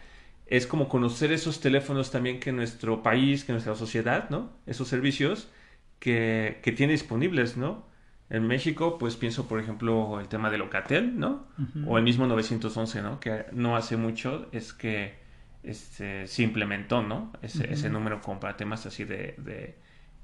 es 0.47 0.65
como 0.67 0.89
conocer 0.89 1.31
esos 1.31 1.59
teléfonos 1.61 2.11
también 2.11 2.39
que 2.39 2.51
nuestro 2.51 3.03
país, 3.03 3.43
que 3.45 3.51
nuestra 3.51 3.75
sociedad, 3.75 4.29
¿no? 4.31 4.53
Esos 4.65 4.87
servicios 4.87 5.51
que, 5.99 6.59
que 6.63 6.71
tiene 6.71 6.93
disponibles, 6.93 7.57
¿no? 7.57 7.85
En 8.29 8.47
México, 8.47 8.97
pues 8.97 9.17
pienso, 9.17 9.47
por 9.47 9.59
ejemplo, 9.59 10.19
el 10.19 10.27
tema 10.29 10.49
de 10.49 10.57
Locatel, 10.57 11.19
¿no? 11.19 11.47
Uh 11.59 11.61
-huh. 11.63 11.83
O 11.87 11.97
el 11.99 12.03
mismo 12.03 12.25
911, 12.27 13.01
¿no? 13.03 13.19
Que 13.19 13.45
no 13.51 13.75
hace 13.77 13.97
mucho 13.97 14.49
es 14.51 14.73
que 14.73 15.24
este, 15.65 16.27
se 16.27 16.43
implementó, 16.43 17.01
¿no? 17.01 17.33
Ese, 17.41 17.59
uh 17.59 17.61
-huh. 17.61 17.71
ese 17.73 17.89
número 17.89 18.21
como 18.21 18.39
para 18.39 18.55
temas 18.55 18.85
así 18.85 19.03
de, 19.03 19.35
de 19.37 19.75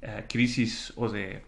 uh, 0.04 0.22
crisis 0.30 0.94
o 0.96 1.10
de 1.10 1.44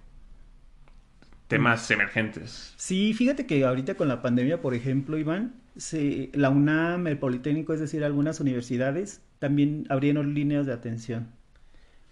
temas 1.47 1.89
emergentes. 1.91 2.73
Sí, 2.77 3.13
fíjate 3.13 3.45
que 3.45 3.63
ahorita 3.63 3.95
con 3.95 4.07
la 4.07 4.21
pandemia, 4.21 4.61
por 4.61 4.73
ejemplo, 4.73 5.17
Iván, 5.17 5.55
se, 5.77 6.29
la 6.33 6.49
UNAM, 6.49 7.07
el 7.07 7.17
Politécnico, 7.17 7.73
es 7.73 7.79
decir, 7.79 8.03
algunas 8.03 8.39
universidades 8.39 9.21
también 9.39 9.85
abrieron 9.89 10.33
líneas 10.33 10.65
de 10.65 10.73
atención. 10.73 11.27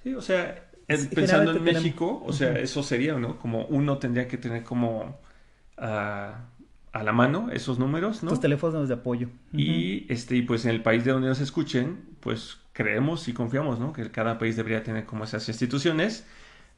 Sí, 0.03 0.13
o 0.13 0.21
sea, 0.21 0.69
es, 0.87 1.07
pensando 1.07 1.51
en 1.55 1.63
México, 1.63 2.21
o 2.25 2.33
sea, 2.33 2.51
uh 2.51 2.53
-huh. 2.55 2.59
eso 2.59 2.83
sería, 2.83 3.17
¿no? 3.17 3.37
Como 3.39 3.65
uno 3.65 3.97
tendría 3.97 4.27
que 4.27 4.37
tener 4.37 4.63
como 4.63 5.19
uh, 5.77 6.33
a 6.93 7.03
la 7.03 7.13
mano 7.13 7.49
esos 7.51 7.79
números, 7.79 8.23
¿no? 8.23 8.29
Tus 8.29 8.39
teléfonos 8.39 8.87
de 8.87 8.95
apoyo. 8.95 9.27
Uh 9.53 9.57
-huh. 9.57 9.59
Y 9.59 10.05
este, 10.09 10.35
y 10.35 10.41
pues 10.41 10.65
en 10.65 10.71
el 10.71 10.81
país 10.81 11.05
de 11.05 11.11
donde 11.11 11.27
nos 11.29 11.39
escuchen, 11.39 12.03
pues 12.19 12.59
creemos 12.73 13.27
y 13.27 13.33
confiamos, 13.33 13.79
¿no? 13.79 13.93
Que 13.93 14.09
cada 14.11 14.37
país 14.37 14.55
debería 14.55 14.83
tener 14.83 15.05
como 15.05 15.23
esas 15.23 15.47
instituciones, 15.47 16.25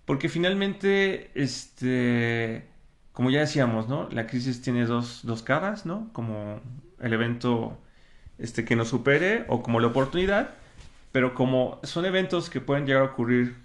porque 0.06 0.30
finalmente, 0.30 1.32
este, 1.36 2.68
como 3.14 3.30
ya 3.30 3.42
decíamos, 3.42 3.88
¿no? 3.88 4.10
La 4.12 4.28
crisis 4.28 4.62
tiene 4.62 4.86
dos, 4.86 5.22
dos 5.24 5.44
caras, 5.44 5.86
¿no? 5.86 6.10
Como 6.14 6.62
el 7.00 7.14
evento 7.14 7.78
este, 8.38 8.66
que 8.66 8.76
nos 8.76 8.90
supere 8.90 9.46
o 9.48 9.62
como 9.64 9.80
la 9.80 9.88
oportunidad, 9.88 10.56
pero 11.12 11.34
como 11.34 11.80
son 11.84 12.06
eventos 12.06 12.50
que 12.50 12.60
pueden 12.62 12.86
llegar 12.86 13.04
a 13.04 13.06
ocurrir 13.06 13.56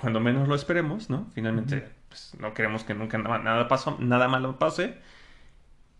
cuando 0.00 0.20
menos 0.20 0.48
lo 0.48 0.54
esperemos, 0.54 1.10
¿no? 1.10 1.26
Finalmente, 1.34 1.88
pues, 2.08 2.34
no 2.38 2.54
queremos 2.54 2.84
que 2.84 2.94
nunca 2.94 3.18
nada, 3.18 3.38
nada, 3.38 3.68
paso, 3.68 3.96
nada 4.00 4.28
malo 4.28 4.58
pase. 4.58 4.94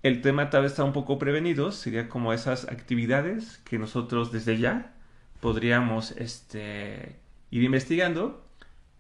El 0.02 0.20
tema 0.20 0.50
tal 0.50 0.62
vez 0.62 0.72
está 0.72 0.84
un 0.84 0.92
poco 0.92 1.18
prevenido, 1.18 1.70
sería 1.70 2.08
como 2.08 2.32
esas 2.32 2.64
actividades 2.68 3.58
que 3.64 3.78
nosotros 3.78 4.32
desde 4.32 4.58
ya 4.58 4.94
podríamos 5.40 6.12
este, 6.12 7.16
ir 7.50 7.62
investigando 7.62 8.44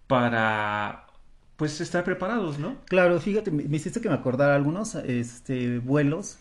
para 0.06 1.06
pues 1.56 1.80
estar 1.80 2.04
preparados, 2.04 2.58
¿no? 2.58 2.76
Claro, 2.86 3.18
fíjate, 3.20 3.50
me 3.50 3.76
hiciste 3.76 4.00
que 4.00 4.08
me 4.08 4.14
acordara 4.14 4.54
algunos 4.54 4.94
este, 4.94 5.78
vuelos, 5.78 6.38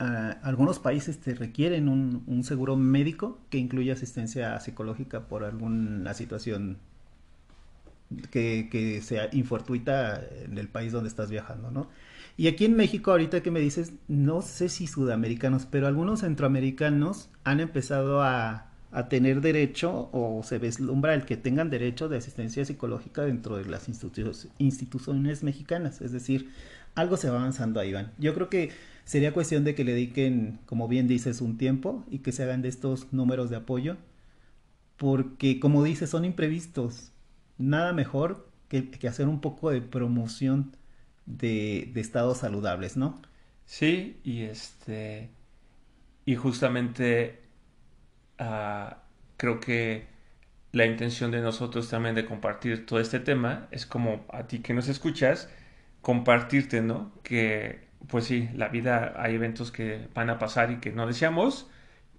uh, 0.00 0.34
algunos 0.42 0.78
países 0.80 1.20
te 1.20 1.34
requieren 1.34 1.88
un, 1.88 2.24
un, 2.26 2.44
seguro 2.44 2.76
médico 2.76 3.38
que 3.50 3.58
incluye 3.58 3.92
asistencia 3.92 4.58
psicológica 4.60 5.28
por 5.28 5.44
alguna 5.44 6.14
situación 6.14 6.78
que, 8.30 8.68
que 8.70 9.02
sea 9.02 9.28
infortuita 9.32 10.20
en 10.44 10.58
el 10.58 10.68
país 10.68 10.92
donde 10.92 11.08
estás 11.08 11.30
viajando, 11.30 11.70
¿no? 11.70 11.88
Y 12.36 12.48
aquí 12.48 12.64
en 12.64 12.74
México, 12.74 13.12
ahorita 13.12 13.42
que 13.42 13.50
me 13.50 13.60
dices, 13.60 13.92
no 14.08 14.42
sé 14.42 14.68
si 14.68 14.86
sudamericanos, 14.86 15.66
pero 15.66 15.86
algunos 15.86 16.20
centroamericanos 16.20 17.30
han 17.44 17.60
empezado 17.60 18.22
a, 18.22 18.72
a 18.90 19.08
tener 19.08 19.40
derecho 19.40 20.08
o 20.12 20.42
se 20.44 20.58
vislumbra 20.58 21.14
el 21.14 21.24
que 21.26 21.36
tengan 21.36 21.68
derecho 21.70 22.08
de 22.08 22.16
asistencia 22.16 22.64
psicológica 22.64 23.22
dentro 23.22 23.56
de 23.56 23.66
las 23.66 23.88
institu 23.88 24.32
instituciones 24.58 25.42
mexicanas. 25.42 26.00
Es 26.00 26.12
decir, 26.12 26.50
algo 26.94 27.16
se 27.16 27.28
va 27.28 27.38
avanzando 27.38 27.80
ahí, 27.80 27.90
Iván. 27.90 28.12
Yo 28.18 28.34
creo 28.34 28.48
que 28.48 28.70
sería 29.04 29.32
cuestión 29.32 29.64
de 29.64 29.74
que 29.74 29.84
le 29.84 29.92
dediquen, 29.92 30.60
como 30.66 30.88
bien 30.88 31.08
dices, 31.08 31.40
un 31.40 31.58
tiempo 31.58 32.04
y 32.10 32.18
que 32.20 32.32
se 32.32 32.44
hagan 32.44 32.62
de 32.62 32.68
estos 32.68 33.12
números 33.12 33.50
de 33.50 33.56
apoyo, 33.56 33.96
porque 34.96 35.60
como 35.60 35.82
dices, 35.82 36.10
son 36.10 36.24
imprevistos. 36.24 37.12
Nada 37.58 37.92
mejor 37.92 38.48
que, 38.68 38.90
que 38.90 39.08
hacer 39.08 39.28
un 39.28 39.40
poco 39.40 39.70
de 39.70 39.80
promoción 39.80 40.76
de, 41.26 41.90
de 41.94 42.00
estados 42.00 42.38
saludables, 42.38 42.96
¿no? 42.96 43.22
Sí, 43.66 44.20
y 44.24 44.42
este. 44.44 45.30
Y 46.26 46.36
justamente 46.36 47.42
uh, 48.40 48.94
creo 49.36 49.60
que 49.60 50.06
la 50.72 50.86
intención 50.86 51.30
de 51.30 51.40
nosotros 51.40 51.88
también 51.90 52.14
de 52.14 52.26
compartir 52.26 52.86
todo 52.86 53.00
este 53.00 53.20
tema 53.20 53.68
es 53.70 53.86
como 53.86 54.26
a 54.32 54.46
ti 54.46 54.60
que 54.60 54.74
nos 54.74 54.88
escuchas, 54.88 55.50
compartirte, 56.02 56.82
¿no? 56.82 57.12
Que 57.22 57.88
pues 58.08 58.26
sí, 58.26 58.50
la 58.54 58.68
vida 58.68 59.14
hay 59.18 59.34
eventos 59.36 59.72
que 59.72 60.08
van 60.14 60.30
a 60.30 60.38
pasar 60.38 60.70
y 60.72 60.80
que 60.80 60.92
no 60.92 61.06
deseamos, 61.06 61.70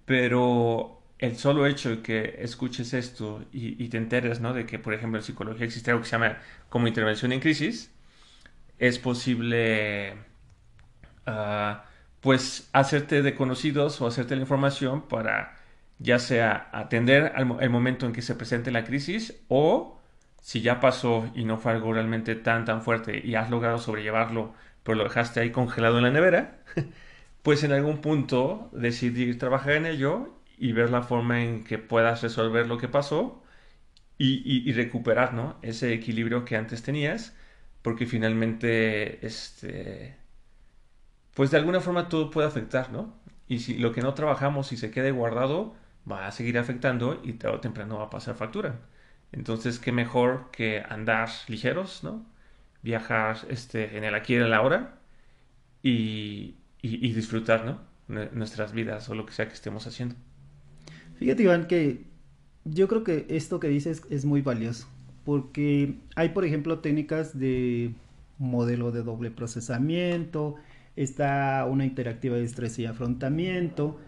pero 0.06 1.02
el 1.18 1.36
solo 1.36 1.66
hecho 1.66 1.90
de 1.90 2.02
que 2.02 2.36
escuches 2.40 2.94
esto 2.94 3.44
y, 3.52 3.82
y 3.82 3.88
te 3.88 3.98
enteres, 3.98 4.40
¿no? 4.40 4.52
De 4.54 4.66
que, 4.66 4.78
por 4.78 4.94
ejemplo, 4.94 5.18
en 5.20 5.24
psicología 5.24 5.66
existe 5.66 5.90
algo 5.90 6.02
que 6.02 6.08
se 6.08 6.12
llama 6.16 6.38
como 6.68 6.88
intervención 6.88 7.32
en 7.32 7.40
crisis, 7.40 7.92
es 8.78 8.98
posible 8.98 10.14
uh, 11.26 11.76
pues 12.20 12.68
hacerte 12.72 13.22
de 13.22 13.34
conocidos 13.34 14.00
o 14.00 14.06
hacerte 14.06 14.34
la 14.36 14.42
información 14.42 15.08
para 15.08 15.56
ya 15.98 16.18
sea 16.18 16.68
atender 16.72 17.32
al, 17.36 17.56
el 17.60 17.70
momento 17.70 18.06
en 18.06 18.12
que 18.12 18.22
se 18.22 18.34
presente 18.34 18.70
la 18.70 18.84
crisis 18.84 19.42
o 19.48 20.00
si 20.40 20.60
ya 20.62 20.80
pasó 20.80 21.30
y 21.34 21.44
no 21.44 21.58
fue 21.58 21.72
algo 21.72 21.92
realmente 21.92 22.34
tan 22.34 22.64
tan 22.64 22.82
fuerte 22.82 23.20
y 23.24 23.34
has 23.34 23.50
logrado 23.50 23.78
sobrellevarlo 23.78 24.54
pero 24.82 24.96
lo 24.98 25.04
dejaste 25.04 25.40
ahí 25.40 25.50
congelado 25.50 25.98
en 25.98 26.04
la 26.04 26.10
nevera 26.10 26.58
pues 27.42 27.64
en 27.64 27.72
algún 27.72 28.00
punto 28.00 28.70
decidir 28.72 29.38
trabajar 29.38 29.72
en 29.74 29.86
ello 29.86 30.34
y 30.58 30.72
ver 30.72 30.90
la 30.90 31.02
forma 31.02 31.42
en 31.42 31.64
que 31.64 31.78
puedas 31.78 32.22
resolver 32.22 32.66
lo 32.66 32.78
que 32.78 32.88
pasó 32.88 33.42
y, 34.18 34.42
y, 34.44 34.68
y 34.68 34.72
recuperar 34.72 35.34
¿no? 35.34 35.56
ese 35.62 35.92
equilibrio 35.92 36.44
que 36.44 36.56
antes 36.56 36.82
tenías 36.82 37.34
porque 37.86 38.04
finalmente, 38.04 39.24
este, 39.24 40.16
pues 41.34 41.52
de 41.52 41.56
alguna 41.56 41.80
forma 41.80 42.08
todo 42.08 42.32
puede 42.32 42.48
afectar, 42.48 42.90
¿no? 42.90 43.14
Y 43.46 43.60
si 43.60 43.78
lo 43.78 43.92
que 43.92 44.00
no 44.00 44.12
trabajamos 44.12 44.72
y 44.72 44.76
se 44.76 44.90
quede 44.90 45.12
guardado, 45.12 45.76
va 46.10 46.26
a 46.26 46.32
seguir 46.32 46.58
afectando 46.58 47.20
y 47.22 47.34
tarde 47.34 47.58
o 47.58 47.60
temprano 47.60 47.98
va 47.98 48.06
a 48.06 48.10
pasar 48.10 48.34
factura. 48.34 48.80
Entonces, 49.30 49.78
qué 49.78 49.92
mejor 49.92 50.50
que 50.50 50.82
andar 50.88 51.28
ligeros, 51.46 52.02
¿no? 52.02 52.26
Viajar 52.82 53.36
este, 53.50 53.96
en 53.96 54.02
el 54.02 54.16
aquí 54.16 54.32
y 54.32 54.36
en 54.38 54.42
el 54.42 54.54
ahora 54.54 54.98
y, 55.80 56.56
y, 56.82 57.06
y 57.08 57.12
disfrutar, 57.12 57.64
¿no? 57.64 57.82
Nuestras 58.32 58.72
vidas 58.72 59.08
o 59.10 59.14
lo 59.14 59.26
que 59.26 59.32
sea 59.32 59.46
que 59.46 59.54
estemos 59.54 59.86
haciendo. 59.86 60.16
Fíjate, 61.20 61.44
Iván, 61.44 61.68
que 61.68 62.02
yo 62.64 62.88
creo 62.88 63.04
que 63.04 63.26
esto 63.28 63.60
que 63.60 63.68
dices 63.68 64.02
es 64.10 64.24
muy 64.24 64.42
valioso 64.42 64.88
porque 65.26 65.96
hay, 66.14 66.28
por 66.28 66.44
ejemplo, 66.44 66.78
técnicas 66.78 67.36
de 67.36 67.92
modelo 68.38 68.92
de 68.92 69.02
doble 69.02 69.32
procesamiento, 69.32 70.54
está 70.94 71.66
una 71.68 71.84
interactiva 71.84 72.36
de 72.36 72.44
estrés 72.44 72.78
y 72.78 72.86
afrontamiento, 72.86 73.98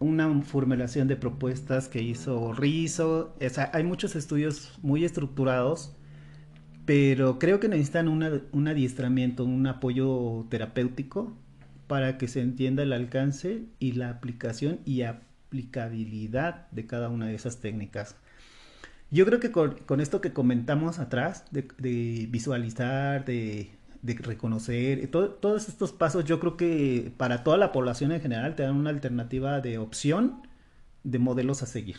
una 0.00 0.42
formulación 0.42 1.06
de 1.06 1.14
propuestas 1.14 1.88
que 1.88 2.02
hizo 2.02 2.52
Rizzo, 2.52 3.36
hay 3.72 3.84
muchos 3.84 4.16
estudios 4.16 4.76
muy 4.82 5.04
estructurados, 5.04 5.94
pero 6.84 7.38
creo 7.38 7.60
que 7.60 7.68
necesitan 7.68 8.08
un 8.08 8.68
adiestramiento, 8.68 9.44
un 9.44 9.68
apoyo 9.68 10.46
terapéutico 10.50 11.32
para 11.86 12.18
que 12.18 12.26
se 12.26 12.40
entienda 12.40 12.82
el 12.82 12.92
alcance 12.92 13.62
y 13.78 13.92
la 13.92 14.10
aplicación 14.10 14.80
y 14.84 15.02
aplicabilidad 15.02 16.68
de 16.72 16.86
cada 16.86 17.08
una 17.08 17.26
de 17.26 17.36
esas 17.36 17.60
técnicas. 17.60 18.16
Yo 19.10 19.24
creo 19.24 19.38
que 19.38 19.52
con, 19.52 20.00
esto 20.00 20.20
que 20.20 20.32
comentamos 20.32 20.98
atrás, 20.98 21.44
de, 21.50 22.26
visualizar, 22.28 23.24
de, 23.24 23.70
reconocer, 24.02 25.08
todos 25.10 25.68
estos 25.68 25.92
pasos, 25.92 26.24
yo 26.24 26.40
creo 26.40 26.56
que 26.56 27.12
para 27.16 27.44
toda 27.44 27.56
la 27.56 27.72
población 27.72 28.12
en 28.12 28.20
general 28.20 28.56
te 28.56 28.64
dan 28.64 28.76
una 28.76 28.90
alternativa 28.90 29.60
de 29.60 29.78
opción 29.78 30.42
de 31.04 31.18
modelos 31.18 31.62
a 31.62 31.66
seguir 31.66 31.98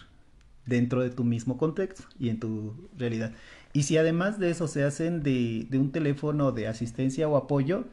dentro 0.66 1.02
de 1.02 1.10
tu 1.10 1.24
mismo 1.24 1.58
contexto 1.58 2.04
y 2.20 2.30
en 2.30 2.40
tu 2.40 2.90
realidad. 2.98 3.32
Y 3.72 3.84
si 3.84 3.98
además 3.98 4.38
de 4.38 4.50
eso 4.50 4.68
se 4.68 4.84
hacen 4.84 5.24
de, 5.24 5.68
un 5.74 5.92
teléfono 5.92 6.52
de 6.52 6.68
asistencia 6.68 7.28
o 7.30 7.38
apoyo, 7.38 7.86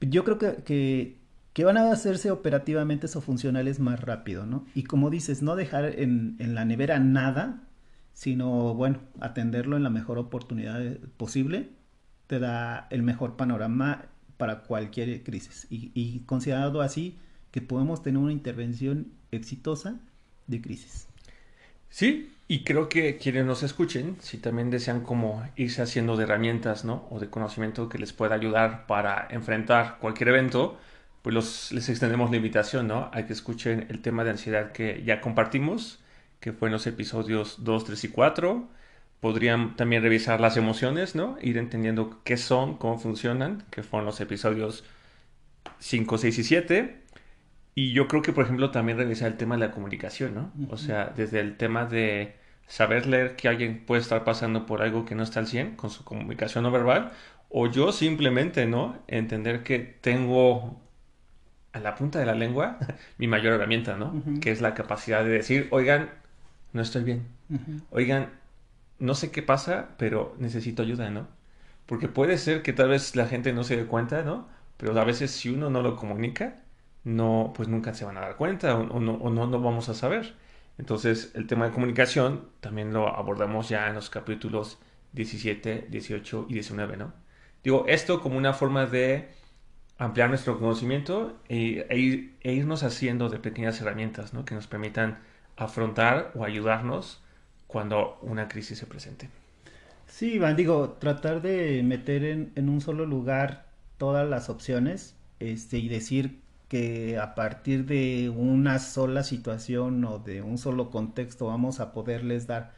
yo 0.00 0.24
creo 0.24 0.38
que, 0.38 1.18
que, 1.52 1.64
van 1.64 1.76
a 1.76 1.92
hacerse 1.92 2.30
operativamente 2.30 3.06
o 3.14 3.20
funcionales 3.20 3.78
más 3.78 4.00
rápido, 4.00 4.46
¿no? 4.46 4.64
Y 4.74 4.84
como 4.84 5.10
dices, 5.10 5.42
no 5.42 5.54
dejar 5.54 5.84
en, 5.84 6.36
en 6.38 6.54
la 6.54 6.64
nevera 6.64 6.98
nada 6.98 7.68
sino 8.14 8.74
bueno, 8.74 9.00
atenderlo 9.20 9.76
en 9.76 9.82
la 9.82 9.90
mejor 9.90 10.18
oportunidad 10.18 10.80
posible 11.16 11.70
te 12.32 12.38
da 12.38 12.86
el 12.88 13.02
mejor 13.02 13.36
panorama 13.36 14.06
para 14.38 14.60
cualquier 14.62 15.22
crisis. 15.22 15.66
Y, 15.68 16.20
considerado 16.20 16.80
así, 16.80 17.18
que 17.50 17.60
podemos 17.60 18.02
tener 18.02 18.18
una 18.18 18.32
intervención 18.32 19.12
exitosa 19.30 20.00
de 20.46 20.62
crisis. 20.62 21.08
Sí, 21.90 22.32
y 22.48 22.64
creo 22.64 22.88
que 22.88 23.18
quienes 23.18 23.44
nos 23.44 23.62
escuchen, 23.62 24.16
si 24.20 24.38
también 24.38 24.70
desean 24.70 25.02
como 25.02 25.46
irse 25.56 25.82
haciendo 25.82 26.16
de 26.16 26.24
herramientas, 26.24 26.86
¿no? 26.86 27.06
O 27.10 27.20
de 27.20 27.28
conocimiento 27.28 27.90
que 27.90 27.98
les 27.98 28.14
pueda 28.14 28.34
ayudar 28.34 28.86
para 28.86 29.28
enfrentar 29.30 29.98
cualquier 30.00 30.30
evento, 30.30 30.78
pues 31.20 31.34
los, 31.34 31.70
les 31.72 31.88
extendemos 31.90 32.30
la 32.30 32.38
invitación, 32.38 32.88
¿no? 32.88 33.10
A 33.12 33.26
que 33.26 33.34
escuchen 33.34 33.86
el 33.90 34.00
tema 34.00 34.24
de 34.24 34.30
ansiedad 34.30 34.72
que 34.72 35.02
ya 35.04 35.20
compartimos 35.20 36.01
que 36.42 36.52
fue 36.52 36.68
en 36.68 36.72
los 36.72 36.86
episodios 36.88 37.64
2, 37.64 37.84
3 37.84 38.04
y 38.04 38.08
4. 38.08 38.68
Podrían 39.20 39.76
también 39.76 40.02
revisar 40.02 40.40
las 40.40 40.56
emociones, 40.56 41.14
¿no? 41.14 41.38
Ir 41.40 41.56
entendiendo 41.56 42.20
qué 42.24 42.36
son, 42.36 42.76
cómo 42.76 42.98
funcionan, 42.98 43.64
que 43.70 43.84
fueron 43.84 44.06
los 44.06 44.20
episodios 44.20 44.84
5, 45.78 46.18
6 46.18 46.38
y 46.38 46.44
7. 46.44 47.02
Y 47.76 47.92
yo 47.92 48.08
creo 48.08 48.22
que, 48.22 48.32
por 48.32 48.44
ejemplo, 48.44 48.72
también 48.72 48.98
revisar 48.98 49.30
el 49.30 49.38
tema 49.38 49.54
de 49.54 49.60
la 49.66 49.70
comunicación, 49.70 50.34
¿no? 50.34 50.52
O 50.68 50.76
sea, 50.76 51.12
desde 51.16 51.38
el 51.38 51.56
tema 51.56 51.86
de 51.86 52.34
saber 52.66 53.06
leer 53.06 53.36
que 53.36 53.46
alguien 53.48 53.84
puede 53.86 54.02
estar 54.02 54.24
pasando 54.24 54.66
por 54.66 54.82
algo 54.82 55.04
que 55.04 55.14
no 55.14 55.22
está 55.22 55.38
al 55.38 55.46
100 55.46 55.76
con 55.76 55.90
su 55.90 56.02
comunicación 56.04 56.64
no 56.64 56.72
verbal, 56.72 57.12
o 57.50 57.68
yo 57.68 57.92
simplemente, 57.92 58.66
¿no? 58.66 58.98
Entender 59.06 59.62
que 59.62 59.78
tengo 59.78 60.80
a 61.72 61.78
la 61.78 61.94
punta 61.94 62.18
de 62.18 62.26
la 62.26 62.34
lengua 62.34 62.78
mi 63.18 63.28
mayor 63.28 63.54
herramienta, 63.54 63.96
¿no? 63.96 64.22
Que 64.40 64.50
es 64.50 64.60
la 64.60 64.74
capacidad 64.74 65.24
de 65.24 65.30
decir, 65.30 65.68
oigan, 65.70 66.10
no 66.72 66.82
estoy 66.82 67.04
bien. 67.04 67.26
Oigan, 67.90 68.30
no 68.98 69.14
sé 69.14 69.30
qué 69.30 69.42
pasa, 69.42 69.90
pero 69.98 70.34
necesito 70.38 70.82
ayuda, 70.82 71.10
¿no? 71.10 71.28
Porque 71.86 72.08
puede 72.08 72.38
ser 72.38 72.62
que 72.62 72.72
tal 72.72 72.88
vez 72.88 73.16
la 73.16 73.26
gente 73.26 73.52
no 73.52 73.64
se 73.64 73.76
dé 73.76 73.86
cuenta, 73.86 74.22
¿no? 74.22 74.48
Pero 74.76 74.98
a 74.98 75.04
veces 75.04 75.30
si 75.30 75.50
uno 75.50 75.70
no 75.70 75.82
lo 75.82 75.96
comunica, 75.96 76.62
no, 77.04 77.52
pues 77.54 77.68
nunca 77.68 77.94
se 77.94 78.04
van 78.04 78.16
a 78.16 78.20
dar 78.20 78.36
cuenta 78.36 78.76
o, 78.76 79.00
no, 79.00 79.14
o 79.14 79.30
no, 79.30 79.46
no 79.46 79.60
vamos 79.60 79.88
a 79.88 79.94
saber. 79.94 80.34
Entonces, 80.78 81.32
el 81.34 81.46
tema 81.46 81.66
de 81.66 81.72
comunicación 81.72 82.48
también 82.60 82.92
lo 82.92 83.08
abordamos 83.08 83.68
ya 83.68 83.88
en 83.88 83.94
los 83.94 84.10
capítulos 84.10 84.78
17, 85.12 85.88
18 85.90 86.46
y 86.48 86.54
19, 86.54 86.96
¿no? 86.96 87.12
Digo, 87.62 87.84
esto 87.88 88.20
como 88.20 88.36
una 88.38 88.52
forma 88.52 88.86
de 88.86 89.28
ampliar 89.98 90.28
nuestro 90.28 90.58
conocimiento 90.58 91.38
e, 91.48 91.86
e, 91.90 92.30
e 92.40 92.52
irnos 92.52 92.82
haciendo 92.82 93.28
de 93.28 93.38
pequeñas 93.38 93.80
herramientas, 93.80 94.34
¿no? 94.34 94.44
Que 94.44 94.54
nos 94.54 94.66
permitan 94.66 95.18
afrontar 95.56 96.32
o 96.34 96.44
ayudarnos 96.44 97.22
cuando 97.66 98.18
una 98.22 98.48
crisis 98.48 98.78
se 98.78 98.86
presente. 98.86 99.28
Sí, 100.06 100.34
Iván, 100.34 100.56
digo, 100.56 100.90
tratar 100.98 101.40
de 101.40 101.82
meter 101.82 102.24
en, 102.24 102.68
un 102.68 102.80
solo 102.80 103.06
lugar 103.06 103.66
todas 103.96 104.28
las 104.28 104.50
opciones 104.50 105.16
este, 105.40 105.78
y 105.78 105.88
decir 105.88 106.40
que 106.68 107.18
a 107.18 107.34
partir 107.34 107.86
de 107.86 108.30
una 108.30 108.78
sola 108.78 109.22
situación 109.24 110.04
o 110.04 110.18
de 110.18 110.42
un 110.42 110.58
solo 110.58 110.90
contexto 110.90 111.46
vamos 111.46 111.80
a 111.80 111.92
poderles 111.92 112.46
dar 112.46 112.72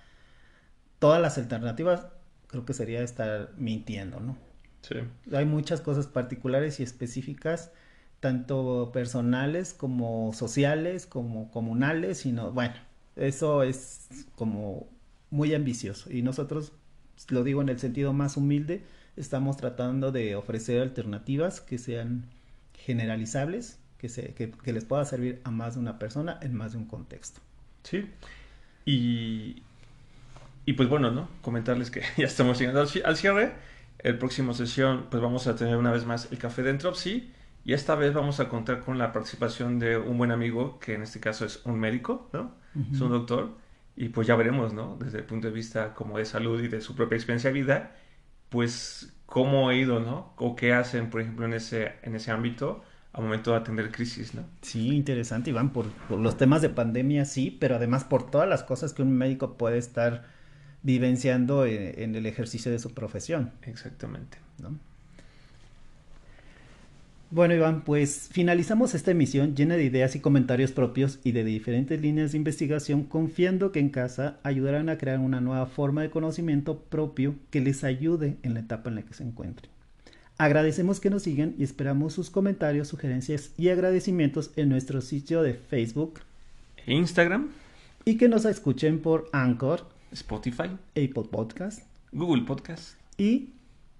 todas 0.98 1.20
las 1.20 1.38
alternativas, 1.38 2.06
creo 2.46 2.64
que 2.64 2.72
sería 2.72 3.02
estar 3.02 3.50
mintiendo, 3.56 4.20
¿no? 4.20 4.36
Sí. 4.82 4.96
Hay 5.32 5.44
muchas 5.44 5.80
cosas 5.80 6.06
particulares 6.06 6.78
y 6.78 6.82
específicas 6.82 7.72
tanto 8.20 8.90
personales 8.92 9.74
como 9.74 10.32
sociales, 10.32 11.06
como 11.06 11.50
comunales, 11.50 12.18
sino, 12.18 12.52
bueno, 12.52 12.74
eso 13.16 13.62
es 13.62 14.08
como 14.34 14.88
muy 15.30 15.54
ambicioso. 15.54 16.10
Y 16.12 16.22
nosotros, 16.22 16.72
lo 17.28 17.44
digo 17.44 17.60
en 17.62 17.68
el 17.68 17.78
sentido 17.78 18.12
más 18.12 18.36
humilde, 18.36 18.82
estamos 19.16 19.56
tratando 19.56 20.12
de 20.12 20.36
ofrecer 20.36 20.80
alternativas 20.80 21.60
que 21.60 21.78
sean 21.78 22.26
generalizables, 22.84 23.78
que, 23.98 24.08
se, 24.08 24.34
que, 24.34 24.72
les 24.72 24.84
pueda 24.84 25.04
servir 25.04 25.40
a 25.44 25.50
más 25.50 25.74
de 25.74 25.80
una 25.80 25.98
persona 25.98 26.38
en 26.42 26.54
más 26.54 26.72
de 26.72 26.78
un 26.78 26.84
contexto. 26.86 27.40
Sí. 27.82 28.06
Y, 28.84 29.62
y 30.66 30.72
pues 30.74 30.88
bueno, 30.88 31.10
¿no? 31.10 31.28
Comentarles 31.42 31.90
que 31.90 32.02
ya 32.16 32.26
estamos 32.26 32.58
llegando 32.58 32.80
al, 32.80 33.16
cierre. 33.16 33.52
El 33.98 34.18
próximo 34.18 34.52
sesión, 34.52 35.06
pues 35.10 35.22
vamos 35.22 35.46
a 35.46 35.56
tener 35.56 35.76
una 35.76 35.90
vez 35.90 36.04
más 36.04 36.30
el 36.30 36.38
café 36.38 36.62
de 36.62 36.70
Entropsy 36.70 37.32
y 37.64 37.72
esta 37.72 37.94
vez 37.94 38.12
vamos 38.12 38.40
a 38.40 38.48
contar 38.48 38.80
con 38.80 38.98
la 38.98 39.12
participación 39.12 39.78
de 39.78 39.96
un 39.96 40.18
buen 40.18 40.30
amigo, 40.30 40.78
que 40.78 40.94
en 40.94 41.02
este 41.02 41.18
caso 41.18 41.46
es 41.46 41.64
un 41.64 41.78
médico, 41.78 42.28
¿no? 42.32 42.54
Es 42.92 43.00
un 43.00 43.10
doctor. 43.10 43.56
Y 43.96 44.08
pues 44.08 44.26
ya 44.26 44.36
veremos, 44.36 44.74
¿no? 44.74 44.98
Desde 45.00 45.18
el 45.18 45.24
punto 45.24 45.46
de 45.46 45.52
vista 45.52 45.94
como 45.94 46.18
de 46.18 46.24
salud 46.24 46.62
y 46.62 46.68
de 46.68 46.80
su 46.80 46.94
propia 46.94 47.16
experiencia 47.16 47.50
de 47.50 47.54
vida, 47.54 47.96
pues 48.50 49.14
cómo 49.24 49.68
ha 49.68 49.74
ido, 49.74 50.00
¿no? 50.00 50.34
O 50.36 50.56
qué 50.56 50.74
hacen, 50.74 51.08
por 51.08 51.22
ejemplo, 51.22 51.46
en 51.46 51.54
ese, 51.54 51.92
en 52.02 52.14
ese 52.14 52.30
ámbito 52.30 52.82
a 53.12 53.20
momento 53.20 53.52
de 53.52 53.58
atender 53.58 53.92
crisis, 53.92 54.34
¿no? 54.34 54.44
Sí, 54.60 54.88
interesante, 54.94 55.50
Iván, 55.50 55.72
por, 55.72 55.86
por 55.86 56.18
los 56.18 56.36
temas 56.36 56.60
de 56.60 56.68
pandemia, 56.68 57.24
sí, 57.24 57.56
pero 57.60 57.76
además 57.76 58.04
por 58.04 58.28
todas 58.28 58.48
las 58.48 58.64
cosas 58.64 58.92
que 58.92 59.02
un 59.02 59.16
médico 59.16 59.56
puede 59.56 59.78
estar 59.78 60.24
vivenciando 60.82 61.64
en, 61.64 61.98
en 62.02 62.14
el 62.16 62.26
ejercicio 62.26 62.72
de 62.72 62.80
su 62.80 62.92
profesión. 62.92 63.52
Exactamente. 63.62 64.38
¿no? 64.58 64.76
Bueno, 67.34 67.52
Iván, 67.52 67.82
pues 67.82 68.28
finalizamos 68.30 68.94
esta 68.94 69.10
emisión 69.10 69.56
llena 69.56 69.74
de 69.74 69.82
ideas 69.82 70.14
y 70.14 70.20
comentarios 70.20 70.70
propios 70.70 71.18
y 71.24 71.32
de 71.32 71.42
diferentes 71.42 72.00
líneas 72.00 72.30
de 72.30 72.38
investigación, 72.38 73.02
confiando 73.02 73.72
que 73.72 73.80
en 73.80 73.88
casa 73.88 74.38
ayudarán 74.44 74.88
a 74.88 74.98
crear 74.98 75.18
una 75.18 75.40
nueva 75.40 75.66
forma 75.66 76.02
de 76.02 76.10
conocimiento 76.10 76.78
propio 76.78 77.34
que 77.50 77.60
les 77.60 77.82
ayude 77.82 78.36
en 78.44 78.54
la 78.54 78.60
etapa 78.60 78.88
en 78.88 78.94
la 78.94 79.02
que 79.02 79.14
se 79.14 79.24
encuentren. 79.24 79.68
Agradecemos 80.38 81.00
que 81.00 81.10
nos 81.10 81.24
sigan 81.24 81.56
y 81.58 81.64
esperamos 81.64 82.12
sus 82.12 82.30
comentarios, 82.30 82.86
sugerencias 82.86 83.50
y 83.58 83.68
agradecimientos 83.68 84.52
en 84.54 84.68
nuestro 84.68 85.00
sitio 85.00 85.42
de 85.42 85.54
Facebook 85.54 86.20
e 86.86 86.94
Instagram 86.94 87.48
y 88.04 88.16
que 88.16 88.28
nos 88.28 88.44
escuchen 88.44 89.00
por 89.00 89.28
Anchor, 89.32 89.88
Spotify, 90.12 90.70
Apple 90.90 91.28
Podcast, 91.32 91.80
Google 92.12 92.44
Podcast 92.44 92.96
y 93.18 93.48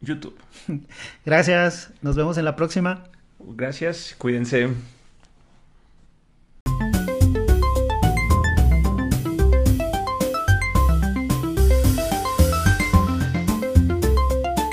YouTube. 0.01 0.39
Gracias, 1.26 1.93
nos 2.01 2.14
vemos 2.14 2.39
en 2.39 2.45
la 2.45 2.55
próxima. 2.55 3.11
Gracias, 3.47 4.14
cuídense. 4.18 4.68